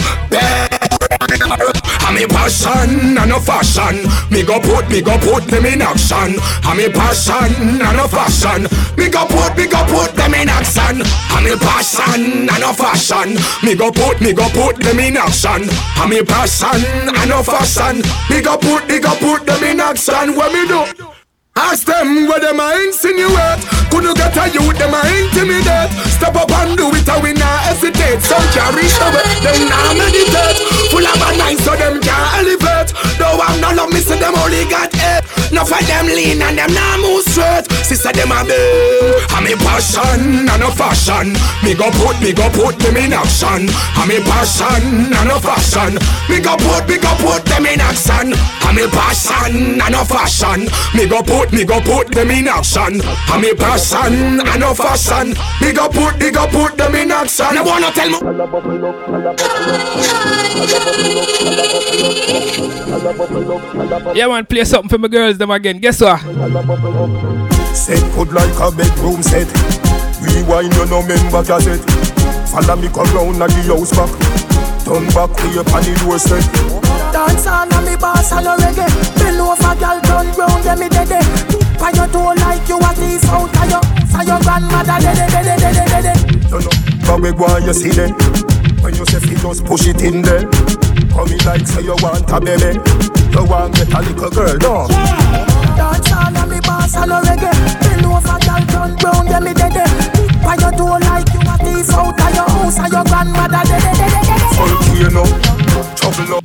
I'm 2.07 2.16
a 2.16 2.28
passion 2.28 3.18
and 3.18 3.32
a 3.32 3.40
fashion. 3.40 4.07
Me 4.30 4.45
go 4.45 4.61
put, 4.61 4.88
me 4.88 5.03
go 5.03 5.18
put 5.18 5.45
them 5.49 5.66
in 5.66 5.82
action. 5.82 6.38
I'm 6.62 6.78
a 6.78 6.88
passion 6.88 7.82
and 7.82 7.99
a 7.99 8.07
fashion. 8.07 8.68
Me 8.97 9.11
go 9.11 9.26
put, 9.26 9.57
me 9.57 9.66
go 9.66 9.82
put 9.90 10.14
them 10.14 10.34
in 10.34 10.49
action. 10.49 11.03
I'm 11.34 11.47
a 11.47 11.57
passion 11.59 12.49
and 12.49 12.62
a 12.62 12.72
fashion. 12.72 13.36
Me 13.66 13.74
go 13.74 13.90
put, 13.90 14.20
me 14.20 14.32
go 14.32 14.49
put 14.51 14.76
them 14.76 15.01
in 15.01 15.16
action. 15.16 15.68
I'm 15.97 16.12
a 16.12 16.22
passion 16.24 17.11
and 17.11 17.32
a 17.32 17.43
fashion. 17.43 18.03
Me 18.30 18.40
go 18.43 18.57
put, 18.57 18.86
me 18.86 19.01
go 19.01 19.11
put 19.18 19.45
them 19.45 19.64
in 19.64 19.80
action. 19.80 20.36
What 20.36 20.53
me 20.53 20.68
do? 20.68 21.11
Ask 21.55 21.86
them 21.86 22.28
where 22.28 22.40
them 22.40 22.61
a 22.61 22.72
insinuate. 22.80 23.61
Couldn't 23.90 24.16
get 24.16 24.36
a 24.36 24.48
youth, 24.48 24.78
them 24.78 24.94
a 24.94 25.00
intimidate? 25.05 25.92
Step 26.09 26.34
up 26.36 26.50
and 26.50 26.76
do 26.76 26.88
it, 26.96 27.09
and 27.09 27.22
we 27.22 27.32
not 27.34 27.61
hesitate. 27.68 28.22
Some 28.22 28.40
can't 28.57 28.74
reach 28.76 28.96
the 28.96 29.09
them 29.44 29.68
not 29.68 29.96
meditate. 30.00 30.59
Full 30.88 31.05
of 31.05 31.20
a 31.20 31.36
nine, 31.36 31.59
so 31.59 31.76
them 31.76 32.00
can't 32.00 32.28
elevate. 32.40 32.92
Don't 33.18 33.36
want 33.36 33.61
no 33.61 33.72
love, 33.74 33.92
me 33.92 34.00
say 34.00 34.18
them 34.18 34.34
only 34.36 34.64
got 34.68 34.92
hate. 34.94 35.24
No 35.53 35.64
for 35.64 35.80
them 35.84 36.07
lean 36.07 36.40
and 36.40 36.57
them 36.57 36.72
not 36.72 37.00
move 37.00 37.24
straight. 37.28 37.68
Sister 37.84 38.12
them 38.12 38.32
a 38.32 38.40
bill 38.44 39.20
I'm 39.36 39.44
a 39.44 39.53
passion 39.61 40.48
and 40.48 40.62
a 40.62 40.70
fashion. 40.72 41.36
Me 41.61 41.74
go 41.74 41.90
put, 42.00 42.16
me 42.24 42.32
go 42.32 42.48
put 42.57 42.78
them 42.78 42.96
in 42.96 43.12
action. 43.12 43.68
I'm 44.00 44.09
a 44.09 44.18
passion 44.24 45.12
and 45.12 45.30
a 45.30 45.36
fashion. 45.40 46.00
Me 46.28 46.40
go 46.40 46.57
put, 46.57 46.88
me 46.88 46.96
go 46.96 47.12
put 47.20 47.44
them 47.44 47.66
in 47.66 47.80
action. 47.80 48.32
I'm 48.64 48.78
a 48.80 48.88
passion 48.88 49.80
and 49.80 49.94
a 49.94 50.05
fashion. 50.05 50.68
Me 50.96 51.05
go 51.05 51.20
put, 51.20 51.41
me 51.51 51.64
go 51.64 51.80
put 51.80 52.12
them 52.12 52.30
in 52.30 52.47
action 52.47 53.01
I'm 53.32 53.43
a 53.45 53.55
passion 53.55 54.40
and 54.47 54.62
a 54.62 54.74
fashion 54.74 55.34
Me 55.61 55.72
go 55.72 55.88
put, 55.88 56.18
me 56.20 56.30
go 56.30 56.47
put 56.47 56.76
them 56.76 56.95
in 56.95 57.11
action 57.11 57.47
I 57.57 57.62
wanna 57.62 57.90
tell 57.90 58.11
me 58.11 58.18
Yeah, 64.14 64.28
man, 64.28 64.45
play 64.47 64.64
something 64.64 64.88
for 64.88 64.99
my 64.99 65.09
girls, 65.09 65.38
them 65.38 65.51
again. 65.51 65.78
Guess 65.78 66.03
what? 66.03 66.20
Set 67.74 68.01
good 68.14 68.32
like 68.32 68.53
a 68.61 68.70
bedroom 68.70 69.22
set. 69.22 69.49
Rewind 70.20 70.72
you 70.74 70.86
no 70.86 71.03
member 71.03 71.43
cassette. 71.43 71.80
Follow 72.51 72.76
me 72.76 72.88
come 72.88 73.09
round 73.16 73.43
at 73.43 73.49
the 73.51 73.62
house 73.72 73.90
back. 73.97 74.11
Turn 74.84 75.07
back 75.09 75.30
way 75.43 75.59
up 75.59 75.72
on 75.72 75.82
the 75.82 75.95
doorstep. 76.05 76.82
Dance 77.12 77.46
on 77.46 77.72
and 77.72 77.84
me 77.86 77.96
boss 77.96 78.32
and 78.32 78.44
your 78.44 78.56
reggae 78.56 78.88
Bend 79.20 79.40
over 79.40 79.74
girl 79.76 80.00
turn 80.00 80.26
round 80.34 80.64
yeah 80.64 80.74
me 80.74 80.88
dead 80.88 81.08
By 81.78 81.90
your 81.92 82.08
toe 82.08 82.32
like 82.40 82.66
you 82.68 82.78
a 82.80 82.90
thief 82.96 83.24
out 83.28 83.52
of 83.52 83.70
your 83.70 83.82
So 84.08 84.20
your 84.24 84.40
grandmother 84.40 84.98
dead 85.00 85.16
dead 85.16 85.44
dead 85.44 85.58
dead 85.60 85.88
dead 85.88 86.02
dead 86.02 86.18
You 86.50 86.58
know, 86.60 86.72
but 87.06 87.20
we 87.20 87.30
go 87.32 87.56
you 87.58 87.72
see 87.74 87.90
them. 87.90 88.12
When 88.82 88.94
you 88.94 89.04
say 89.06 89.20
fi 89.20 89.34
just 89.36 89.64
push 89.64 89.86
it 89.86 90.02
in 90.02 90.22
there. 90.22 90.42
Come 91.12 91.28
in 91.28 91.38
like 91.44 91.66
say 91.66 91.82
you 91.82 91.94
want 92.02 92.28
a 92.30 92.40
baby. 92.40 92.80
You 93.32 93.44
want 93.44 93.74
get 93.76 93.92
a 93.92 94.00
little 94.00 94.30
girl, 94.30 94.56
no. 94.58 94.88
Dance 95.76 96.12
on 96.12 96.36
and 96.36 96.50
me 96.50 96.60
boss 96.60 96.96
and 96.96 97.10
your 97.10 97.20
reggae 97.22 97.52
Bend 97.80 98.06
over 98.06 98.38
girl 98.40 98.64
turn 98.72 98.96
round 99.04 99.28
yeah 99.28 99.40
me 99.40 99.52
dead 99.54 99.76
By 100.42 100.56
your 100.56 100.72
toe 100.72 100.98
like 100.98 101.32
you 101.89 101.95
out 101.95 102.18
of 102.20 102.35
your 102.35 102.49
house 102.49 102.76
So 102.76 102.87
your 102.87 103.05
grandmother 103.05 103.62
dead 103.66 103.83
dead 103.83 103.97
dead 103.97 104.11
dead 104.12 104.24
dead 104.26 104.55
Folk 104.55 104.83
here 104.95 105.11
now, 105.11 105.26
trouble 105.97 106.37
up. 106.37 106.45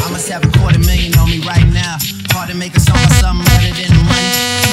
I'ma 0.00 0.18
have 0.30 0.44
a 0.44 0.50
quarter 0.58 0.78
million 0.80 1.12
on 1.18 1.28
me 1.30 1.38
right 1.44 1.66
now. 1.72 1.98
Hard 2.32 2.48
to 2.50 2.56
make 2.56 2.74
a 2.76 2.80
song 2.80 2.96
or 2.96 3.12
something 3.20 3.46
other 3.52 3.72
than 3.74 3.90
the 3.92 4.02
money. 4.06 4.30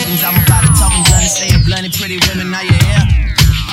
Things 0.08 0.24
I'm 0.24 0.38
about 0.40 0.64
to 0.64 0.72
talk 0.80 0.94
and 0.94 1.06
blunt, 1.08 1.28
stay 1.28 1.52
blunt, 1.66 1.92
pretty 1.98 2.20
women. 2.32 2.54
Are 2.54 2.64
you 2.64 2.72
here? 2.72 3.04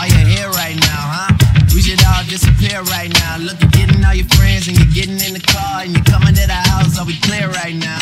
Are 0.00 0.08
you 0.08 0.22
here 0.26 0.50
right 0.50 0.76
now, 0.76 1.02
huh? 1.14 1.30
We 1.74 1.82
should 1.82 2.02
all 2.04 2.24
disappear 2.24 2.82
right 2.90 3.12
now. 3.22 3.38
Look, 3.38 3.60
you're 3.60 3.70
getting 3.70 4.02
all 4.04 4.14
your 4.14 4.26
friends 4.34 4.66
and 4.66 4.76
you're 4.76 4.94
getting 4.94 5.20
in 5.20 5.34
the 5.34 5.44
car 5.44 5.82
and 5.86 5.92
you're 5.92 6.08
coming 6.10 6.34
to 6.34 6.46
the 6.46 6.60
house. 6.74 6.98
Are 6.98 7.06
we 7.06 7.18
clear 7.20 7.48
right 7.50 7.76
now 7.76 7.99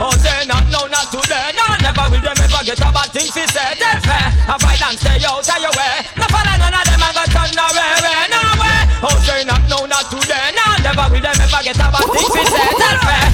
Oh, 0.00 0.16
say 0.16 0.48
not, 0.48 0.64
no, 0.72 0.88
not 0.88 1.12
today. 1.12 1.52
No, 1.52 1.76
never 1.84 2.08
will 2.08 2.24
them 2.24 2.32
ever 2.40 2.64
get 2.64 2.80
a 2.80 2.88
bad 2.88 3.12
thing 3.12 3.28
to 3.28 3.44
say. 3.52 3.76
That's 3.76 4.00
fair. 4.00 4.32
I 4.48 4.56
fight 4.56 4.80
and 4.80 4.96
stay 4.96 5.20
out 5.28 5.44
of 5.44 5.60
your 5.60 5.68
way. 5.76 6.08
No 6.16 6.24
follow 6.32 6.56
none 6.56 6.72
of 6.72 6.88
them 6.88 7.04
and 7.04 7.12
go 7.12 7.24
turn 7.28 7.52
nowhere, 7.52 8.00
no 8.32 8.40
way. 8.56 8.80
Oh, 9.04 9.12
say 9.20 9.44
not, 9.44 9.60
no, 9.68 9.84
not 9.84 10.08
today. 10.08 10.56
No, 10.56 10.64
never 10.80 11.04
will 11.12 11.20
them 11.20 11.36
ever 11.36 11.60
get 11.60 11.76
a 11.76 11.92
bad 11.92 12.08
thing 12.16 12.28
to 12.32 12.42
say. 12.48 12.64
That's 12.80 13.04
fair. 13.04 13.28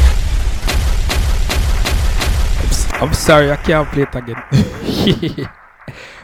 I'm 2.98 3.14
sorry, 3.14 3.52
I 3.52 3.56
can't 3.62 3.86
play 3.92 4.02
it 4.02 4.14
again. 4.14 4.42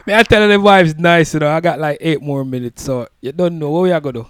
Me, 0.05 0.13
I 0.13 0.23
tell 0.23 0.41
you 0.41 0.49
the 0.49 0.55
vibes 0.59 0.99
nice, 0.99 1.33
you 1.33 1.39
know. 1.39 1.47
I 1.55 1.61
got 1.61 1.79
like 1.79 1.99
eight 2.01 2.21
more 2.21 2.43
minutes, 2.43 2.83
so 2.83 3.07
you 3.21 3.31
don't 3.31 3.57
know 3.57 3.71
what 3.71 3.83
we 3.83 3.93
are 3.93 4.01
gonna 4.01 4.19
do. 4.19 4.27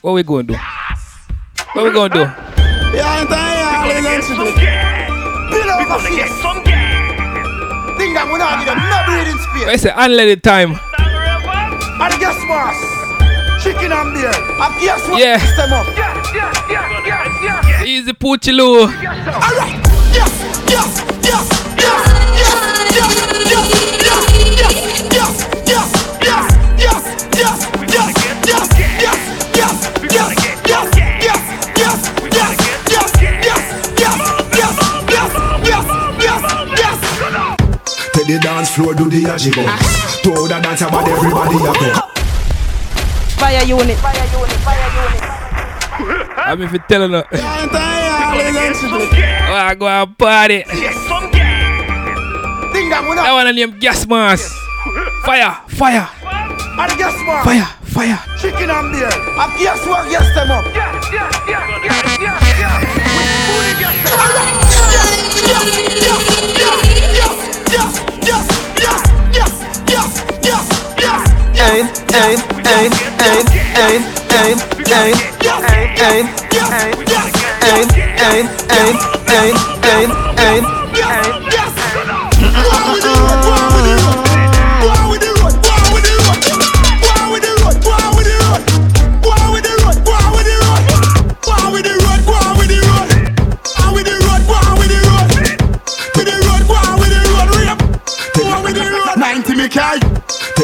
What 0.00 0.12
we 0.12 0.22
gonna 0.22 0.44
do? 0.44 0.54
What 1.72 1.84
we 1.84 1.90
gonna 1.90 2.14
do? 2.14 2.20
Yeah, 2.96 3.57
gonna 4.02 4.16
get 4.16 4.24
some 4.24 4.54
gas. 4.54 5.10
Gonna 5.50 6.16
get 6.16 6.28
some 6.30 6.62
gas. 6.64 7.98
Think 7.98 8.14
that 8.14 8.30
we 8.30 8.38
not 8.38 8.64
get 8.64 8.70
a 8.70 8.78
no 8.78 8.98
breathing 9.06 9.38
space. 9.42 9.66
Unleaded 9.92 10.42
time? 10.42 10.78
And 12.00 12.14
guess 12.20 12.38
what? 12.46 12.74
Chicken 13.62 13.90
and 13.90 14.14
beer. 14.14 14.30
And 14.30 14.80
guess 14.80 15.08
what? 15.08 15.18
Yeah. 15.18 15.38
Yes, 15.38 16.26
yes, 16.34 16.54
yes, 16.70 17.06
yes, 17.42 17.64
yes. 17.66 17.86
Easy 17.86 18.12
All 18.86 19.54
right. 19.58 19.80
Yes, 20.14 20.32
yes, 20.70 21.02
yes, 21.24 21.76
yes. 21.78 22.17
The 38.28 38.36
dance 38.40 38.68
floor, 38.76 38.92
do 38.92 39.08
the 39.08 39.22
ajigo. 39.24 39.64
To 40.22 40.30
the 40.48 40.60
dance 40.60 40.82
about 40.82 41.08
everybody 41.08 41.56
a 41.64 41.72
go. 41.72 41.92
Fyah 43.40 43.64
Unit 43.66 43.96
Fyah 43.96 44.28
Unit 44.36 44.58
Fyah 44.60 44.88
Unit 45.00 45.24
I'm 46.36 46.60
if 46.60 46.70
you 46.74 46.78
telling 46.86 47.12
her. 47.12 47.24
I'm 47.32 47.70
tired, 47.70 48.52
eventually. 48.52 49.08
Oh, 49.48 49.54
I 49.56 49.74
go 49.74 49.88
and 49.88 50.18
party. 50.18 50.60
Think 50.68 50.92
that 52.92 53.00
we're 53.08 53.14
not. 53.16 53.24
That 53.24 53.32
one 53.32 53.48
name 53.56 53.78
gas 53.80 54.04
mask. 54.06 54.52
Fire, 55.24 55.56
fire, 55.68 56.06
And 56.20 56.92
guess 57.00 57.16
what? 57.24 57.44
fire, 57.48 57.64
fire. 57.88 58.20
Chicken 58.36 58.68
and 58.68 58.92
beer. 58.92 59.08
And 59.08 59.52
guess 59.56 59.80
what? 59.88 60.04
Yes, 60.12 60.28
them 60.36 60.52
up. 60.52 60.68
Yeah, 60.76 60.92
yeah, 61.16 61.32
yeah, 61.48 61.64
yeah, 61.88 62.20
yeah, 62.20 62.36
yeah. 62.60 62.76
With 63.16 63.32
food, 63.48 63.80
yes, 63.80 63.96
them 64.04 64.20
up. 64.20 64.36
Yes, 64.92 65.16
yes, 65.48 65.48
yes, 65.48 65.64
yes, 66.04 66.04
yes, 66.04 66.57
yes. 71.58 71.88
Aim, 72.10 72.38
aim, 72.64 72.92
aim, 73.18 73.44
aim, 73.74 74.02
aim, 74.30 74.58
aim, 74.88 75.08
aim, 75.08 75.16
aim, 75.98 76.26
aim, 77.68 77.88
aim, 78.28 78.46
aim, 78.70 78.96
aim, 79.28 79.56
aim, 79.82 80.10
aim, 80.38 81.67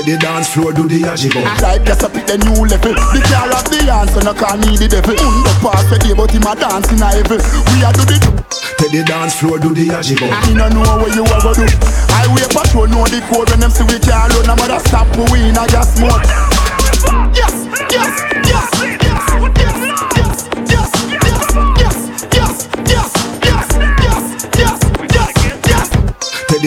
The 0.05 0.19
dance 0.21 0.53
floor, 0.53 0.73
do 0.73 0.85
the 0.87 1.01
ajibo 1.09 1.41
Like 1.65 1.85
just 1.89 2.05
up 2.05 2.13
at 2.13 2.29
the 2.29 2.37
new 2.37 2.61
level. 2.69 2.93
The 2.93 3.25
car 3.25 3.49
of 3.49 3.65
the 3.73 3.81
answer, 3.89 4.21
no 4.21 4.37
can 4.37 4.61
need 4.61 4.77
the 4.85 4.89
devil. 4.89 5.17
Underpass 5.17 5.89
the 5.89 5.97
day, 5.97 6.13
but 6.13 6.29
him 6.29 6.45
a 6.45 6.53
dance 6.53 6.93
in 6.93 7.01
a 7.01 7.09
heaven. 7.09 7.41
We 7.73 7.81
a 7.81 7.89
do 7.89 8.05
the 8.05 8.21
Take 8.77 8.93
the 8.93 9.03
dance 9.09 9.33
floor, 9.41 9.57
do 9.57 9.73
the 9.73 9.89
ajibo 9.97 10.29
Me 10.45 10.53
no 10.53 10.69
know 10.69 10.85
what 11.01 11.09
you 11.17 11.25
go 11.25 11.57
do. 11.57 11.65
Highway 12.13 12.45
patrol 12.53 12.87
know 12.93 13.09
the 13.09 13.25
code 13.33 13.49
When 13.49 13.61
them 13.65 13.73
see 13.73 13.85
we 13.89 13.97
can't 13.97 14.29
run, 14.29 14.45
no 14.45 14.55
matter 14.61 14.77
stop 14.85 15.09
we 15.33 15.49
in 15.49 15.57
a 15.57 15.65
gas 15.73 15.97
mode 15.97 16.21
Yes, 17.33 17.65
yes, 17.65 17.65
yes, 17.89 17.89
yes, 17.89 18.13
yes, 18.29 18.45
yes, 18.45 18.54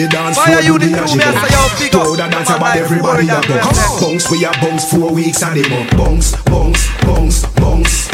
the 0.02 0.08
dance 0.08 0.38
floor, 0.38 0.62
do 0.62 0.78
the 0.78 0.90
magic. 0.90 1.90
Throw 1.90 2.14
the 2.14 2.28
dance 2.28 2.50
about 2.50 2.76
everybody 2.76 3.30
up. 3.30 3.44
Come 3.44 3.58
on, 3.58 4.00
bounce, 4.00 4.30
we 4.30 4.44
are 4.44 4.54
bounce 4.60 4.90
four 4.90 5.12
weeks 5.12 5.42
and 5.42 5.58
them 5.58 5.72
up. 5.72 5.96
Bounce, 5.96 6.36
bounce, 6.44 6.86
bounce, 7.02 7.46
bounce. 7.58 8.08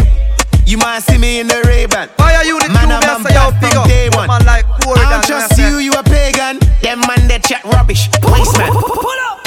You 0.66 0.78
might 0.78 1.00
see 1.00 1.18
me 1.18 1.40
in 1.40 1.46
the 1.46 1.62
Ray-Ban. 1.66 2.08
Why 2.16 2.36
are 2.36 2.44
you 2.44 2.58
the 2.60 2.68
man, 2.70 2.90
I'm 2.90 3.00
black 3.22 3.60
from 3.60 3.88
day 3.88 4.08
one. 4.10 4.28
like 4.46 4.64
I'm 4.86 5.22
just 5.26 5.58
you, 5.58 5.78
you 5.78 5.92
a 5.92 6.02
pagan. 6.02 6.58
Them 6.80 7.00
man, 7.00 7.28
they 7.28 7.38
chat 7.38 7.64
rubbish. 7.64 8.08
Wasteman 8.22 8.72
Pull 8.72 9.20
up 9.28 9.44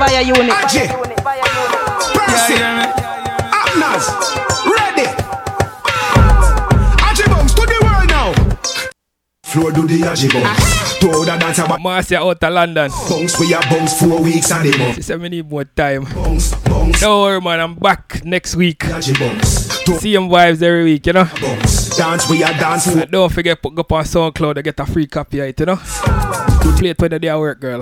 Fyah 0.00 0.24
Unit. 0.24 0.52
Fyah 0.52 0.96
Unit. 0.96 1.18
Fyah 1.20 1.48
Unit. 1.56 1.96
Percy 2.26 2.56
Amnas 3.52 4.65
Floor 9.56 9.72
do 9.72 9.86
the 9.86 10.00
ajibums. 10.00 11.00
Throw 11.00 11.24
the 11.24 11.34
dance 11.38 11.58
about 11.60 11.80
Marcia 11.80 12.18
out 12.18 12.44
of 12.44 12.52
London. 12.52 12.90
Bounce 13.08 13.40
we 13.40 13.54
a 13.54 13.60
bounce 13.60 13.98
four 13.98 14.20
weeks 14.20 14.52
and 14.52 14.70
them 14.70 14.82
up. 14.82 14.94
She 14.96 15.00
said 15.00 15.18
we 15.18 15.30
need 15.30 15.48
more 15.48 15.64
time. 15.64 16.04
Bounce, 16.04 16.54
bounce. 16.56 17.00
Don't 17.00 17.22
worry, 17.22 17.40
man. 17.40 17.60
I'm 17.60 17.74
back 17.74 18.22
next 18.22 18.54
week. 18.54 18.80
Ajibums. 18.80 19.98
Same 19.98 20.28
vibes 20.28 20.60
every 20.60 20.84
week, 20.84 21.06
you 21.06 21.14
know. 21.14 21.24
Bounce. 21.40 21.96
Dance 21.96 22.28
we 22.28 22.42
a 22.42 22.48
dance. 22.48 22.88
And 22.88 23.10
don't 23.10 23.32
forget 23.32 23.62
put 23.62 23.78
up 23.78 23.90
on 23.92 24.04
SoundCloud 24.04 24.56
to 24.56 24.62
get 24.62 24.78
a 24.78 24.84
free 24.84 25.06
copy 25.06 25.40
of 25.40 25.46
it, 25.46 25.60
you 25.60 25.64
know. 25.64 25.80
Play 26.74 26.90
it 26.90 27.00
when 27.00 27.10
the 27.10 27.18
day 27.18 27.28
I 27.28 27.36
work, 27.36 27.60
girl. 27.60 27.80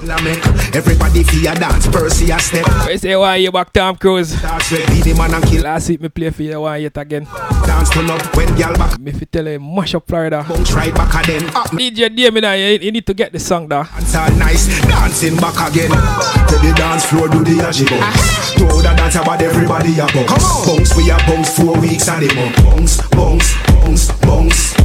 Everybody 0.74 1.24
a 1.46 1.54
dance. 1.54 1.86
Percy 1.88 2.30
a 2.30 2.38
step. 2.38 2.68
I 2.68 2.96
say 2.96 3.16
why 3.16 3.36
you 3.36 3.50
back 3.50 3.72
Tom 3.72 3.96
Cruise. 3.96 4.40
Dance 4.40 4.70
man 5.16 5.34
and 5.34 5.44
kill. 5.44 5.62
Last 5.62 5.88
week 5.88 6.00
me 6.00 6.08
play 6.08 6.30
for 6.30 6.42
you 6.42 6.60
why 6.60 6.78
yet 6.78 6.96
again. 6.96 7.24
Dance 7.66 7.90
turn 7.90 8.10
up 8.10 8.36
when 8.36 8.54
girl 8.56 8.74
back. 8.74 8.98
Me 8.98 9.12
fi 9.12 9.24
tell 9.24 9.48
you 9.48 9.60
mash 9.60 9.94
up 9.94 10.06
Florida. 10.06 10.44
Bounce 10.48 10.72
right 10.72 10.94
back 10.94 11.24
again. 11.24 11.50
Ah, 11.54 11.64
up 11.64 11.70
DJ 11.72 12.14
Damien, 12.14 12.44
you, 12.58 12.86
you 12.86 12.92
need 12.92 13.06
to 13.06 13.14
get 13.14 13.32
the 13.32 13.38
song 13.38 13.68
there. 13.68 13.84
dance 13.84 14.14
all 14.14 14.30
nice. 14.36 14.66
Dancing 14.82 15.36
back 15.36 15.56
again. 15.70 15.90
To 15.90 16.56
the 16.58 16.72
dance 16.76 17.06
floor 17.06 17.28
do 17.28 17.44
the 17.44 17.62
ajibums. 17.62 18.58
Throw 18.58 18.82
the 18.82 18.94
dance 18.94 19.16
about 19.16 19.42
everybody 19.42 19.94
a 19.94 20.06
bounce. 20.06 20.66
Bounce 20.66 20.96
we 20.96 21.10
a 21.10 21.16
bounce 21.26 21.56
four 21.56 21.78
weeks 21.80 22.08
and 22.08 22.28
them 22.28 22.38
up. 22.38 22.56
Bounce, 22.64 23.08
bounce, 23.08 23.54
bounce, 23.66 24.12
bounce. 24.20 24.83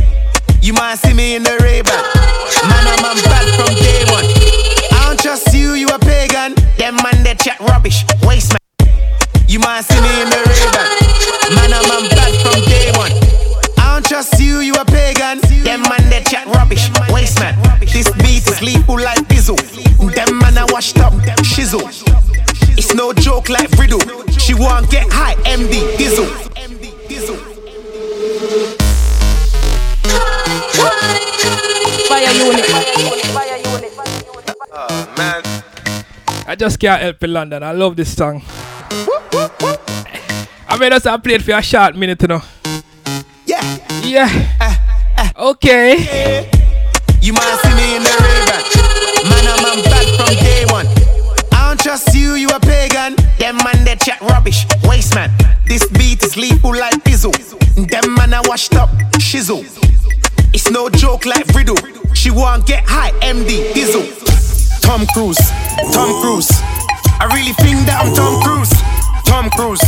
You 0.61 0.73
might 0.73 0.95
see 0.95 1.13
me 1.13 1.35
in 1.35 1.43
the 1.43 1.57
Ray-Ban. 1.63 2.03
Man, 2.67 2.85
I'm 2.87 3.17
bad 3.23 3.47
from 3.55 3.73
day 3.75 4.03
one. 4.11 4.25
I 4.91 5.07
don't 5.07 5.19
trust 5.19 5.53
you, 5.53 5.73
you 5.73 5.87
a 5.87 5.97
pagan. 5.97 6.53
Them 6.77 6.95
man 6.95 7.23
they 7.23 7.35
chat 7.35 7.59
rubbish. 7.61 8.03
Waste 8.23 8.53
man. 8.53 8.59
You 9.47 9.59
might 9.59 9.85
see 9.85 9.99
me 10.01 10.21
in 10.21 10.29
the 10.29 10.35
Ray-Ban. 10.35 11.55
Man, 11.55 11.73
I'm 11.73 12.09
bad 12.09 12.35
from 12.43 12.59
day 12.67 12.91
one. 12.97 13.11
I 13.77 13.93
don't 13.95 14.05
trust 14.05 14.39
you, 14.39 14.59
you 14.59 14.73
a 14.75 14.83
pagan. 14.85 15.39
Them 15.63 15.81
man 15.83 16.09
they 16.09 16.23
chat 16.23 16.45
rubbish. 16.47 16.89
Waste 17.09 17.39
man. 17.39 17.55
This 17.79 18.11
beat 18.17 18.45
is 18.45 18.61
lethal 18.61 18.99
like 18.99 19.25
Bizzle. 19.29 19.57
Them 20.13 20.37
man 20.39 20.57
I 20.57 20.65
washed 20.71 20.99
up. 20.99 21.13
Shizzle. 21.41 21.87
It's 22.77 22.93
no 22.93 23.13
joke 23.13 23.49
like 23.49 23.71
Riddle. 23.79 24.01
She 24.29 24.53
won't 24.53 24.89
get 24.91 25.07
high, 25.09 25.35
MD 25.45 25.95
Dizzle. 25.97 26.49
Fyah 32.09 32.33
Unit. 32.33 32.65
man. 35.17 35.43
I 36.47 36.55
just 36.55 36.79
can't 36.79 37.01
help 37.01 37.23
in 37.23 37.33
London. 37.33 37.61
I 37.63 37.71
love 37.71 37.95
this 37.95 38.15
song. 38.15 38.41
I 40.67 40.77
mean, 40.79 40.89
that's 40.89 41.05
I 41.05 41.17
played 41.17 41.43
for 41.43 41.51
a 41.51 41.61
short 41.61 41.95
minute, 41.95 42.21
you 42.21 42.27
know. 42.29 42.41
Yeah. 43.45 43.61
Yeah. 44.03 44.29
Eh, 44.59 44.75
eh. 45.17 45.31
Okay. 45.37 46.49
You 47.21 47.33
might 47.33 47.59
see 47.61 47.73
me 47.75 47.95
in 47.97 48.03
the 48.03 48.13
Ray-Ban. 48.25 48.63
Man, 49.29 49.45
I'm 49.45 49.79
a 49.79 49.83
bad 49.83 50.07
from 50.17 50.33
day 50.43 50.65
one. 50.71 50.87
I 51.51 51.67
don't 51.69 51.79
trust 51.79 52.15
you, 52.15 52.33
you 52.33 52.49
a 52.49 52.59
pagan. 52.59 53.15
Them 53.37 53.57
man 53.57 53.83
they 53.85 53.95
chat 53.97 54.19
rubbish. 54.21 54.65
Waste 54.85 55.13
man. 55.15 55.31
This 55.65 55.85
beat 55.91 56.23
is 56.23 56.35
lethal 56.37 56.71
like 56.71 57.03
Bizzle. 57.03 57.35
Them 57.75 58.15
man 58.15 58.33
I 58.33 58.41
washed 58.47 58.73
up. 58.75 58.89
Shizzle. 59.19 59.65
It's 60.51 60.69
no 60.71 60.89
joke 60.89 61.25
like 61.25 61.47
Riddle. 61.53 61.77
She 62.13 62.31
won't 62.31 62.65
get 62.65 62.83
high, 62.87 63.11
MD 63.21 63.71
Dizzle. 63.73 64.05
Tom 64.81 65.05
Cruise, 65.13 65.37
Tom 65.93 66.09
Cruise. 66.21 66.49
I 67.19 67.29
really 67.33 67.53
think 67.53 67.85
that 67.85 68.01
I'm 68.01 68.13
Tom 68.15 68.41
Cruise. 68.41 68.73
Tom 69.25 69.49
Cruise, 69.51 69.85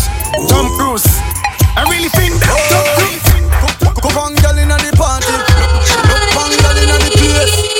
Tom 0.49 0.69
Cruise. 0.77 1.07
I 1.73 1.83
really 1.89 2.09
think 2.09 2.37
that 2.39 2.53
I'm 2.53 2.61
Tom 2.69 2.85
Cruise. 3.01 3.25
Come 4.01 4.17
on, 4.17 4.35
girl, 4.35 4.57
inna 4.57 4.77
the 4.77 4.93
party. 4.95 5.33
Come 6.29 6.37
on, 6.37 6.51
girl, 6.61 6.77
inna 6.77 6.97
the 7.01 7.09
place. 7.17 7.71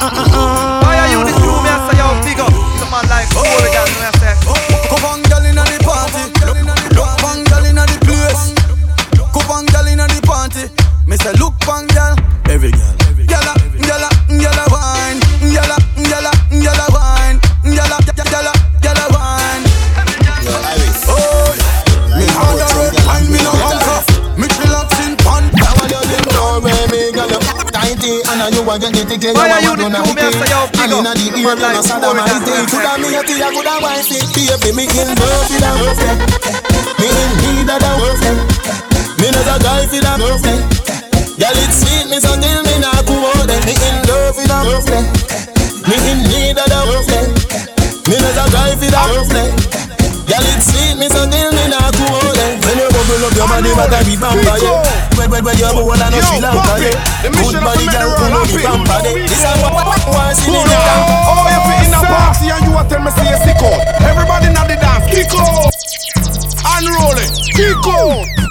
Fire 0.00 0.09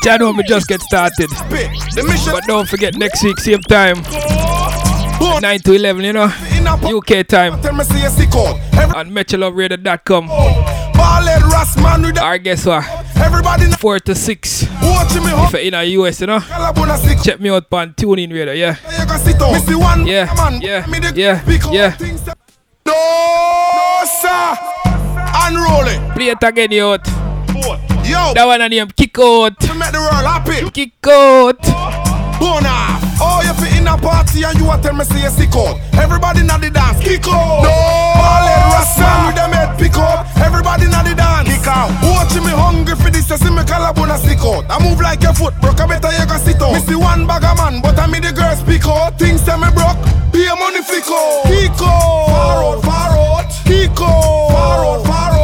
I 0.10 0.18
know 0.18 0.34
me 0.34 0.44
just 0.44 0.68
get 0.68 0.82
started. 0.82 1.30
But 2.32 2.44
don't 2.48 2.68
forget 2.68 2.96
next 2.96 3.24
week, 3.24 3.40
same 3.40 3.62
time. 3.62 4.02
9 5.42 5.60
to 5.62 5.74
11, 5.74 6.04
you 6.04 6.14
know. 6.14 6.26
UK 6.26 7.28
time. 7.28 7.62
tell 7.62 7.74
me 7.74 7.84
say 7.84 8.02
you 8.02 8.10
sick 8.10 8.34
out. 8.36 8.96
On 8.96 9.12
MetroLoveRadio.com. 9.12 10.28
Ballhead 10.30 11.42
Rassman 11.42 12.06
with 12.06 12.16
the 12.16 12.26
Or 12.26 12.38
guess 12.38 12.66
what? 12.66 12.84
everybody 13.18 13.68
now 13.68 13.78
4 13.78 14.00
to 14.00 14.16
6. 14.16 14.66
watching 14.82 15.24
me. 15.24 15.32
If 15.32 15.54
you're 15.54 15.62
in 15.62 15.74
the 15.74 15.86
US, 16.02 16.22
you 16.22 16.28
know. 16.28 16.40
Check 17.24 17.40
me 17.40 17.50
out 17.50 17.68
on 17.72 17.94
TuneIn 17.94 18.34
Radio, 18.34 18.54
yeah. 18.54 18.76
You 19.00 19.06
can 19.06 19.20
sit 19.20 19.38
down. 19.38 19.54
Missy 19.54 19.74
Yeah, 20.10 20.60
yeah, 20.62 20.88
yeah, 21.14 21.44
yeah. 21.72 21.96
No, 22.86 24.04
sir. 24.22 24.58
Unroll 25.46 25.88
it. 25.88 26.16
Play 26.16 26.30
it 26.30 26.44
again, 26.44 26.72
youth. 26.72 27.19
Yo. 28.10 28.34
That 28.34 28.46
one 28.46 28.62
I 28.62 28.68
name 28.68 28.90
Kick 28.90 29.18
Out. 29.20 29.54
Make 29.78 29.94
the 29.94 30.02
world 30.02 30.26
happy. 30.26 30.66
Kick 30.74 31.06
Out. 31.06 31.62
Bona. 32.42 32.98
Oh, 33.22 33.44
you 33.46 33.54
fit 33.62 33.78
in 33.78 33.86
a 33.86 33.94
party 34.00 34.42
and 34.42 34.58
you 34.58 34.66
a 34.66 34.80
tell 34.82 34.96
me 34.96 35.04
say 35.04 35.22
you 35.22 35.30
sick 35.30 35.54
out. 35.54 35.78
Everybody 35.94 36.42
na 36.42 36.58
the 36.58 36.72
dance. 36.72 36.98
Kick 37.04 37.28
out. 37.28 37.62
No. 37.62 37.70
Ballin' 38.18 38.66
Rastan 38.74 39.28
with 39.28 39.36
them 39.36 39.52
head 39.52 39.78
pick 39.78 39.94
up. 40.00 40.26
Everybody 40.40 40.88
na 40.88 41.04
the 41.04 41.14
dance. 41.14 41.52
Kick 41.52 41.68
out. 41.68 41.92
Watching 42.02 42.48
me 42.48 42.56
hungry 42.56 42.96
for 42.96 43.12
this, 43.12 43.30
you 43.30 43.38
see 43.38 43.52
me 43.52 43.62
collarbone 43.68 44.18
stick 44.18 44.40
out. 44.40 44.66
I 44.72 44.80
move 44.82 45.02
like 45.04 45.22
your 45.22 45.36
foot 45.36 45.54
broke, 45.62 45.84
I 45.84 45.86
better 45.86 46.10
you 46.16 46.26
can 46.26 46.40
sit 46.40 46.62
out. 46.64 46.74
Me 46.74 46.80
see 46.80 46.96
one 46.96 47.28
bag 47.28 47.44
of 47.44 47.60
man, 47.60 47.84
but 47.84 48.00
I 48.00 48.08
me 48.08 48.24
the 48.24 48.32
girls 48.32 48.64
pick 48.64 48.88
out. 48.88 49.20
Things 49.20 49.44
tell 49.44 49.60
me 49.60 49.70
broke. 49.76 50.00
Pay 50.32 50.48
money 50.56 50.82
flick 50.82 51.06
out. 51.12 51.44
Kick 51.46 51.78
out. 51.84 52.26
Far 52.32 52.58
out, 52.64 52.80
far 52.82 53.12
out. 53.20 53.52
Kick 53.68 54.00
out. 54.00 54.50
Far 54.50 54.80
out, 54.88 55.04
far 55.06 55.32
out. 55.36 55.39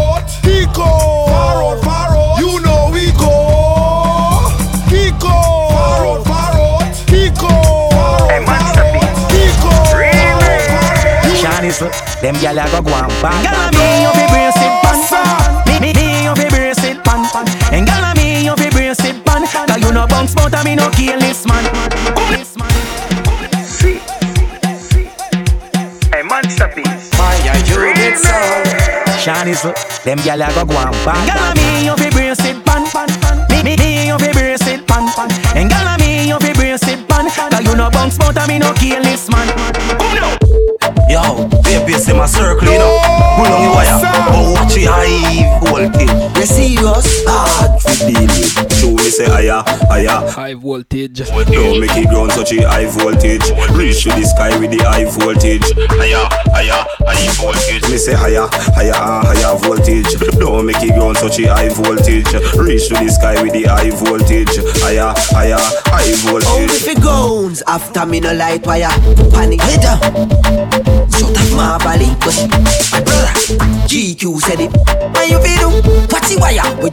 Shanice, 11.76 12.22
them 12.22 12.36
gyal 12.36 12.58
a 12.58 12.72
go 12.72 12.82
go 12.82 12.96
and 12.96 13.12
bad. 13.22 13.44
Gyal 13.44 13.72
me 13.76 14.04
you 14.04 14.12
fi 14.16 14.26
brace 14.32 14.56
it 14.56 14.72
pan 14.82 15.00
pan. 15.12 15.64
Me 15.68 15.80
me 15.80 15.94
me 15.94 16.24
you 16.24 16.36
fi 16.36 16.48
brace 16.48 16.84
it 16.84 17.04
pan 17.04 17.26
pan. 17.32 17.46
And 17.74 17.88
gyal 17.88 18.16
me 18.16 18.46
you 18.46 18.56
fi 18.56 18.70
brace 18.70 19.04
it 19.04 19.26
pan. 19.26 19.44
Cause 19.68 19.82
you 19.82 19.92
no 19.92 20.08
bounce 20.08 20.34
but 20.34 20.56
I 20.56 20.64
me 20.64 20.76
no 20.76 20.90
kill 20.92 21.20
this 21.20 21.46
man. 21.46 21.64
This 22.32 22.56
man. 22.56 22.72
Hey, 26.14 26.24
masterpiece. 26.24 27.10
Fire 27.12 27.58
you 27.68 27.94
get 27.94 28.18
so. 28.20 28.32
Shanice, 29.20 30.04
them 30.04 30.20
gyal 30.20 30.48
a 30.48 30.54
go 30.56 30.64
go 30.66 30.78
and 30.80 30.96
bad. 31.04 31.28
Gyal 31.28 31.56
me 31.60 31.86
you 31.86 31.96
fi 31.98 32.10
brace 32.10 32.46
it 32.46 32.64
pan 32.66 32.88
pan. 32.88 33.10
Me 33.50 33.64
me 33.64 33.76
me 33.76 34.08
you 34.08 34.18
fi 34.18 34.32
brace 34.32 34.68
it 34.68 34.88
pan 34.88 35.12
pan. 35.12 35.30
And 35.58 35.70
gyal 35.70 36.00
me 36.00 36.28
you 36.30 36.40
fi 36.40 36.54
brace 36.54 36.88
it 36.88 37.06
pan. 37.10 37.30
Cause 37.30 37.66
you 37.66 37.76
no 37.76 37.90
bounce 37.90 38.18
but 38.18 38.38
I 38.40 38.48
me 38.48 38.60
no 38.60 38.72
kill 38.74 39.04
this 39.04 39.30
man. 39.30 39.52
Yo, 41.08 41.22
baby, 41.86 42.00
see 42.00 42.14
my 42.14 42.26
circle, 42.26 42.68
you 42.68 42.80
know. 42.80 43.00
Pull 43.36 43.46
on 43.46 43.62
the 43.64 43.70
wire, 43.70 44.00
but 44.02 44.54
watch 44.54 44.78
it 44.78 44.88
high 44.88 45.60
voltage. 45.62 46.10
You 46.38 46.46
serious? 46.46 47.24
Hard 47.26 47.82
for 47.82 47.96
deal 48.08 48.22
with. 48.22 48.74
Show 48.80 48.92
me 48.92 49.10
say 49.10 49.26
higher, 49.26 49.62
higher. 49.88 50.30
High 50.32 50.54
voltage. 50.54 51.18
Don't 51.30 51.80
make 51.80 51.96
it 51.96 52.10
ground 52.10 52.32
such 52.32 52.54
a 52.54 52.68
high 52.68 52.86
voltage. 52.86 53.44
Reach 53.76 54.04
to 54.04 54.10
the 54.10 54.24
sky 54.26 54.58
with 54.60 54.72
the 54.72 54.84
high 54.84 55.06
voltage. 55.06 55.66
Higher, 55.92 56.26
higher, 56.54 56.82
high 57.06 57.28
voltage. 57.40 57.84
Me 57.90 57.98
say 57.98 58.14
higher, 58.14 58.48
higher, 58.74 58.94
higher 58.94 59.58
voltage. 59.60 60.12
Don't 60.40 60.66
make 60.66 60.82
it 60.82 60.94
ground 60.96 61.18
such 61.18 61.40
a 61.40 61.54
high 61.54 61.70
voltage. 61.70 62.32
Reach 62.56 62.88
to 62.90 62.96
the 62.96 63.10
sky 63.10 63.42
with 63.42 63.54
the 63.54 63.64
high 63.64 63.92
voltage. 63.92 64.56
Higher, 64.82 65.14
higher, 65.36 65.60
high 65.92 66.14
voltage. 66.24 66.48
Only 66.48 66.68
voltage. 66.68 66.84
fi 66.84 66.94
goons 66.96 67.64
after 67.68 68.06
me 68.06 68.20
no 68.20 68.34
light 68.34 68.66
wire. 68.66 68.90
Panic 69.32 69.62
head 69.62 71.05
Shut 71.16 71.32
up 71.32 71.50
my 71.56 71.78
body. 71.80 72.12
My 72.92 73.00
brother, 73.00 73.34
GQ 73.88 74.24
said 74.42 74.60
it. 74.60 74.72
When 75.16 75.30
you 75.30 75.40
feel 75.40 75.72
do, 75.72 75.82
what's 76.12 76.28
the 76.28 76.38
wire? 76.40 76.64
When 76.80 76.92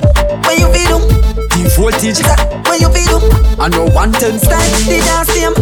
you 0.59 0.69
feel 0.71 0.99
do, 0.99 1.11
the 1.51 1.67
voltage. 1.75 2.23
When 2.71 2.79
you 2.81 2.91
feel 2.95 3.19
do, 3.19 3.29
I 3.59 3.69
know 3.69 3.87
one 3.91 4.13
turn 4.13 4.39
style. 4.39 4.63
The 4.87 5.03
dance 5.03 5.31
team, 5.35 5.55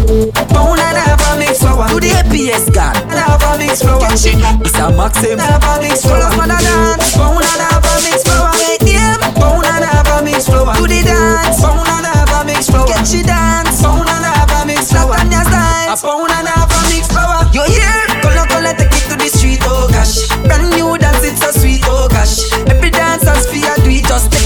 pound 0.52 0.80
and 0.80 0.96
half 0.96 1.24
a 1.32 1.38
mix 1.38 1.60
flower. 1.60 1.88
To 1.88 1.96
the 2.00 2.10
APS 2.20 2.68
gun, 2.74 2.96
and 2.96 3.16
a 3.16 3.24
half 3.24 3.42
a 3.48 3.56
mix 3.56 3.80
flower. 3.80 4.04
It's 4.12 4.24
a 4.28 4.92
maxim, 4.92 5.38
half 5.38 5.64
a 5.64 5.80
mix 5.80 6.04
flower. 6.04 6.28
Man 6.36 6.52
a 6.52 6.58
dance, 6.60 7.16
pound 7.16 7.40
and 7.40 7.62
half 7.64 7.80
a 7.80 7.92
mix 8.04 8.22
flower. 8.28 8.52
Wait 8.60 8.84
them, 8.84 9.20
pound 9.40 9.64
and 9.64 9.84
half 9.88 10.08
a 10.20 10.24
mix 10.24 10.44
flower. 10.46 10.76
To 10.76 10.84
the 10.84 11.00
dance, 11.00 11.60
pound 11.64 11.88
and 11.88 12.06
half 12.06 12.28
a 12.28 12.44
mix 12.44 12.68
flower. 12.68 12.86
Get 12.92 13.08
she 13.08 13.22
dance, 13.24 13.80
pound 13.80 14.04
and 14.04 14.24
half 14.24 14.52
a 14.52 14.66
mix 14.68 14.92
flower. 14.92 15.16
And 15.16 15.32
your 15.32 15.44
style, 15.48 15.96
pound 15.96 16.28
and 16.28 16.48
a 16.48 16.59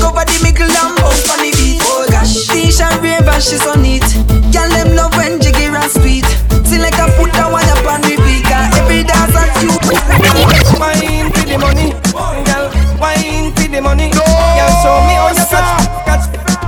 over 0.04 0.24
the 0.24 0.38
middle 0.44 0.68
and 0.68 0.92
bounce 1.00 1.24
on 1.32 1.40
the 1.40 1.50
beat, 1.56 1.80
oh 1.88 2.06
gosh. 2.12 2.48
Rave 3.00 3.26
and 3.28 3.42
she 3.42 3.56
so 3.56 3.74
neat. 3.74 4.04
Girl, 4.52 4.68
them 4.70 4.94
love 4.96 5.16
when 5.16 5.40
jiggy 5.40 5.66
and 5.66 5.90
sweet. 5.90 6.26
See 6.68 6.78
like 6.78 6.96
I 7.00 7.08
put 7.16 7.32
that 7.36 7.48
one 7.48 7.64
up 7.72 7.84
on 7.88 8.00
repeat, 8.04 8.44
cause 8.44 8.68
every 8.76 9.04
dancer 9.04 9.44
you. 9.64 9.72
Wine 10.80 11.30
for 11.32 11.44
the 11.46 11.56
money, 11.56 11.92
girl. 12.44 12.66
Wine 13.00 13.52
for 13.56 13.68
the 13.68 13.80
money. 13.80 14.10
Girl, 14.10 14.72
show 14.84 14.96
me 15.08 15.14
how 15.16 15.32
you 15.32 15.46
catch, 15.48 16.04
catch. 16.04 16.24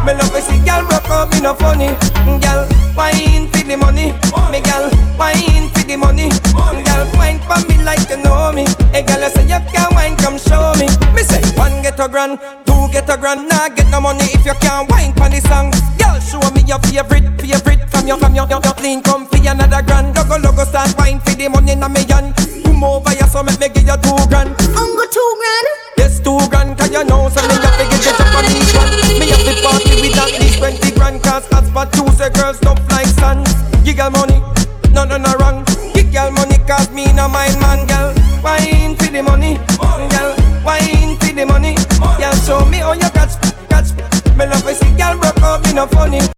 Me 0.07 0.13
love 0.15 0.31
to 0.33 0.41
see 0.41 0.61
girl 0.65 0.85
broke 0.87 1.11
up, 1.11 1.33
me 1.33 1.41
no 1.41 1.53
funny. 1.55 1.93
Girl, 2.41 2.65
wine 2.97 3.49
for 3.53 3.65
the 3.67 3.77
money. 3.77 4.13
Me 4.53 4.61
girl, 4.63 4.87
wine 5.19 5.69
for 5.75 5.85
the 5.85 5.97
money. 5.97 6.29
Girl, 6.55 7.07
wine 7.19 7.41
for 7.45 7.61
me 7.69 7.77
like 7.85 8.09
you 8.09 8.19
know 8.23 8.53
me. 8.53 8.65
Hey 8.95 9.03
girl, 9.03 9.21
you 9.21 9.31
say 9.35 9.45
you 9.45 9.61
can 9.73 9.89
wine, 9.95 10.17
come 10.17 10.39
show 10.39 10.73
me. 10.79 10.87
Me 11.15 11.23
say 11.27 11.46
one 11.67 11.83
get 11.83 11.99
a 11.99 12.09
grand, 12.09 12.39
two 12.65 12.89
get 12.93 13.09
a 13.11 13.17
grand. 13.17 13.49
Nah, 13.49 13.69
get 13.69 13.91
no 13.91 14.01
money 14.01 14.25
if 14.31 14.45
you 14.47 14.55
can't 14.63 14.89
wine 14.91 15.13
for 15.15 15.29
the 15.29 15.41
song. 15.51 15.71
Girl, 15.99 16.19
show 16.23 16.43
me 16.55 16.63
your 16.63 16.79
favorite, 16.87 17.27
favorite 17.41 17.83
from 17.91 18.07
your, 18.07 18.19
from 18.19 18.35
your, 18.35 18.47
your, 18.49 18.61
your 18.63 18.75
clean, 18.75 19.03
come 19.03 19.27
for 19.27 19.39
another 19.39 19.83
grand. 19.83 20.15
Logo, 20.15 20.39
logo, 20.39 20.65
start 20.65 20.95
wine 20.99 21.19
for 21.21 21.35
the 21.35 21.49
money, 21.49 21.75
na 21.75 21.89
me 21.89 22.03
yan. 22.07 22.33
Come 22.63 22.85
over 22.85 23.11
here, 23.11 23.27
so 23.27 23.43
make 23.43 23.59
me 23.59 23.69
give 23.69 23.87
you 23.87 23.99
two 23.99 24.19
grand. 24.31 24.51
Ungo 24.79 25.05
two 25.11 25.31
grand. 25.41 25.67
Yes, 25.99 26.21
two 26.21 26.39
grand, 26.51 26.79
cause 26.79 26.93
you 26.93 27.03
know 27.05 27.29
so 27.29 27.41
me 27.43 27.55
have 27.59 27.75
to 27.81 27.85
get 27.89 28.01
the 28.05 28.13
Japanese 28.15 28.71
one 28.77 28.93
Me 29.19 29.27
have 29.33 29.43
to 29.49 29.55
party 29.65 29.97
with 29.97 30.19
at 30.21 30.29
least 30.39 30.59
20 30.59 30.91
grand 30.93 31.23
Cause 31.25 31.49
as 31.57 31.67
for 31.73 31.87
Tuesday 31.89 32.29
girls 32.37 32.61
don't 32.61 32.79
fly 32.85 33.03
sun 33.17 33.43
Give 33.83 33.97
girl 33.97 34.11
money, 34.11 34.39
no 34.93 35.05
no 35.09 35.17
no 35.17 35.33
wrong 35.41 35.65
Give 35.95 36.13
girl 36.13 36.31
money 36.33 36.59
cause 36.69 36.93
me 36.93 37.11
no 37.17 37.29
mind 37.33 37.57
no 45.77 45.87
funny 45.89 46.27